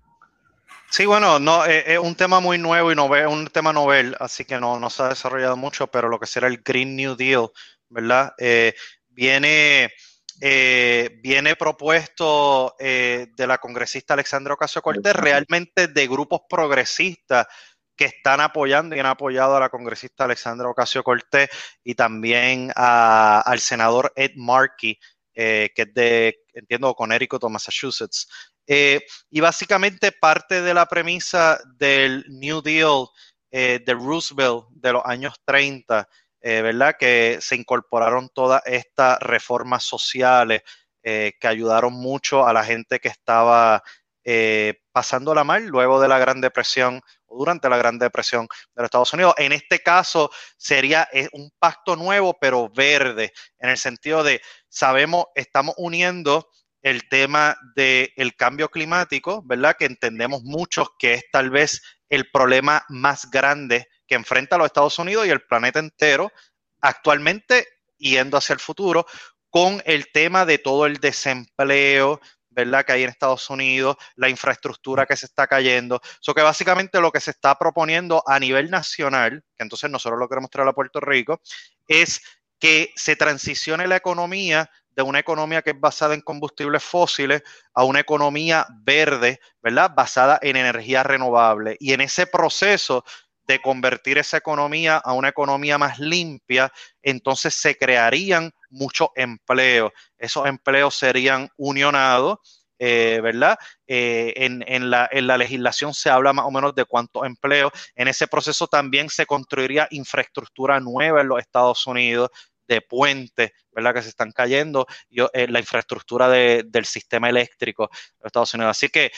[0.89, 4.45] Sí, bueno, no, eh, es un tema muy nuevo y no, un tema novel, así
[4.45, 7.49] que no, no se ha desarrollado mucho, pero lo que será el Green New Deal
[7.91, 8.33] ¿verdad?
[8.37, 8.73] Eh,
[9.09, 9.91] viene,
[10.39, 17.47] eh, viene propuesto eh, de la congresista Alexandra Ocasio Cortés, realmente de grupos progresistas
[17.95, 21.49] que están apoyando y han apoyado a la congresista Alexandra Ocasio Cortés
[21.83, 24.97] y también al senador Ed Markey,
[25.33, 28.27] que es de, entiendo, Connecticut o Massachusetts.
[28.65, 33.07] y básicamente parte de la premisa del New Deal
[33.51, 36.07] de Roosevelt de los años 30
[36.41, 36.95] eh, ¿verdad?
[36.99, 40.61] Que se incorporaron todas estas reformas sociales
[41.03, 43.83] eh, que ayudaron mucho a la gente que estaba
[44.23, 48.85] eh, pasándola mal luego de la Gran Depresión o durante la Gran Depresión de los
[48.85, 49.35] Estados Unidos.
[49.37, 55.75] En este caso sería un pacto nuevo, pero verde, en el sentido de, sabemos, estamos
[55.77, 56.49] uniendo
[56.81, 59.75] el tema del cambio climático, ¿verdad?
[59.77, 64.65] Que entendemos muchos que es tal vez el problema más grande que enfrenta a los
[64.65, 66.33] Estados Unidos y el planeta entero
[66.81, 67.65] actualmente
[67.97, 69.05] yendo hacia el futuro
[69.49, 72.19] con el tema de todo el desempleo,
[72.49, 72.83] ¿verdad?
[72.83, 76.01] Que hay en Estados Unidos, la infraestructura que se está cayendo.
[76.21, 80.27] Eso que básicamente lo que se está proponiendo a nivel nacional, que entonces nosotros lo
[80.27, 81.39] queremos traer a Puerto Rico,
[81.87, 82.21] es
[82.59, 87.43] que se transicione la economía de una economía que es basada en combustibles fósiles
[87.73, 89.91] a una economía verde, ¿verdad?
[89.95, 91.77] Basada en energía renovable.
[91.79, 93.05] Y en ese proceso
[93.43, 99.91] de convertir esa economía a una economía más limpia, entonces se crearían muchos empleos.
[100.17, 102.39] Esos empleos serían unionados.
[102.83, 103.59] Eh, ¿verdad?
[103.85, 107.71] Eh, en, la, legislación se habla más o menos de cuántos empleos.
[107.93, 112.31] En ese proceso también se construiría infraestructura nueva en los Estados Unidos,
[112.67, 113.93] de puentes, ¿verdad?
[113.93, 118.71] Que se están cayendo, y, eh, la infraestructura del sistema eléctrico de Estados Unidos.
[118.71, 119.11] Así que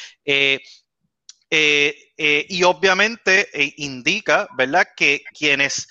[1.56, 5.88] eh, eh, y obviamente eh, indica, ¿verdad?, que quienes,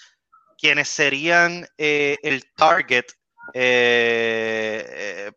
[0.59, 3.05] quienes serían el target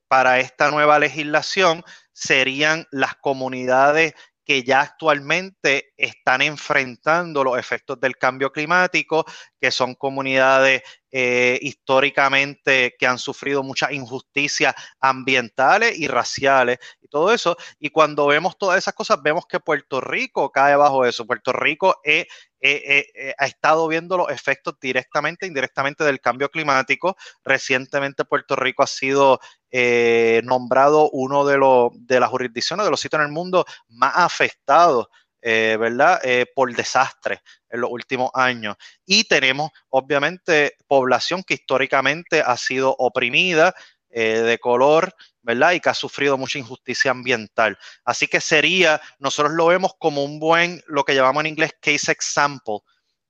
[0.08, 8.18] para esta nueva legislación serían las comunidades que ya actualmente están enfrentando los efectos del
[8.18, 9.26] cambio climático,
[9.60, 10.82] que son comunidades
[11.12, 16.80] históricamente que han sufrido muchas injusticias ambientales y raciales
[17.16, 17.56] todo eso.
[17.80, 21.26] Y cuando vemos todas esas cosas, vemos que Puerto Rico cae bajo eso.
[21.26, 27.16] Puerto Rico ha estado viendo los efectos directamente e indirectamente del cambio climático.
[27.46, 29.40] Recientemente Puerto Rico ha sido
[29.72, 34.12] eh, nombrado uno de, los, de las jurisdicciones, de los sitios en el mundo más
[34.16, 35.08] afectados.
[35.48, 36.20] Eh, ¿verdad?
[36.24, 37.40] Eh, por desastres
[37.70, 38.78] en los últimos años.
[39.06, 43.76] Y tenemos, obviamente, población que históricamente ha sido oprimida,
[44.22, 45.74] de color, ¿verdad?
[45.74, 47.78] Y que ha sufrido mucha injusticia ambiental.
[48.04, 52.12] Así que sería, nosotros lo vemos como un buen, lo que llamamos en inglés case
[52.12, 52.80] example,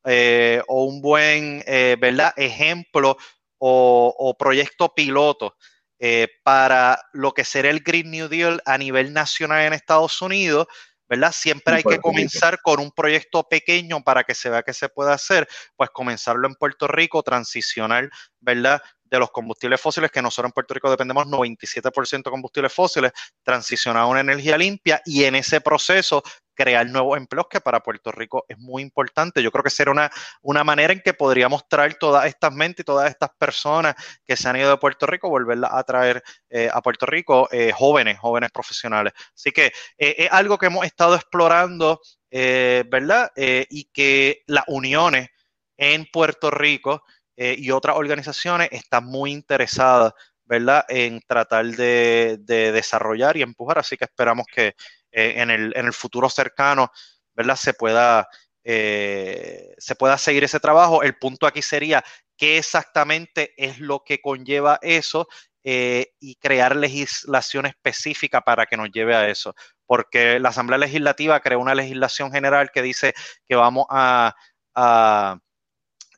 [0.06, 2.34] eh, o un buen, eh, ¿verdad?
[2.38, 3.18] Ejemplo
[3.57, 5.56] o, proyecto piloto
[5.98, 10.68] eh, para lo que será el Green New Deal a nivel nacional en Estados Unidos.
[11.07, 11.32] ¿verdad?
[11.32, 15.12] Siempre hay que comenzar con un proyecto pequeño para que se vea que se puede
[15.12, 18.10] hacer, pues comenzarlo en Puerto Rico, transicionar,
[18.40, 18.82] ¿verdad?
[19.06, 23.11] De los combustibles fósiles, que nosotros en Puerto Rico dependemos 97% de combustibles fósiles,
[23.44, 26.23] transicionar a una energía limpia y en ese proceso
[26.56, 29.44] crear nuevos empleos, que para Puerto Rico es muy importante.
[29.44, 30.10] Yo creo que será una,
[30.41, 33.95] una manera en que podríamos traer todas estas mentes y todas estas personas
[34.26, 37.72] que se han ido de Puerto Rico, volverlas a traer eh, a Puerto Rico eh,
[37.73, 39.14] jóvenes, jóvenes profesionales.
[39.36, 39.65] Así que
[39.98, 41.99] eh, es algo que hemos estado explorando,
[42.32, 43.32] ¿verdad?
[43.36, 45.30] y que las uniones
[45.77, 47.03] en Puerto Rico
[47.38, 50.14] y otras organizaciones están muy interesadas
[50.45, 50.86] ¿verdad?
[50.88, 53.80] En tratar de, desarrollar y empujar.
[53.80, 54.76] Así que esperamos que
[55.12, 56.91] eh, en, el, futuro cercano,
[57.34, 57.56] ¿verdad?
[57.56, 58.28] Se pueda,
[58.64, 61.03] eh, se pueda seguir ese trabajo.
[61.03, 62.03] El punto aquí sería
[62.38, 65.28] qué exactamente es lo que conlleva eso
[65.64, 69.56] eh, y crear legislación específica para que nos lleve a eso.
[69.88, 73.14] Porque la Asamblea Legislativa creó una legislación general que dice
[73.48, 74.36] que vamos a,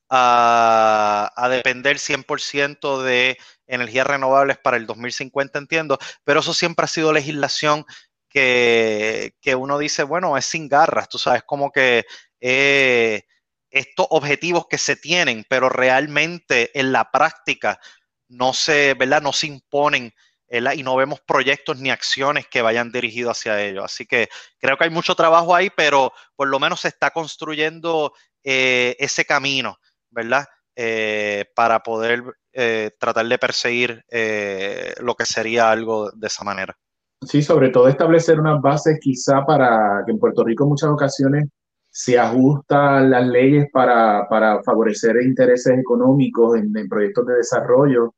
[0.10, 6.88] a, a depender 100% de energías renovables para el 2050, entiendo, pero eso siempre ha
[6.88, 7.86] sido legislación
[8.30, 12.06] que, uno dice, bueno, es sin garras, tú sabes, como que
[12.40, 13.24] eh,
[13.70, 17.80] estos objetivos que se tienen, pero realmente en la práctica
[18.28, 19.22] no se, ¿verdad?
[19.22, 20.14] No se imponen
[20.50, 23.84] y no vemos proyectos ni acciones que vayan dirigidos hacia ello.
[23.84, 24.30] Así que
[24.60, 28.14] creo que hay mucho trabajo ahí, pero por lo menos se está construyendo
[28.44, 29.78] eh, ese camino,
[30.10, 30.46] ¿verdad?
[30.80, 32.22] Eh, para poder
[32.54, 36.78] eh, tratar de perseguir eh, lo que sería algo de esa manera.
[37.26, 41.50] Sí, sobre todo establecer unas bases quizá para que en Puerto Rico en muchas ocasiones
[41.90, 48.14] se ajustan las leyes para, para favorecer intereses económicos en, proyectos de desarrollo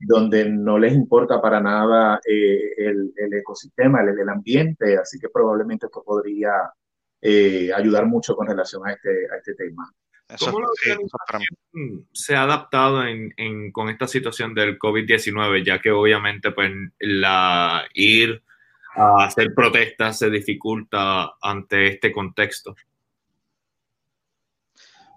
[0.00, 5.84] donde no les importa para nada el, el, ecosistema, el, el, ambiente, así que probablemente
[5.84, 6.52] esto podría
[7.76, 9.92] ayudar mucho con relación a este, a este tema.
[10.38, 16.50] ¿Cómo la organización se ha adaptado en, con esta situación del COVID-19, ya que obviamente
[16.50, 18.42] pues, la, ir
[18.94, 22.76] a hacer protestas se dificulta ante este contexto?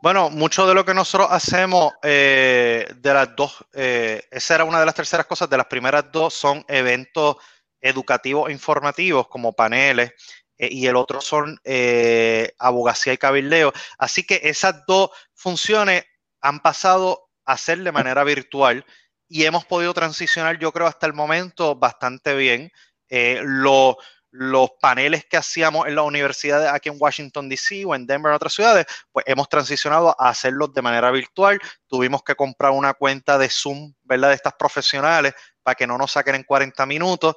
[0.01, 4.79] Bueno, mucho de lo que nosotros hacemos, eh, de las dos, eh, esa era una
[4.79, 7.35] de las terceras cosas, de las primeras dos son eventos
[7.81, 10.13] educativos e informativos como paneles
[10.61, 13.73] eh, y el otro son eh, abogacía y cabildeo.
[13.97, 16.03] Así que esas dos funciones
[16.39, 18.85] han pasado a ser de manera virtual
[19.27, 22.71] y hemos podido transicionar, yo creo, hasta el momento bastante bien.
[23.09, 27.83] Eh, los paneles que hacíamos en la universidad aquí en Washington, D.C.
[27.83, 31.59] o en Denver, en otras ciudades, pues hemos transicionado a hacerlos de manera virtual.
[31.87, 34.29] Tuvimos que comprar una cuenta de Zoom, ¿verdad?
[34.29, 35.33] De estas profesionales
[35.63, 37.35] para que no nos saquen en 40 minutos.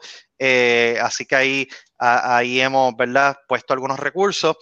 [1.01, 1.69] Así que ahí,
[2.05, 3.37] ahí hemos ¿verdad?
[3.49, 4.57] puesto algunos recursos.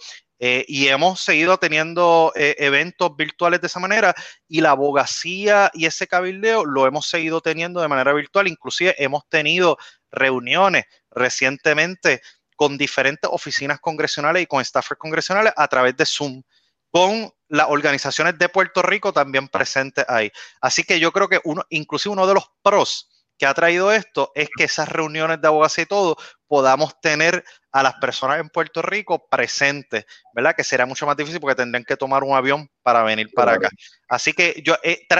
[0.45, 4.13] Eh, y hemos seguido teniendo eh, eventos virtuales de esa manera
[4.45, 8.49] y la abogacía y ese cabildeo lo hemos seguido teniendo de manera virtual.
[8.49, 9.77] Inclusive hemos tenido
[10.11, 12.21] reuniones recientemente
[12.57, 16.43] con diferentes oficinas congresionales y con staffers congresionales a través de Zoom,
[16.89, 20.29] con las organizaciones de Puerto Rico también presentes ahí.
[20.59, 24.31] Así que yo creo que uno, inclusive uno de los pros que ha traído esto
[24.35, 28.81] es que esas reuniones de abogacía y todo podamos tener a las personas en Puerto
[28.81, 30.55] Rico presentes, ¿verdad?
[30.55, 33.69] Que será mucho más difícil porque tendrían que tomar un avión para venir para acá.
[34.07, 34.75] Así que yo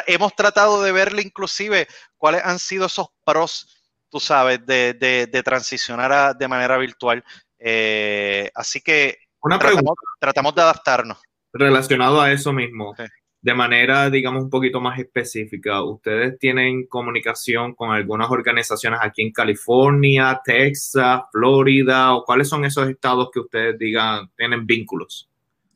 [0.05, 1.87] hemos tratado de verle inclusive
[2.17, 7.23] cuáles han sido esos pros, tú sabes, de, transicionar de manera virtual.
[7.57, 11.17] Eh, así que Una tratamos, tratamos, de adaptarnos.
[11.51, 12.95] Relacionado a eso mismo
[13.43, 19.33] de manera, digamos, un poquito más específica, ¿ustedes tienen comunicación con algunas organizaciones aquí en
[19.33, 25.29] California, Texas, Florida, o cuáles son esos estados que ustedes digan tienen vínculos?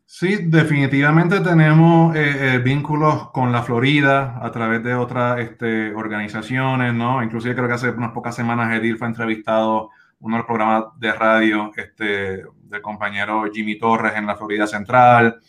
[0.06, 6.94] Sí, definitivamente tenemos eh, eh, vínculos con la Florida a través de otras este, organizaciones,
[6.94, 7.22] ¿no?
[7.22, 9.90] Inclusive creo que hace unas pocas semanas Edil fue entrevistado
[10.20, 15.42] uno de los programas de radio este, del compañero Jimmy Torres en la Florida Central.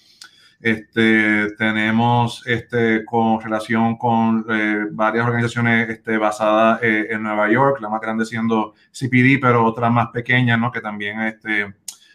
[0.60, 7.80] Este, tenemos este, con relación con eh, varias organizaciones este, basadas eh, en Nueva York,
[7.80, 10.72] la más grande siendo CPD, pero otras más pequeñas, ¿no?
[10.72, 11.72] Que también este,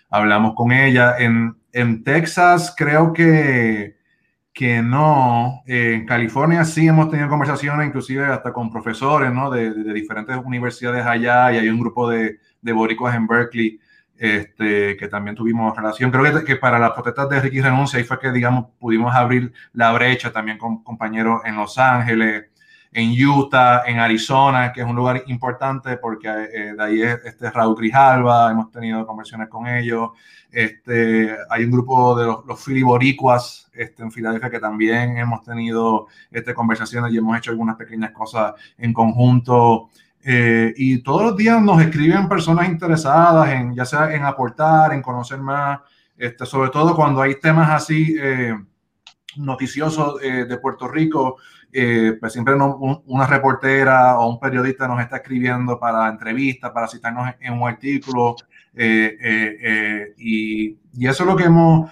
[0.09, 1.15] hablamos con ella.
[1.17, 1.55] En,
[2.03, 3.95] Texas creo que,
[4.53, 5.63] que no.
[5.65, 9.49] en California sí hemos tenido conversaciones, inclusive hasta con profesores, ¿no?
[9.49, 13.79] De, de, diferentes universidades allá y hay un grupo de, de boricuas en Berkeley
[14.23, 16.09] este, que también tuvimos relación.
[16.09, 19.51] Creo que, que, para las protestas de Ricky Renuncia, ahí fue que, digamos, pudimos abrir
[19.73, 22.45] la brecha también con compañeros en Los Ángeles,
[22.93, 27.51] en Utah, en Arizona, que es un lugar importante porque eh, de ahí es este
[27.51, 30.11] Raúl Grijalva, hemos tenido conversiones con ellos.
[30.49, 36.07] Este, hay un grupo de los, los filiboricuas este, en Filadelfia que también hemos tenido
[36.31, 39.89] este, conversaciones y hemos hecho algunas pequeñas cosas en conjunto.
[40.25, 45.01] Eh, y todos los días nos escriben personas interesadas en, ya sea en aportar, en
[45.01, 45.81] conocer más,
[46.17, 48.55] este, sobre todo cuando hay temas así eh,
[49.35, 51.37] noticiosos eh, de Puerto Rico,
[52.19, 57.53] pues siempre una reportera o un periodista nos está escribiendo para entrevistas, para citarnos en,
[57.53, 58.35] un artículo.
[58.77, 61.89] Y, y, eso es lo que hemos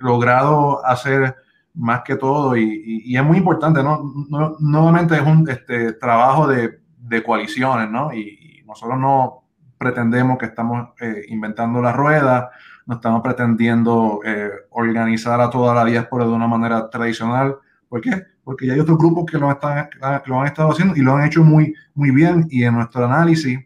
[0.00, 1.36] logrado hacer
[1.74, 4.12] más que todo y, y, es muy importante, ¿no?
[4.58, 8.12] nuevamente es un este, trabajo de, de coaliciones, ¿no?
[8.12, 9.44] Y, nosotros no
[9.78, 12.50] pretendemos que estamos eh, inventando la rueda,
[12.84, 17.56] no estamos pretendiendo eh, organizar a toda la diáspora de una manera tradicional.
[17.88, 18.24] ¿Por qué?
[18.42, 19.88] Porque ya hay otros grupos que lo, están,
[20.26, 23.60] lo han estado haciendo y lo han hecho muy, muy bien y en nuestro análisis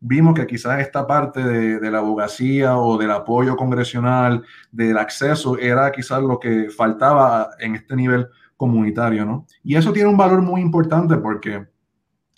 [0.00, 5.58] vimos que quizás esta parte de, de, la abogacía o del apoyo congresional, del acceso,
[5.58, 9.46] era quizás lo que faltaba en este nivel comunitario, ¿no?
[9.62, 11.66] Y eso tiene un valor muy importante porque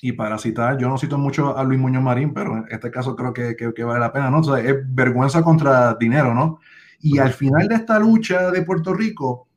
[0.01, 3.17] y para citar, yo no cito mucho a Luis Muñoz Marín, pero en este caso
[3.17, 4.41] creo que, que, vale la pena, ¿no?
[4.41, 6.59] O sea, es vergüenza contra dinero, ¿no?
[7.01, 9.49] Y al final de esta lucha de Puerto Rico,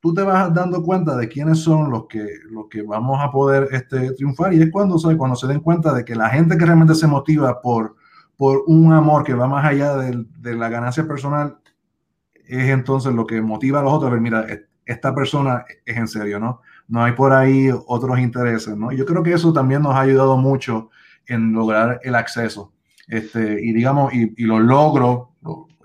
[0.00, 3.68] tú te vas dando cuenta de quiénes son los que, los que vamos a poder
[3.72, 5.16] este, triunfar y es cuando, ¿sabes?
[5.16, 7.96] cuando se den cuenta de que la gente que realmente se motiva por,
[8.36, 11.58] por un amor que va más allá de, de la ganancia personal
[12.48, 14.46] es entonces lo que motiva a los otros a ver, mira,
[14.86, 16.62] esta persona es en serio, ¿no?
[16.88, 18.90] No hay por ahí otros intereses, ¿no?
[18.92, 20.90] Yo creo que eso también nos ha ayudado mucho
[21.26, 22.72] en lograr el acceso
[23.06, 25.28] este, y, digamos, y, los logros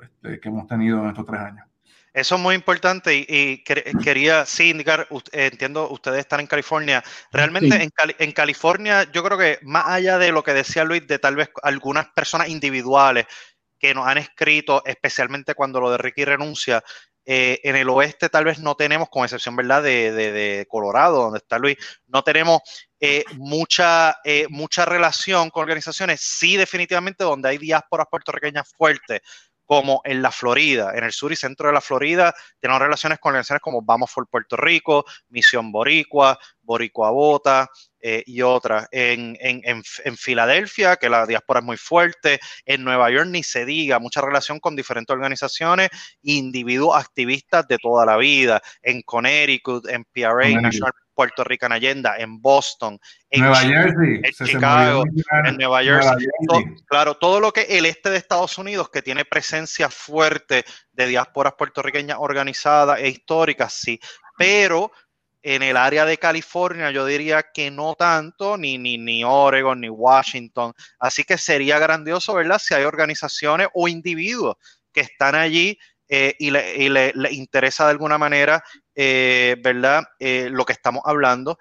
[0.01, 1.67] este, que hemos tenido en estos tres años.
[2.13, 3.63] Eso es muy importante y,
[4.03, 7.03] quería sí indicar, entiendo, ustedes están en California.
[7.31, 11.17] Realmente en, en, California yo creo que más allá de lo que decía Luis, de
[11.17, 13.25] tal vez algunas personas individuales
[13.79, 16.83] que nos han escrito, especialmente cuando lo de Ricky renuncia,
[17.25, 21.57] eh, en el oeste tal vez no tenemos, con excepción, ¿verdad?, de, Colorado, donde está
[21.57, 21.77] Luis,
[22.07, 22.61] no tenemos
[22.99, 26.21] eh, mucha, eh, mucha relación con organizaciones.
[26.21, 29.21] Sí, definitivamente, donde hay diásporas puertorriqueñas fuertes,
[29.65, 33.29] como en la Florida, en el sur y centro de la Florida, tenemos relaciones con
[33.29, 37.69] organizaciones como Vamos por Puerto Rico, Misión Boricua, Boricua Bota,
[38.05, 38.89] eh, y otras.
[38.91, 43.63] En, en, en, Filadelfia, que la diáspora es muy fuerte, en Nueva York ni se
[43.63, 45.89] diga, mucha relación con diferentes organizaciones
[46.21, 52.41] individuos activistas de toda la vida, en Connecticut, en PRA, National Puerto Rican Agenda, en
[52.41, 52.99] Boston,
[53.29, 55.03] en, Nueva Jersey, en Chicago,
[55.45, 56.27] en Nueva Jersey.
[56.87, 61.53] claro, todo lo que el este de Estados Unidos, que tiene presencia fuerte de diásporas
[61.57, 63.97] puertorriqueñas organizadas e históricas, sí,
[64.37, 64.91] pero
[65.43, 69.89] en el área de California yo diría que no tanto, ni, ni, ni Oregon, ni
[69.89, 70.73] Washington.
[70.97, 72.59] Así que sería grandioso, ¿verdad?
[72.59, 74.55] Si hay organizaciones o individuos
[74.91, 78.63] que están allí eh, y, le, interesa de alguna manera,
[78.95, 80.03] eh, ¿verdad?
[80.19, 81.57] Eh, lo que estamos hablando,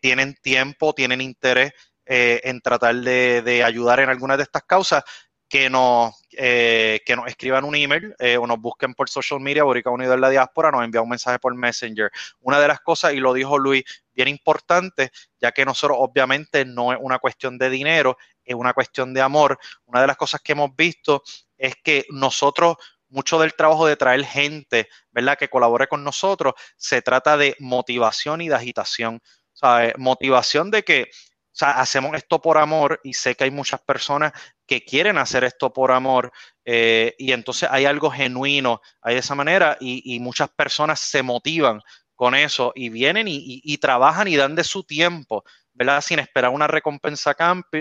[0.00, 1.72] tienen tiempo, tienen interés
[2.06, 5.04] en tratar de, de, ayudar en algunas de estas causas,
[5.50, 9.62] que nos, eh, que nos escriban un email eh, o nos busquen por social media,
[9.62, 12.10] Borica Unido en la Diáspora, nos envía un mensaje por Messenger.
[12.40, 13.84] Una de las cosas, y lo dijo Luis,
[14.14, 19.12] bien importante, ya que nosotros obviamente no es una cuestión de dinero, es una cuestión
[19.12, 19.58] de amor.
[19.84, 21.22] Una de las cosas que hemos visto
[21.58, 22.76] es que nosotros,
[23.10, 28.40] mucho del trabajo de traer gente, ¿verdad?, que colabore con nosotros, se trata de motivación
[28.40, 29.20] y de agitación.
[29.52, 31.10] O sea, motivación de que
[31.52, 34.32] o sea, hacemos esto por amor y sé que hay muchas personas
[34.66, 36.30] que quieren hacer esto por amor
[36.64, 41.80] eh, y entonces hay algo genuino hay de esa manera y, muchas personas se motivan
[42.14, 46.00] con eso y vienen y, trabajan y dan de su tiempo, ¿verdad?
[46.02, 47.34] Sin esperar una recompensa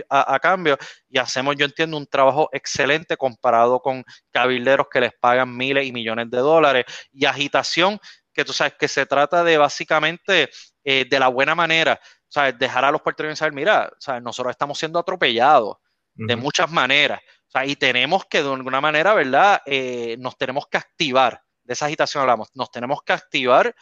[0.10, 0.78] a, cambio
[1.10, 5.91] y hacemos, yo entiendo, un trabajo excelente comparado con cabilderos que les pagan miles y
[5.91, 8.00] millones de dólares y agitación
[8.34, 10.50] que tú sabes que se trata de básicamente
[10.84, 12.00] eh, de la buena manera
[12.31, 13.91] sea, dejar a los puertorriqueños saber, mira,
[14.22, 15.77] nosotros estamos siendo atropellados
[16.14, 17.22] de muchas maneras.
[17.47, 19.61] O sea, y tenemos que, de alguna manera, ¿verdad?
[19.65, 23.76] Eh, nos tenemos que activar, de esa agitación hablamos, nos tenemos que activar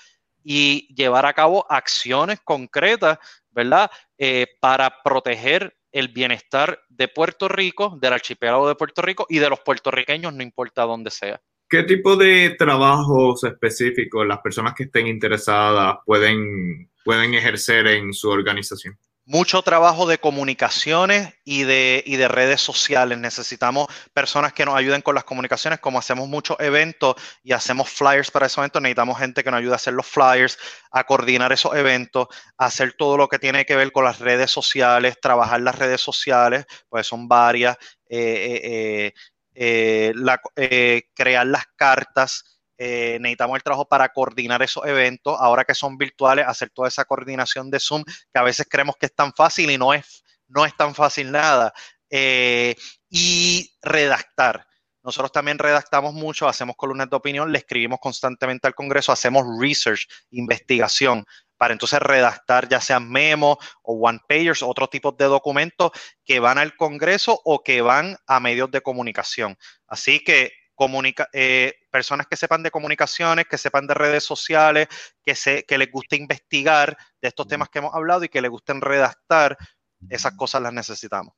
[0.44, 3.18] y llevar a cabo acciones concretas,
[3.50, 3.92] ¿verdad?
[4.18, 9.50] Eh, para proteger el bienestar de Puerto Rico, del archipiélago de Puerto Rico y de
[9.50, 11.42] los puertorriqueños, no importa dónde sea.
[11.70, 18.30] ¿Qué tipo de trabajos específicos las personas que estén interesadas pueden pueden ejercer en su
[18.30, 19.00] organización?
[19.24, 23.18] Mucho trabajo de comunicaciones y de, y de redes sociales.
[23.18, 28.30] Necesitamos personas que nos ayuden con las comunicaciones, como hacemos muchos eventos y hacemos flyers
[28.30, 30.58] para esos eventos, necesitamos gente que nos ayude a hacer los flyers,
[30.92, 32.28] a coordinar esos eventos,
[32.58, 36.02] a hacer todo lo que tiene que ver con las redes sociales, trabajar las redes
[36.02, 37.78] sociales, pues son varias,
[38.10, 39.14] eh, eh, eh,
[41.14, 45.36] crear las cartas eh, necesitamos el trabajo para coordinar esos eventos.
[45.40, 49.08] Ahora que son virtuales, hacer toda esa coordinación de Zoom, que a veces creemos que
[49.08, 51.74] es tan fácil y no es no es tan fácil nada.
[52.10, 52.76] Eh,
[53.10, 54.66] y redactar.
[55.04, 60.08] Nosotros también redactamos mucho, hacemos columnas de opinión, le escribimos constantemente al Congreso, hacemos research,
[60.32, 61.26] investigación,
[61.58, 65.92] para entonces redactar ya sean memos o one pagers, otro tipo de documentos
[66.24, 69.58] que van al Congreso o que van a medios de comunicación.
[69.88, 74.88] Así que comunica, eh, personas que sepan de comunicaciones, que sepan de redes sociales,
[75.24, 78.52] que, se, que les guste investigar de estos temas que hemos hablado y que les
[78.52, 79.58] gusten redactar,
[80.08, 81.34] esas cosas las necesitamos.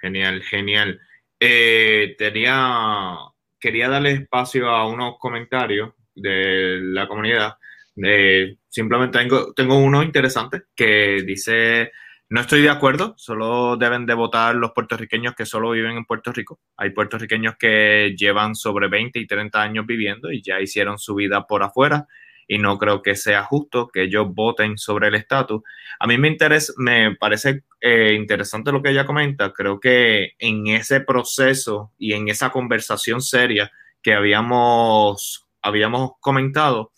[0.00, 1.00] Genial, genial.
[1.40, 3.16] Eh, tenía,
[3.58, 7.58] quería darle espacio a unos comentarios de la comunidad.
[8.02, 11.92] Eh, simplemente tengo, tengo uno interesante que dice,
[12.28, 16.32] no estoy de acuerdo, solo deben de votar los puertorriqueños que solo viven en Puerto
[16.32, 16.58] Rico.
[16.76, 21.46] Hay puertorriqueños que llevan sobre 20 y 30 años viviendo y ya hicieron su vida
[21.46, 22.06] por afuera
[22.46, 25.62] y no creo que sea justo que ellos voten sobre el estatus.
[25.98, 29.52] A mí me interesa, me parece eh, interesante lo que ella comenta.
[29.52, 33.70] Creo que en ese proceso y en esa conversación seria
[34.02, 36.92] que habíamos, habíamos comentado,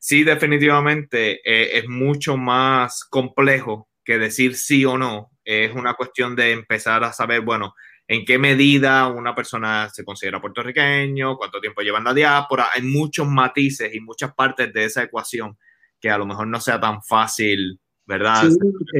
[0.00, 5.30] sí definitivamente eh, es mucho más complejo que decir sí o no.
[5.44, 7.74] Es una cuestión de empezar a saber, bueno,
[8.08, 12.66] en qué medida una persona se considera puertorriqueño, cuánto tiempo lleva en la diáspora.
[12.74, 15.56] Hay muchos matices y muchas partes de esa ecuación
[16.00, 18.48] que a lo mejor no sea tan fácil, ¿verdad?
[18.48, 18.56] Sí,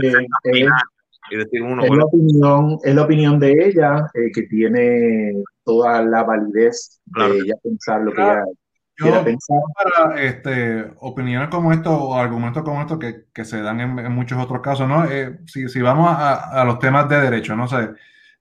[0.07, 0.67] eh, eh,
[1.33, 6.03] y decir uno, es, la opinión, es la opinión de ella eh, que tiene toda
[6.03, 8.45] la validez de ella pensar lo que ella
[9.01, 9.59] quiera pensar.
[9.75, 14.39] Para este, opiniones como esto o argumentos como estos que, que se dan en, muchos
[14.39, 15.07] otros casos, ¿no?
[15.47, 17.91] si, si, vamos a, a, los temas de derecho, no sé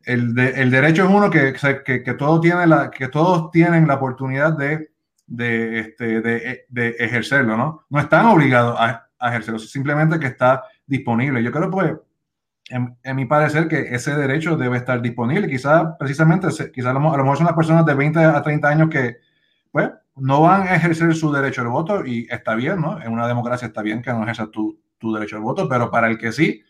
[0.04, 1.54] el, el derecho es uno que,
[1.86, 4.92] que, que, todo tiene la, que todos tienen la oportunidad de,
[5.28, 7.86] de, este, de, de ejercerlo, ¿no?
[7.90, 11.44] No están obligados a, a, ejercerlo, simplemente que está disponible.
[11.44, 11.94] Yo creo, pues,
[12.70, 15.50] en, en, mi parecer, que ese derecho debe estar disponible.
[15.50, 19.18] Quizás, precisamente, quizás a lo, mejor son las personas de 20 a 30 años que,
[19.72, 19.92] pues,
[20.22, 23.02] no van a ejercer su derecho al voto y está bien, ¿no?
[23.02, 26.08] En una democracia está bien que no ejerzas tu, tu derecho al voto, pero para
[26.08, 26.64] el que sí,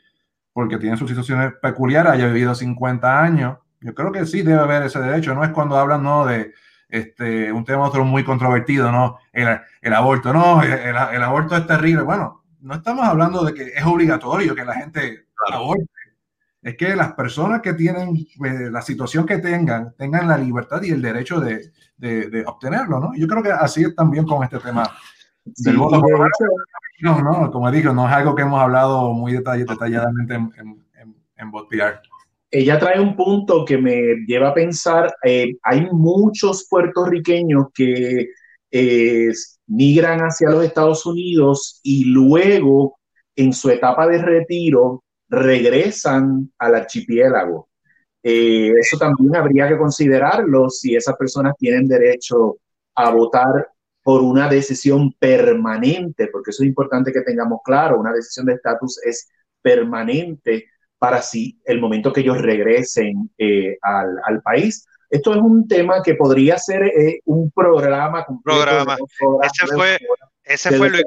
[0.53, 4.83] porque tiene sus situaciones peculiares, haya vivido 50 años, yo creo que sí debe haber
[4.83, 5.33] ese derecho.
[5.33, 6.25] No es cuando hablan ¿no?
[6.25, 6.53] de
[6.89, 9.19] este, un tema otro muy controvertido, ¿no?
[9.31, 12.03] El, el aborto, no, el, el, aborto es terrible.
[12.03, 15.85] Bueno, no estamos hablando de que es obligatorio que la gente aborte.
[16.61, 20.91] Es que las personas que tienen eh, la situación que tengan, tengan la libertad y
[20.91, 23.11] el derecho de, de, de obtenerlo, ¿no?
[23.15, 24.83] Yo creo que así es también con este tema
[25.45, 26.01] del voto.
[27.01, 31.15] No, no, como digo, no es algo que hemos hablado muy detalladamente en, en, en,
[31.37, 31.51] en
[32.51, 38.27] Ella trae un punto que me lleva a pensar, eh, hay muchos puertorriqueños que
[38.71, 39.31] eh,
[39.67, 42.99] migran hacia los Estados Unidos y luego
[43.35, 47.69] en su etapa de retiro regresan al archipiélago.
[48.21, 52.57] Eh, eso también habría que considerarlo si esas personas tienen derecho
[52.95, 53.69] a votar
[54.03, 58.99] por una decisión permanente, porque eso es importante que tengamos claro, una decisión de estatus
[59.05, 59.29] es
[59.61, 60.65] permanente
[60.97, 64.85] para si el momento que ellos regresen eh, al, al, país.
[65.09, 68.25] Esto es un tema que podría ser eh, un programa.
[68.43, 68.97] Programa.
[69.43, 69.97] Ese fue,
[70.49, 71.03] ese fue Luis,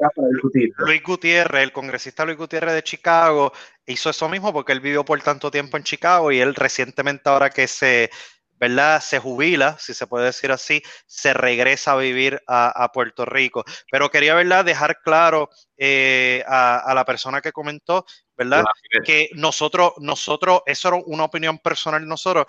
[0.77, 3.51] Luis, Gutiérrez, el congresista Luis Gutiérrez de Chicago,
[3.85, 7.49] hizo eso mismo porque él vivió por tanto tiempo en Chicago y él recientemente ahora
[7.49, 8.09] que se
[8.55, 9.01] ¿verdad?
[9.01, 13.65] Se jubila, si se puede decir así, se regresa a vivir a, Puerto Rico.
[13.91, 14.63] Pero quería, ¿verdad?
[14.63, 18.05] Dejar claro eh, a, la persona que comentó,
[18.37, 18.63] ¿verdad?
[19.03, 22.45] Que nosotros, nosotros, eso era una opinión personal de nosotros,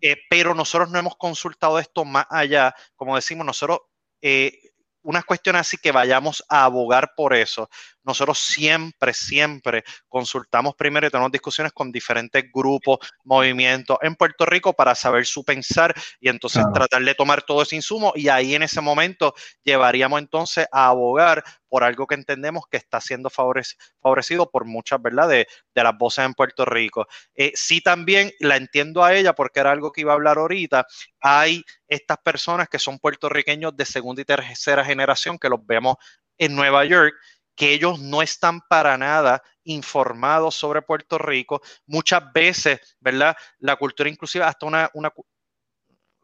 [0.00, 3.82] eh, pero nosotros no hemos consultado esto más allá, como decimos, nosotros...
[4.20, 4.71] Eh,
[5.02, 7.68] unas cuestiones así que vayamos a abogar por eso.
[8.04, 14.72] Nosotros siempre, siempre consultamos primero y tenemos discusiones con diferentes grupos, movimientos en Puerto Rico
[14.72, 18.62] para saber su pensar y entonces tratar de tomar todo ese insumo y ahí en
[18.62, 24.66] ese momento llevaríamos entonces a abogar por algo que entendemos que está siendo favorecido por
[24.66, 25.28] muchas, ¿verdad?
[25.28, 27.06] De, de las voces en Puerto Rico.
[27.34, 30.86] Eh, sí también la entiendo a ella porque era algo que iba a hablar ahorita.
[31.20, 35.96] Hay estas personas que son puertorriqueños de segunda y tercera generación que los vemos
[36.36, 37.14] en Nueva York
[37.54, 41.62] que ellos no están para nada informados sobre Puerto Rico.
[41.86, 43.36] Muchas veces, ¿verdad?
[43.58, 45.12] La cultura inclusiva hasta una, una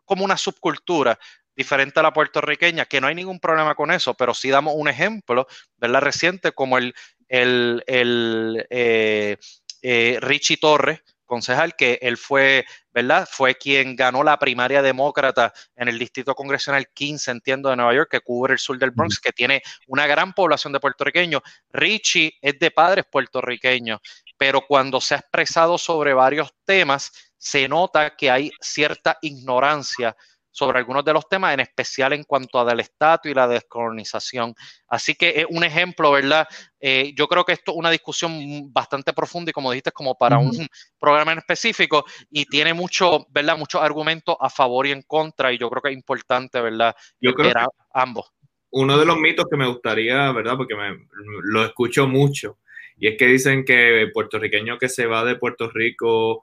[0.05, 1.19] como una subcultura
[1.55, 4.89] diferente a la puertorriqueña, que no hay ningún problema con eso, pero sí damos un
[4.89, 5.47] ejemplo,
[5.77, 6.01] ¿verdad?
[6.01, 6.95] Reciente como el,
[7.29, 9.37] el, el eh,
[9.83, 13.29] eh, Richie Torres, concejal, que él fue, ¿verdad?
[13.31, 18.09] Fue quien ganó la primaria demócrata en el distrito congresional 15, entiendo, de Nueva York,
[18.11, 21.43] que cubre el sur del Bronx, que tiene una gran población de puertorriqueños.
[21.71, 24.01] Richie es de padres puertorriqueños.
[24.37, 30.17] pero cuando se ha expresado sobre varios temas, se nota que hay cierta ignorancia
[30.59, 34.55] sobre algunos de los temas, en especial en cuanto a del estatus y la descolonización.
[34.89, 36.49] Así que es un ejemplo, ¿verdad?
[36.81, 40.39] Eh, yo creo que esto es una discusión bastante profunda y como dijiste, como para
[40.39, 40.67] un
[40.99, 43.57] programa en específico y tiene mucho, ¿verdad?
[43.57, 46.95] Muchos argumentos a favor y en contra y yo creo que es importante, ¿verdad?
[47.21, 47.61] Yo creo que
[47.95, 48.33] ambos.
[48.71, 50.57] Uno de los mitos que me gustaría, ¿verdad?
[50.57, 51.07] Porque me,
[51.45, 52.59] lo escucho mucho
[52.97, 56.43] y es que dicen que el puertorriqueño que se va de Puerto Rico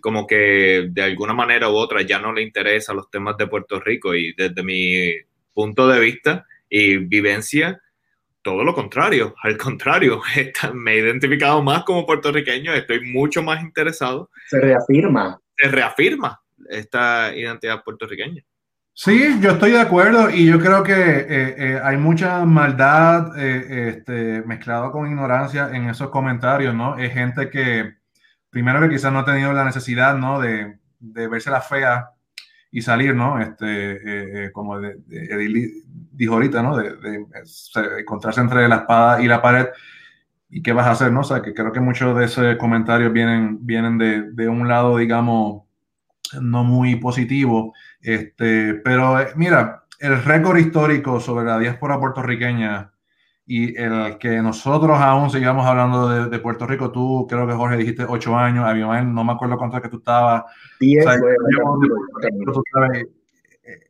[0.00, 3.80] como que de alguna manera u otra ya no le interesan los temas de Puerto
[3.80, 5.12] Rico y desde mi
[5.52, 7.80] punto de vista y vivencia,
[8.42, 10.20] todo lo contrario, al contrario,
[10.74, 14.30] me he identificado más como puertorriqueño, estoy mucho más interesado.
[14.46, 15.40] Se reafirma.
[15.56, 18.42] Se reafirma esta identidad puertorriqueña.
[19.00, 23.90] Sí, yo estoy de acuerdo y yo creo que eh, eh, hay mucha maldad eh,
[23.90, 26.98] este, mezclado con ignorancia en esos comentarios, ¿no?
[26.98, 27.97] Es gente que
[28.50, 30.40] primero que quizás no ha tenido la necesidad, ¿no?
[30.40, 32.10] De, de verse la fea
[32.70, 33.40] y salir, ¿no?
[33.40, 34.78] Este, eh, eh, como
[36.12, 36.76] dijo ahorita, ¿no?
[36.76, 37.26] De,
[37.98, 39.66] encontrarse entre la espada y la pared.
[40.50, 41.20] ¿Y qué vas a hacer, no?
[41.20, 44.96] O sea, que creo que muchos de esos comentarios vienen, vienen de, de un lado,
[44.96, 45.64] digamos,
[46.40, 47.74] no muy positivo.
[48.00, 52.92] Este, pero eh, mira, el récord histórico sobre la diáspora puertorriqueña
[53.50, 58.04] y el que nosotros aún sigamos hablando de, Puerto Rico, tú creo que Jorge dijiste
[58.06, 60.44] ocho años, Abimael, no me acuerdo cuánto es que tú estabas.
[60.78, 61.06] Diez,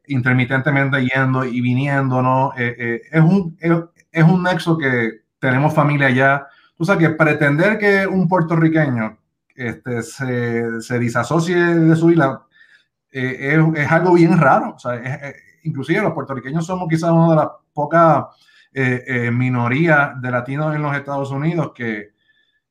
[0.06, 2.52] intermitentemente yendo y viniendo, ¿no?
[2.56, 6.46] Eh, eh, es, un, es, un nexo que tenemos familia allá.
[6.76, 9.18] Tú sabes que pretender que un puertorriqueño
[9.56, 12.42] este, se, se disasocie de su isla
[13.10, 14.74] eh, es, es, algo bien raro.
[14.76, 15.02] O sea,
[15.64, 18.24] inclusive los puertorriqueños somos quizás una de las pocas
[18.80, 22.12] eh, eh, minoría de latinos en los Estados Unidos que,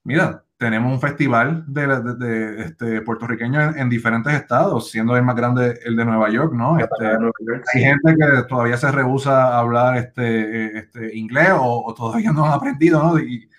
[0.06, 5.98] mira, tenemos un festival de, este, puertorriqueños en, diferentes estados, siendo el más grande el
[5.98, 6.80] de Nueva York, ¿no?
[6.80, 12.46] Este, hay gente que todavía se rehúsa a hablar este, este inglés o, todavía no
[12.46, 13.20] han aprendido, ¿no?
[13.20, 13.50] Y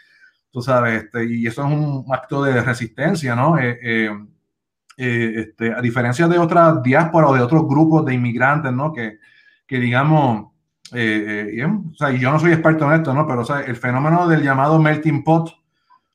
[0.50, 3.58] tú sabes, este, y eso es un acto de resistencia, ¿no?
[3.58, 4.10] Eh,
[4.96, 8.90] este, a diferencia de otras diásporas o de otros grupos de inmigrantes, ¿no?
[8.90, 9.18] Que,
[9.66, 10.57] que digamos,
[10.94, 13.26] eh, eh, o sea, yo no soy experto en esto, ¿no?
[13.26, 15.50] Pero o sea, el fenómeno del llamado melting pot,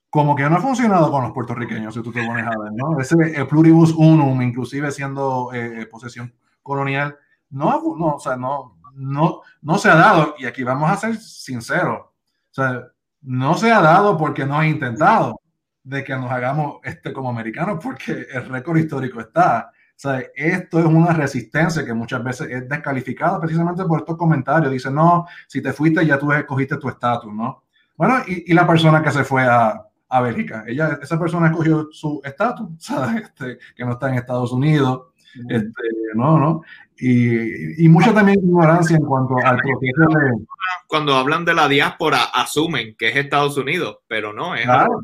[0.09, 2.99] como que no ha funcionado con los puertorriqueños, si tú te pones a ver, ¿no?
[2.99, 7.17] Ese el pluribus unum, inclusive siendo eh, posesión colonial,
[7.49, 11.17] no, no, o sea, no, no, no se ha dado, y aquí vamos a ser
[11.17, 12.83] sinceros, o sea,
[13.21, 15.39] no se ha dado porque no ha intentado
[15.83, 20.85] de que nos hagamos este como americanos, porque el récord histórico está sea, esto es
[20.85, 24.71] una resistencia que muchas veces es descalificada precisamente por estos comentarios.
[24.71, 27.63] Dice, no, si te fuiste ya tú escogiste tu estatus, ¿no?
[27.95, 31.89] Bueno, y, y, la persona que se fue a, a Bélgica, ella, esa persona escogió
[31.91, 33.23] su estatus, ¿sabes?
[33.23, 35.13] Este, que no está en Estados Unidos,
[35.49, 35.71] este,
[36.15, 36.61] no, ¿no?
[36.97, 40.45] Y, y, mucha también ignorancia en cuanto al proceso de...
[40.87, 44.63] Cuando hablan de la diáspora, asumen que es Estados Unidos, pero no, es...
[44.63, 45.01] Claro,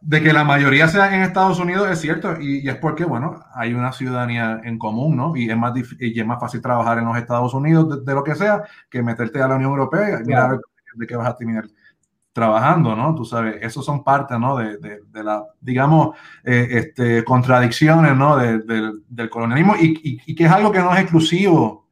[0.00, 3.74] de que la mayoría sea en Estados Unidos es cierto y, es porque, bueno, hay
[3.74, 5.36] una ciudadanía en común, ¿no?
[5.36, 8.34] Y es más, y es más fácil trabajar en los Estados Unidos de, lo que
[8.36, 10.60] sea que meterte a la Unión Europea y mirar
[10.94, 11.64] de qué vas a terminar
[12.32, 13.14] trabajando, ¿no?
[13.16, 14.56] Tú sabes, esos son parte, ¿no?
[14.56, 18.36] De, de, de la, digamos, eh, este, contradicciones, ¿no?
[18.36, 21.87] del colonialismo y, y, y que es algo que no es exclusivo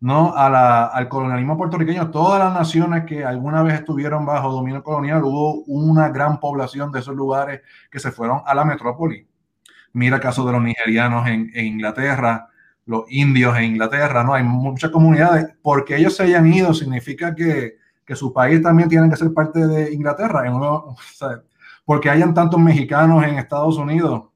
[0.00, 0.34] ¿no?
[0.36, 2.10] Al colonialismo puertorriqueño.
[2.10, 7.00] Todas las naciones que alguna vez estuvieron bajo dominio colonial, hubo una gran población de
[7.00, 9.26] esos lugares que se fueron a la metrópoli.
[9.92, 12.48] Mira el caso de los nigerianos en, Inglaterra,
[12.84, 14.34] los indios en Inglaterra, ¿no?
[14.34, 15.46] Hay muchas comunidades.
[15.62, 19.66] Porque ellos se hayan ido significa que, que su país también tiene que ser parte
[19.66, 20.44] de Inglaterra.
[21.84, 24.28] Porque hayan tantos mexicanos en Estados Unidos.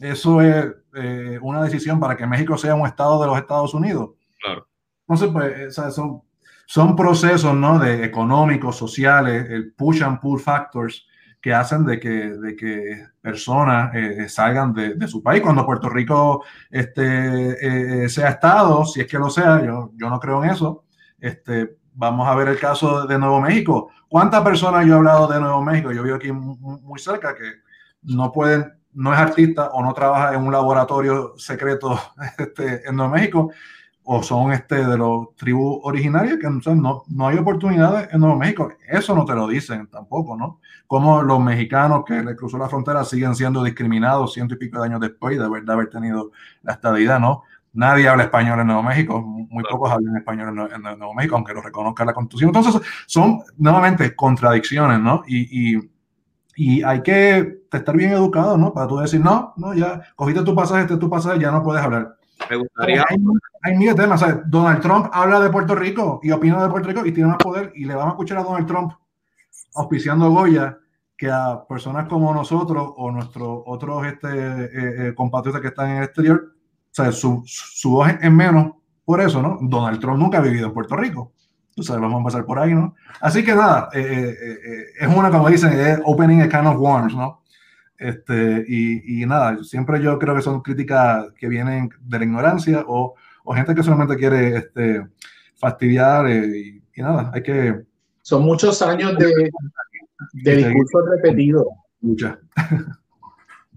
[0.00, 4.10] Eso es eh, una decisión para que México sea un estado de los Estados Unidos
[4.42, 4.68] Claro.
[5.06, 6.22] Entonces, pues, son,
[6.66, 7.78] son procesos, ¿no?
[7.78, 11.06] De económicos, sociales, el push and pull factors
[11.40, 15.42] que hacen de que, de que personas eh, salgan de, su país.
[15.42, 20.20] Cuando Puerto Rico este, eh, sea Estado, si es que lo sea, yo, yo no
[20.20, 20.84] creo en eso.
[21.18, 23.90] Este, vamos a ver el caso de Nuevo México.
[24.08, 25.90] ¿Cuántas personas yo he hablado de Nuevo México?
[25.90, 27.44] Yo vivo aquí muy cerca que
[28.02, 32.00] no pueden, no es artista o no trabaja en un laboratorio secreto
[32.38, 33.50] este, en Nuevo México
[34.04, 38.72] o son este, de los tribus originarias que no, no hay oportunidades en Nuevo México.
[38.88, 40.60] Eso no te lo dicen tampoco, ¿no?
[40.86, 44.86] Como los mexicanos que le cruzó la frontera siguen siendo discriminados ciento y pico de
[44.86, 47.44] años después de haber, de haber tenido la estadidad, ¿no?
[47.74, 51.62] Nadie habla español en Nuevo México, muy pocos hablan español en, Nuevo México, aunque lo
[51.62, 52.48] reconozca la Constitución.
[52.48, 55.22] Entonces, son nuevamente contradicciones, ¿no?
[55.26, 55.90] Y, y,
[56.54, 58.74] Y hay que estar bien educado, ¿no?
[58.74, 61.62] Para tú decir, no, no, ya cogiste tu pasaje, este es tu pasaje, ya no
[61.62, 62.16] puedes hablar.
[62.50, 63.04] Me gustaría.
[63.08, 63.18] Hay,
[63.62, 64.24] hay miles de temas.
[64.46, 67.72] Donald Trump habla de Puerto Rico y opina de Puerto Rico y tiene más poder
[67.74, 68.92] y le vamos a escuchar a Donald Trump
[69.74, 70.78] auspiciando Goya
[71.16, 74.70] que a personas como nosotros o nuestros otros este, eh,
[75.08, 78.72] eh, compatriotas que están en el exterior, o sea, su, su voz es menos
[79.04, 79.58] por eso, ¿no?
[79.60, 81.32] Donald Trump nunca ha vivido en Puerto Rico.
[81.74, 82.94] Tú sabes, vamos a pasar por ahí, ¿no?
[83.20, 84.34] Así que nada, eh,
[84.98, 87.41] es una, como dicen, opening a kind of worms, ¿no?
[88.02, 92.84] Este, y, y, nada, siempre yo creo que son críticas que vienen de la ignorancia
[92.86, 93.14] o,
[93.44, 95.06] o gente que solamente quiere este,
[95.54, 97.82] fastidiar y, y, nada, hay que...
[98.20, 99.50] Son muchos años de,
[100.32, 101.66] de discurso repetido.
[102.00, 102.40] Mucha.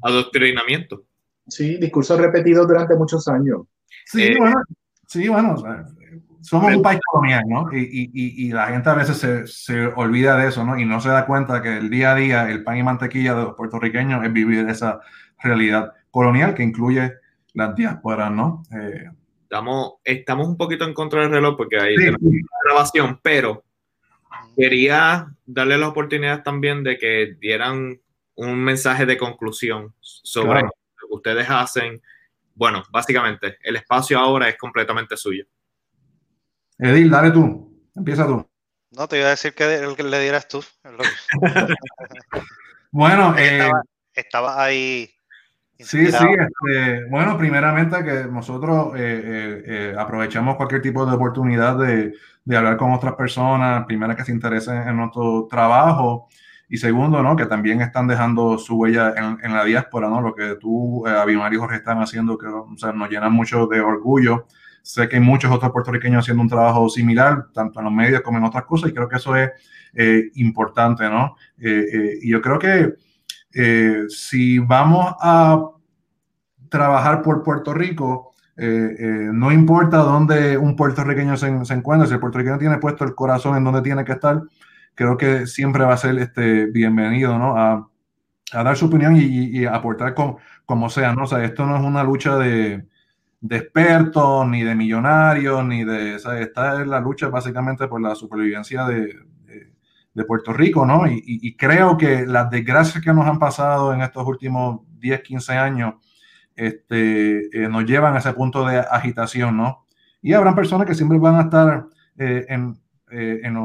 [0.02, 1.04] Adoctrinamiento.
[1.48, 3.62] Sí, discursos repetidos durante muchos años.
[4.06, 4.62] Sí, eh, bueno,
[5.08, 5.56] sí, bueno,
[6.46, 7.70] somos un país colonial, ¿no?
[7.74, 10.78] Y, y, y, la gente a veces se, se, olvida de eso, ¿no?
[10.78, 13.44] Y no se da cuenta que el día a día el pan y mantequilla de
[13.44, 15.00] los puertorriqueños es vivir esa
[15.42, 17.14] realidad colonial que incluye
[17.54, 18.64] las diásporas, ¿no?
[18.72, 19.10] Eh,
[19.44, 22.42] estamos, estamos un poquito en contra del reloj porque hay sí, sí.
[22.66, 23.64] grabación, pero
[24.56, 28.00] quería darle la oportunidad también de que dieran
[28.36, 30.70] un mensaje de conclusión sobre claro.
[31.02, 32.02] lo que ustedes hacen.
[32.54, 35.46] Bueno, básicamente, el espacio ahora es completamente suyo.
[36.78, 38.46] Edil, dale tú, empieza tú.
[38.92, 40.64] No, te iba a decir que le dieras tú.
[42.92, 43.84] bueno, eh, estaba,
[44.14, 45.10] estaba, ahí.
[45.78, 51.78] Sí, sí, este, bueno, primeramente que nosotros eh, eh, eh, aprovechamos cualquier tipo de oportunidad
[51.78, 52.14] de,
[52.46, 56.30] de, hablar con otras personas, primero que se interesen en nuestro trabajo
[56.68, 57.36] y segundo, ¿no?
[57.36, 60.22] Que también están dejando su huella en, en la diáspora, ¿no?
[60.22, 63.68] Lo que tú, eh, Abimar y Jorge están haciendo, que o sea, nos llena mucho
[63.68, 64.48] de orgullo.
[64.86, 68.38] Sé que hay muchos otros puertorriqueños haciendo un trabajo similar, tanto en los medios como
[68.38, 69.50] en otras cosas, y creo que eso es
[69.96, 71.36] eh, importante, ¿no?
[71.58, 72.94] Eh, eh, y yo creo que
[74.10, 75.60] si vamos a
[76.70, 82.60] trabajar por Puerto Rico, no importa dónde un puertorriqueño se, se encuentre, si el puertorriqueño
[82.60, 84.42] tiene puesto el corazón en donde tiene que estar,
[84.94, 87.58] creo que siempre va a ser este, bienvenido, ¿no?
[87.58, 87.90] A,
[88.52, 90.36] a dar su opinión y, y aportar con,
[90.66, 91.24] como sea, ¿no?
[91.24, 92.86] O sea, esto no es una lucha de,
[93.48, 96.16] de expertos, ni de millonarios, ni de...
[96.16, 99.14] O sea, esta es la lucha básicamente por la supervivencia de,
[100.14, 101.06] de, Puerto Rico, ¿no?
[101.08, 105.54] Y, y, creo que las desgracias que nos han pasado en estos últimos 10, 15
[105.54, 105.94] años
[106.56, 109.86] este, eh, nos llevan a ese punto de agitación, ¿no?
[110.22, 111.86] Y habrán personas que siempre van a estar
[112.18, 112.80] eh, en,
[113.12, 113.58] eh, en,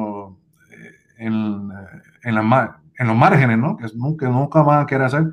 [1.17, 3.77] en, los márgenes, ¿no?
[3.79, 5.25] Que nunca, nunca van a querer hacer.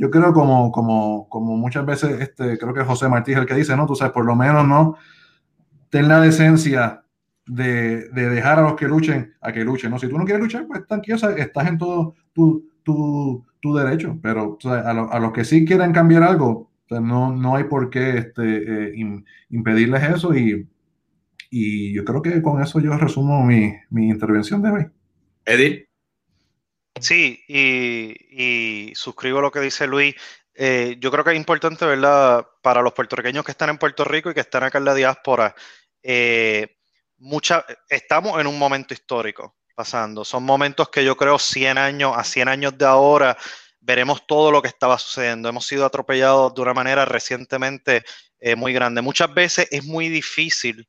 [0.00, 3.54] Yo creo como, como, como muchas veces, este, creo que José Martí es el que
[3.54, 3.84] dice, ¿no?
[3.84, 4.96] Tú sabes, por lo menos, ¿no?
[5.90, 7.04] Ten la decencia
[7.44, 9.98] de, de, dejar a los que luchen a que luchen, ¿no?
[9.98, 14.52] Si tú no quieres luchar, pues tranquilo, estás en todo tu, tu, tu derecho, pero
[14.52, 17.64] o sea, a, lo, a, los que sí quieren cambiar algo, pues no, no hay
[17.64, 18.42] por qué este,
[18.86, 20.66] eh, in, impedirles eso y,
[21.50, 24.86] y yo creo que con eso yo resumo mi, mi intervención de hoy.
[25.44, 25.89] Edith.
[26.98, 30.14] Sí, y, suscribo lo que dice Luis.
[30.54, 32.46] Eh, yo creo que es importante, ¿verdad?
[32.62, 35.54] Para los puertorriqueños que están en Puerto Rico y que están acá en la diáspora,
[36.02, 36.76] eh,
[37.18, 40.24] mucha, estamos en un momento histórico pasando.
[40.24, 43.36] Son momentos que yo creo 100 años, a 100 años de ahora,
[43.80, 45.48] veremos todo lo que estaba sucediendo.
[45.48, 48.04] Hemos sido atropellados de una manera recientemente
[48.40, 49.00] eh, muy grande.
[49.00, 50.88] Muchas veces es muy difícil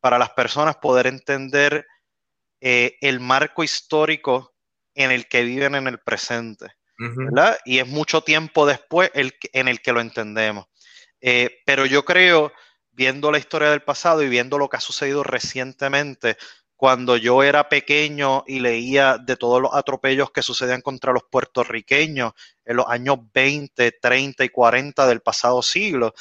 [0.00, 1.86] para las personas poder entender
[2.58, 4.55] el marco histórico
[4.96, 6.64] en el que viven en el presente.
[6.98, 7.24] Uh -huh.
[7.26, 7.58] ¿verdad?
[7.64, 10.66] Y es mucho tiempo después el, en el que lo entendemos.
[11.20, 12.52] Eh, pero yo creo,
[12.90, 16.36] viendo la historia del pasado y viendo lo que ha sucedido recientemente,
[16.76, 22.32] cuando yo era pequeño y leía de todos los atropellos que sucedían contra los puertorriqueños
[22.64, 26.12] en los años 20, 30 y 40 del pasado siglo,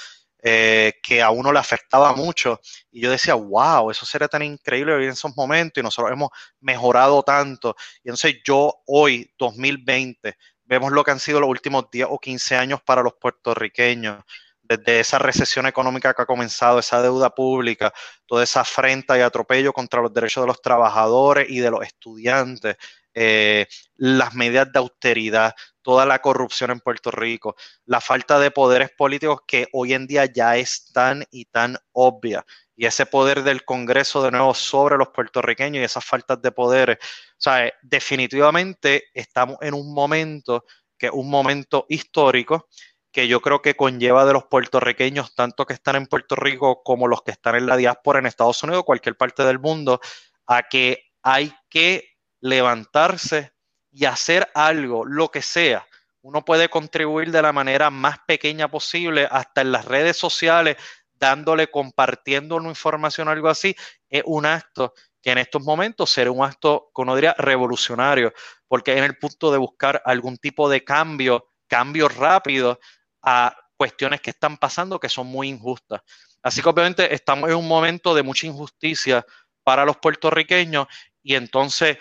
[0.47, 2.61] eh, que a uno le afectaba mucho.
[2.91, 6.29] Y yo decía, wow, eso sería tan increíble vivir en esos momentos y nosotros hemos
[6.59, 7.75] mejorado tanto.
[8.03, 12.57] Y entonces yo hoy, 2020, vemos lo que han sido los últimos 10 o 15
[12.57, 14.23] años para los puertorriqueños.
[14.61, 17.91] Desde esa recesión económica que ha comenzado, esa deuda pública,
[18.27, 22.77] toda esa afrenta y atropello contra los derechos de los trabajadores y de los estudiantes,
[23.15, 27.55] eh, las medidas de austeridad, toda la corrupción en Puerto Rico,
[27.85, 32.45] la falta de poderes políticos que hoy en día ya es tan y tan obvia.
[32.75, 36.97] Y ese poder del Congreso de nuevo sobre los puertorriqueños y esas faltas de poderes.
[36.97, 40.65] O sea, definitivamente estamos en un momento
[40.97, 42.67] que es un momento histórico
[43.15, 47.07] que yo creo que conlleva de los puertorriqueños, tanto que están en Puerto Rico como
[47.07, 50.01] los que están en la diáspora en Estados Unidos, cualquier parte del mundo,
[50.45, 53.53] a que hay que levantarse
[53.91, 55.87] y hacer algo, lo que sea.
[56.21, 60.77] Uno puede contribuir de la manera más pequeña posible, hasta en las redes sociales,
[61.13, 63.75] dándole, compartiendo una información o algo así,
[64.09, 68.33] es un acto que en estos momentos será un acto, como uno diría, revolucionario,
[68.67, 72.79] porque en el punto de buscar algún tipo de cambio, cambio rápido
[73.23, 76.01] a cuestiones que están pasando que son muy injustas.
[76.43, 79.25] Así que obviamente estamos en un momento de mucha injusticia
[79.63, 80.87] para los puertorriqueños
[81.23, 81.97] y entonces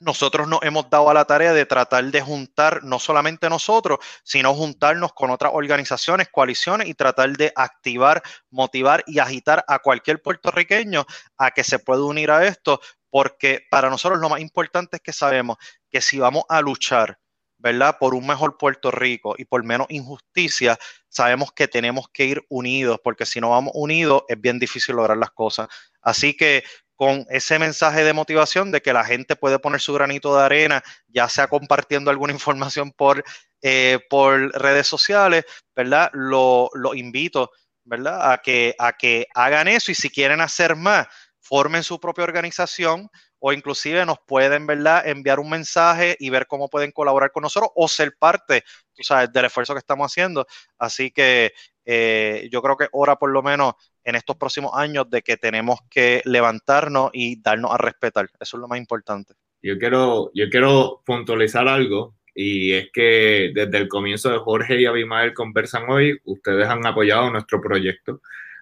[0.00, 4.54] nosotros nos hemos dado a la tarea de tratar de juntar no solamente nosotros, sino
[4.54, 11.06] juntarnos con otras organizaciones, coaliciones y tratar de activar, motivar y agitar a cualquier puertorriqueño
[11.38, 15.12] a que se pueda unir a esto, porque para nosotros lo más importante es que
[15.12, 15.56] sabemos
[15.90, 17.18] que si vamos a luchar,
[17.58, 17.96] ¿verdad?
[17.98, 20.78] Por un mejor Puerto Rico y por menos injusticia,
[21.08, 25.16] sabemos que tenemos que ir unidos, porque si no vamos unidos es bien difícil lograr
[25.16, 25.68] las cosas.
[26.02, 26.64] Así que
[26.96, 30.82] con ese mensaje de motivación de que la gente puede poner su granito de arena,
[31.08, 33.22] ya sea compartiendo alguna información por,
[33.62, 35.44] eh, por redes sociales,
[35.74, 36.10] ¿verdad?
[36.14, 37.50] Lo, invito,
[37.84, 38.32] ¿verdad?
[38.32, 41.06] A que, a que hagan eso y si quieren hacer más,
[41.38, 43.08] formen su propia organización
[43.38, 45.06] o inclusive nos pueden, ¿verdad?
[45.06, 48.64] Enviar un mensaje y ver cómo pueden colaborar con nosotros o ser parte,
[48.94, 50.46] tú sabes, del esfuerzo que estamos haciendo.
[50.78, 51.52] Así que
[51.84, 53.74] eh, yo creo que ahora por lo menos
[54.06, 58.30] en estos próximos años de que tenemos que levantarnos y darnos a respetar.
[58.38, 59.34] Eso es lo más importante.
[59.62, 64.86] Yo quiero, yo quiero puntualizar algo y es que desde el comienzo de Jorge y
[64.86, 68.20] Abimael conversan hoy, ustedes han apoyado nuestro proyecto.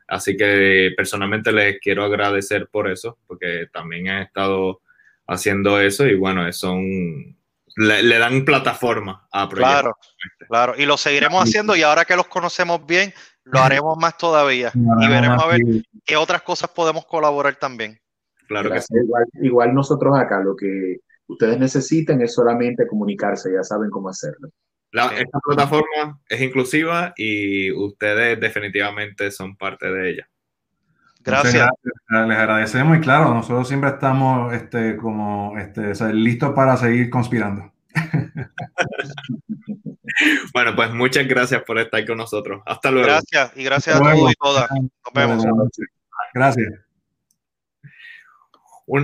[0.08, 4.80] Así que personalmente les quiero agradecer por eso, porque también han estado
[5.26, 7.36] haciendo eso y bueno, son
[7.76, 9.82] le, dan plataforma a proyectos.
[9.82, 9.98] Claro,
[10.48, 13.12] claro, y lo seguiremos haciendo y ahora que los conocemos bien,
[13.44, 15.60] lo haremos más todavía y veremos a ver
[16.04, 17.98] qué otras cosas podemos colaborar también.
[18.48, 18.94] Claro que sí.
[19.42, 24.48] Igual, nosotros acá lo que ustedes necesiten es solamente comunicarse, ya saben cómo hacerlo.
[24.92, 30.28] esta plataforma es inclusiva y ustedes definitivamente son parte de ella.
[31.24, 31.68] Gracias.
[32.08, 37.73] Les agradecemos y claro, nosotros siempre estamos este, como este, listos para seguir conspirando.
[40.52, 42.62] Bueno, pues muchas gracias por estar con nosotros.
[42.66, 43.06] Hasta luego.
[43.06, 44.70] Gracias y gracias a todos y todas.
[44.70, 45.44] Nos vemos.
[46.34, 46.72] Gracias.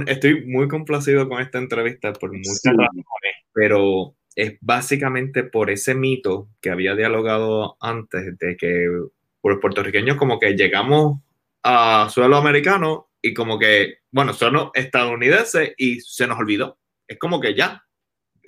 [0.07, 6.49] estoy muy complacido con esta entrevista por muchas razones, pero es básicamente por ese mito
[6.61, 8.87] que había dialogado antes de que
[9.41, 11.21] por los puertorriqueños como que llegamos
[11.62, 16.79] a suelo americano y como que, bueno, suelo estadounidense y se nos olvidó.
[17.07, 17.85] Es como que ya,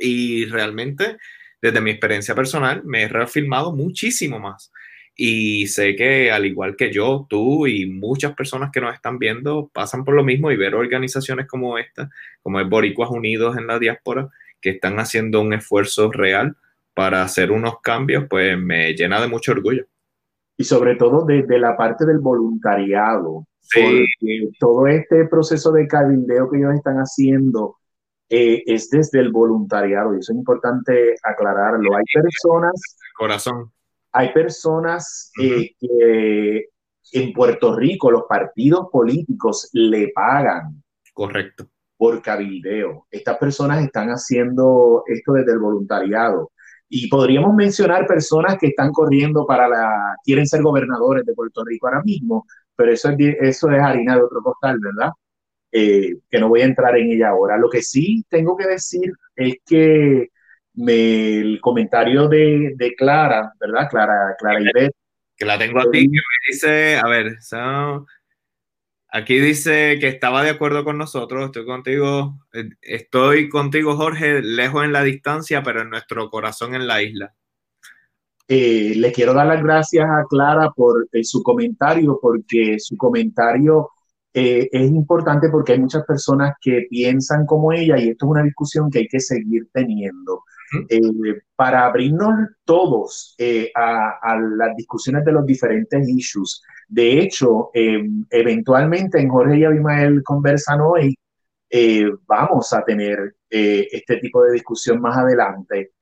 [0.02, 1.16] y realmente,
[1.60, 4.72] desde mi experiencia personal, me he reafirmado muchísimo más.
[5.14, 9.70] Y sé que al igual que yo, tú y muchas personas que nos están viendo
[9.72, 12.10] pasan por lo mismo y ver organizaciones como esta,
[12.42, 14.28] como es Boricuas Unidos en la diáspora,
[14.60, 16.56] que están haciendo un esfuerzo real
[16.94, 19.86] para hacer unos cambios, pues me llena de mucho orgullo.
[20.56, 24.06] Y sobre todo desde la parte del voluntariado, sí.
[24.58, 27.76] todo este proceso de cabildeo que ellos están haciendo
[28.34, 31.94] eh, es desde el voluntariado y eso es importante aclararlo.
[31.94, 32.96] Hay personas...
[33.14, 33.70] Corazón.
[34.10, 36.68] Hay personas eh, que
[37.12, 40.82] en Puerto Rico los partidos políticos le pagan.
[41.12, 41.66] Correcto.
[41.94, 43.06] Por cabildeo.
[43.10, 46.52] Estas personas están haciendo esto desde el voluntariado.
[46.88, 51.86] Y podríamos mencionar personas que están corriendo para la, quieren ser gobernadores de Puerto Rico
[51.86, 55.10] ahora mismo, pero eso es, eso es harina de otro costal, ¿verdad?
[55.74, 57.56] Eh, que no voy a entrar en ella ahora.
[57.56, 60.28] Lo que sí tengo que decir es que
[60.74, 63.88] me, el comentario de, de, Clara, ¿verdad?
[63.88, 64.94] Clara, Clara Ivette.
[65.34, 67.38] Que la tengo aquí, que me dice, a ver,
[69.08, 74.84] aquí dice que estaba de acuerdo con nosotros, estoy contigo, eh, estoy contigo Jorge, lejos
[74.84, 77.34] en la distancia, pero en nuestro corazón en la isla.
[78.46, 83.88] Eh, le quiero dar las gracias a Clara por su comentario, porque su comentario
[84.34, 88.42] eh, es importante porque hay muchas personas que piensan como ella y esto es una
[88.42, 90.44] discusión que hay que seguir teniendo.
[90.88, 96.62] Eh, para abrirnos todos eh, a, las discusiones de los diferentes issues.
[96.88, 101.14] De hecho, em, eventualmente en Jorge y Abimael conversan hoy,
[102.26, 105.92] vamos a tener este tipo de discusión más adelante.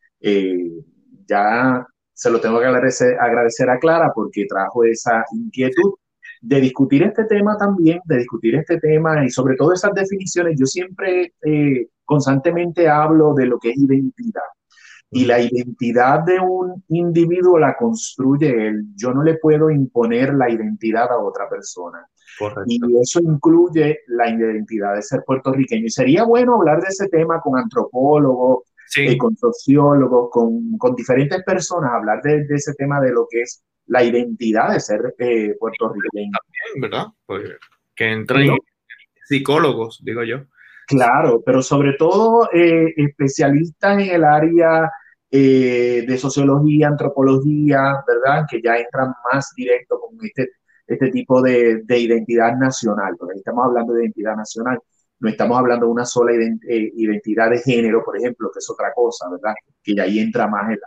[1.27, 5.95] ya se lo tengo que agradecer, agradecer a Clara porque trajo esa inquietud
[6.41, 10.59] de discutir este tema también, de discutir este tema y sobre todo esas definiciones.
[10.59, 14.43] Yo siempre eh, constantemente hablo de lo que es identidad.
[15.13, 18.85] Y la identidad de un individuo la construye él.
[18.95, 22.07] Yo no le puedo imponer la identidad a otra persona.
[22.67, 25.87] Y eso incluye la identidad de ser puertorriqueño.
[25.87, 28.61] Y sería bueno hablar de ese tema con antropólogos,
[28.99, 33.43] eh, con sociólogos, con, con, diferentes personas, hablar de, de, ese tema de lo que
[33.43, 36.31] es la identidad de ser eh, puertorriqueño.
[36.31, 37.07] También, ¿verdad?
[37.27, 37.43] Pues
[37.95, 38.57] que entren
[39.27, 40.45] psicólogos, digo yo.
[40.87, 44.91] Claro, pero sobre todo eh, especialistas en el área
[45.31, 48.47] eh, de sociología, antropología, ¿verdad?
[48.49, 50.51] Que ya entran más directo con este,
[50.87, 54.79] este tipo de, de identidad nacional, porque estamos hablando de identidad nacional,
[55.19, 58.93] no estamos hablando de una sola eh, identidad de género, por ejemplo, que es otra
[58.95, 59.55] cosa, ¿verdad?
[59.83, 60.79] Que ya ahí entra más en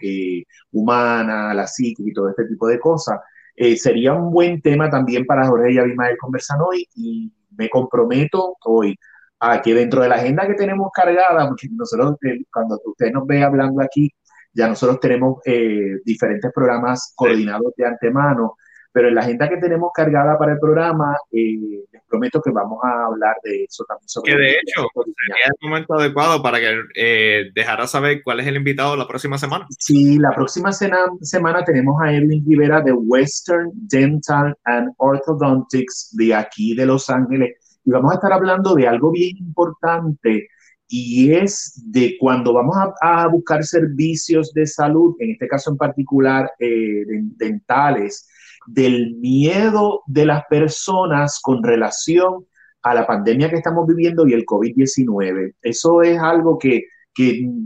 [0.00, 3.20] eh, humana, la psique y todo este tipo de cosas.
[3.54, 8.56] Eh, sería un buen tema también para Jorge y Abimael conversar hoy y me comprometo
[8.64, 8.96] hoy
[9.40, 13.26] a que dentro de la agenda que tenemos cargada, porque nosotros eh, cuando usted nos
[13.26, 14.10] ve hablando aquí,
[14.54, 18.56] ya nosotros tenemos eh, diferentes programas coordinados de antemano,
[18.92, 23.06] pero en la agenda que tenemos cargada para el programa, les prometo que vamos a
[23.06, 24.08] hablar de eso también.
[24.08, 28.46] Sobre que de hecho, sería el momento adecuado para que eh, dejara saber cuál es
[28.46, 29.66] el invitado la próxima semana.
[29.78, 36.74] Sí, la próxima semana tenemos a Edwin Rivera de Western Dental and Orthodontics de aquí
[36.74, 40.48] de Los Ángeles y vamos a estar hablando de algo bien importante
[40.94, 46.52] y es de cuando vamos a, buscar servicios de salud, en este caso en particular
[46.58, 47.04] eh,
[47.36, 48.28] dentales,
[48.66, 52.46] del miedo de las personas con relación
[52.82, 55.54] a la pandemia que estamos viviendo y el COVID-19.
[55.62, 56.84] Eso es algo que,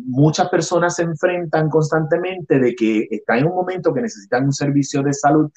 [0.06, 5.02] muchas personas se enfrentan constantemente de que están en un momento que necesitan un servicio
[5.04, 5.48] de salud,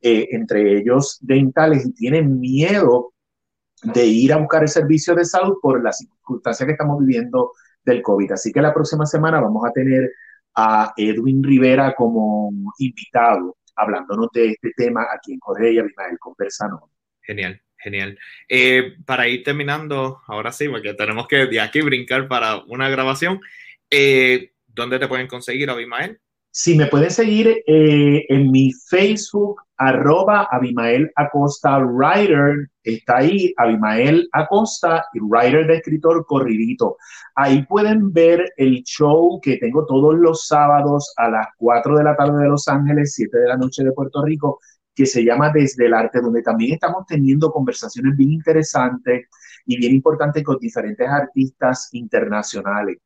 [0.00, 3.12] eh, entre ellos dentales, y tienen miedo
[3.84, 7.52] de ir a buscar el servicio de salud por las circunstancias que estamos viviendo
[7.84, 8.32] del COVID.
[8.32, 10.10] Así que la próxima semana vamos a tener
[10.56, 16.90] a Edwin Rivera como invitado hablándonos de este tema aquí en Jorge y Abimael Conversano.
[17.22, 18.18] Genial, genial.
[18.48, 23.40] Eh, para ir terminando, ahora sí, porque tenemos que de aquí brincar para una grabación.
[23.90, 26.20] Eh, ¿Dónde te pueden conseguir, Abimael?
[26.50, 34.28] Si me pueden seguir eh, en mi Facebook, arroba Abimael Acosta Writer, está ahí Abimael
[34.32, 36.96] Acosta Writer de escritor corridito.
[37.34, 42.16] Ahí pueden ver el show que tengo todos los sábados a las 4 de la
[42.16, 44.60] tarde de Los Ángeles, 7 de la noche de Puerto Rico,
[44.94, 49.26] que se llama Desde el Arte, donde también estamos teniendo conversaciones bien interesantes
[49.66, 52.98] y bien importantes con diferentes artistas internacionales.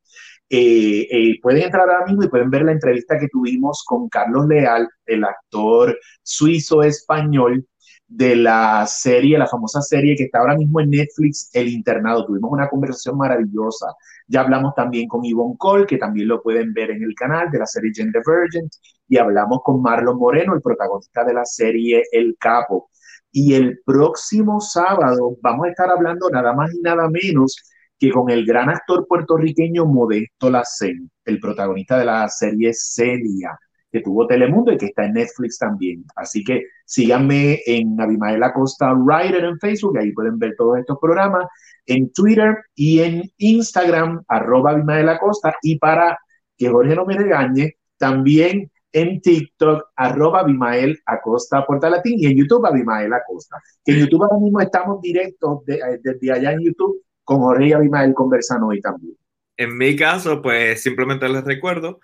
[0.53, 4.49] Eh, eh, pueden entrar ahora mismo y pueden ver la entrevista que tuvimos con Carlos
[4.49, 7.65] Leal, el actor suizo-español
[8.09, 12.27] de la serie, la famosa serie que está ahora mismo en Netflix, El Internado.
[12.27, 13.95] Tuvimos una conversación maravillosa.
[14.27, 17.61] Ya hablamos también con Yvonne Cole, que también lo pueden ver en el canal de
[17.61, 18.69] la serie Gender Virgin,
[19.09, 22.91] y hablamos con Marlon Moreno, el protagonista de la serie El Capo.
[23.31, 27.57] Y el próximo sábado vamos a estar hablando nada más y nada menos
[28.01, 33.59] que con el gran actor puertorriqueño Modesto Lacen, el protagonista de la serie Celia,
[33.93, 36.05] que tuvo Telemundo y que está en Netflix también.
[36.17, 41.45] Así que síganme en Abimael Acosta Writer en Facebook, ahí pueden ver todos estos programas,
[41.85, 46.19] en Twitter y en Instagram, arroba Abimael Acosta, y para
[46.57, 52.65] que Jorge no me regañe, también en TikTok, arroba Abimael Acosta Portalatín y en YouTube
[52.65, 53.59] Abimael Acosta.
[53.85, 58.13] En YouTube ahora mismo estamos directos eh, desde allá en YouTube con Jorge y Abimael
[58.13, 59.15] conversan hoy también.
[59.57, 62.01] En mi caso, pues simplemente les recuerdo,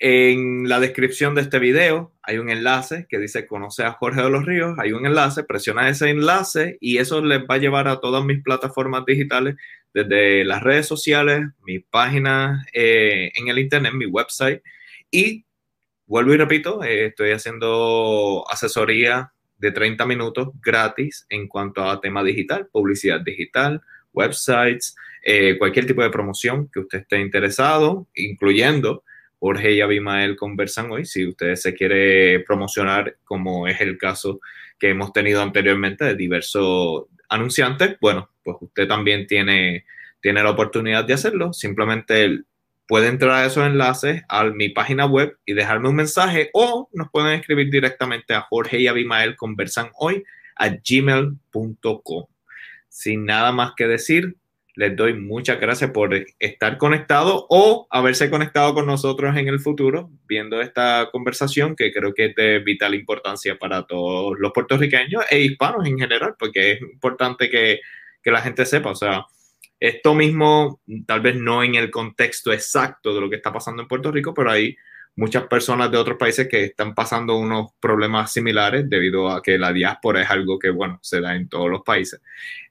[0.00, 4.30] en la descripción de este video hay un enlace que dice conoce a Jorge de
[4.30, 8.00] los Ríos, hay un enlace, presiona ese enlace y eso les va a llevar a
[8.00, 9.54] todas mis plataformas digitales,
[9.94, 14.60] desde las redes sociales, mi página eh, en el internet, mi website
[15.08, 15.44] y
[16.04, 22.24] vuelvo y repito, eh, estoy haciendo asesoría de 30 minutos gratis en cuanto a tema
[22.24, 23.82] digital, publicidad digital,
[24.12, 29.04] websites, eh, cualquier tipo de promoción que usted esté interesado, incluyendo
[29.38, 31.04] Jorge y Abimael conversan hoy.
[31.04, 34.40] Si usted se quiere promocionar, como es el caso
[34.78, 39.84] que hemos tenido anteriormente de diversos anunciantes, bueno, pues usted también tiene,
[40.20, 41.52] tiene la oportunidad de hacerlo.
[41.52, 42.42] Simplemente
[42.86, 47.10] puede entrar a esos enlaces a mi página web y dejarme un mensaje o nos
[47.10, 50.24] pueden escribir directamente a Jorge y Abimael conversan hoy
[50.56, 52.26] a gmail.com
[52.88, 54.36] sin nada más que decir,
[54.78, 60.08] les doy muchas gracias por estar conectado o haberse conectado con nosotros en el futuro,
[60.24, 65.40] viendo esta conversación que creo que es de vital importancia para todos los puertorriqueños e
[65.40, 67.80] hispanos en general, porque es importante que,
[68.22, 69.26] que la gente sepa, o sea,
[69.80, 73.88] esto mismo, tal vez no en el contexto exacto de lo que está pasando en
[73.88, 74.76] Puerto Rico, pero hay
[75.16, 79.72] muchas personas de otros países que están pasando unos problemas similares debido a que la
[79.72, 82.20] diáspora es algo que, bueno, se da en todos los países.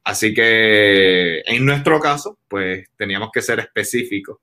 [0.04, 4.38] Así que en nuestro caso, pues teníamos que ser específicos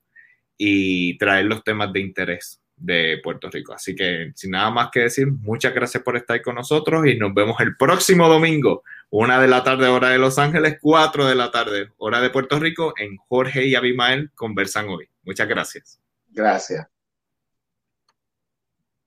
[0.57, 3.73] y traer los temas de interés de Puerto Rico.
[3.73, 7.33] Así que sin nada más que decir, muchas gracias por estar con nosotros y nos
[7.35, 11.51] vemos el próximo domingo, una de la tarde hora de Los Ángeles, cuatro de la
[11.51, 15.09] tarde hora de Puerto Rico, en Jorge y Abimael conversan hoy.
[15.23, 16.01] Muchas gracias.
[16.31, 16.94] Gracias.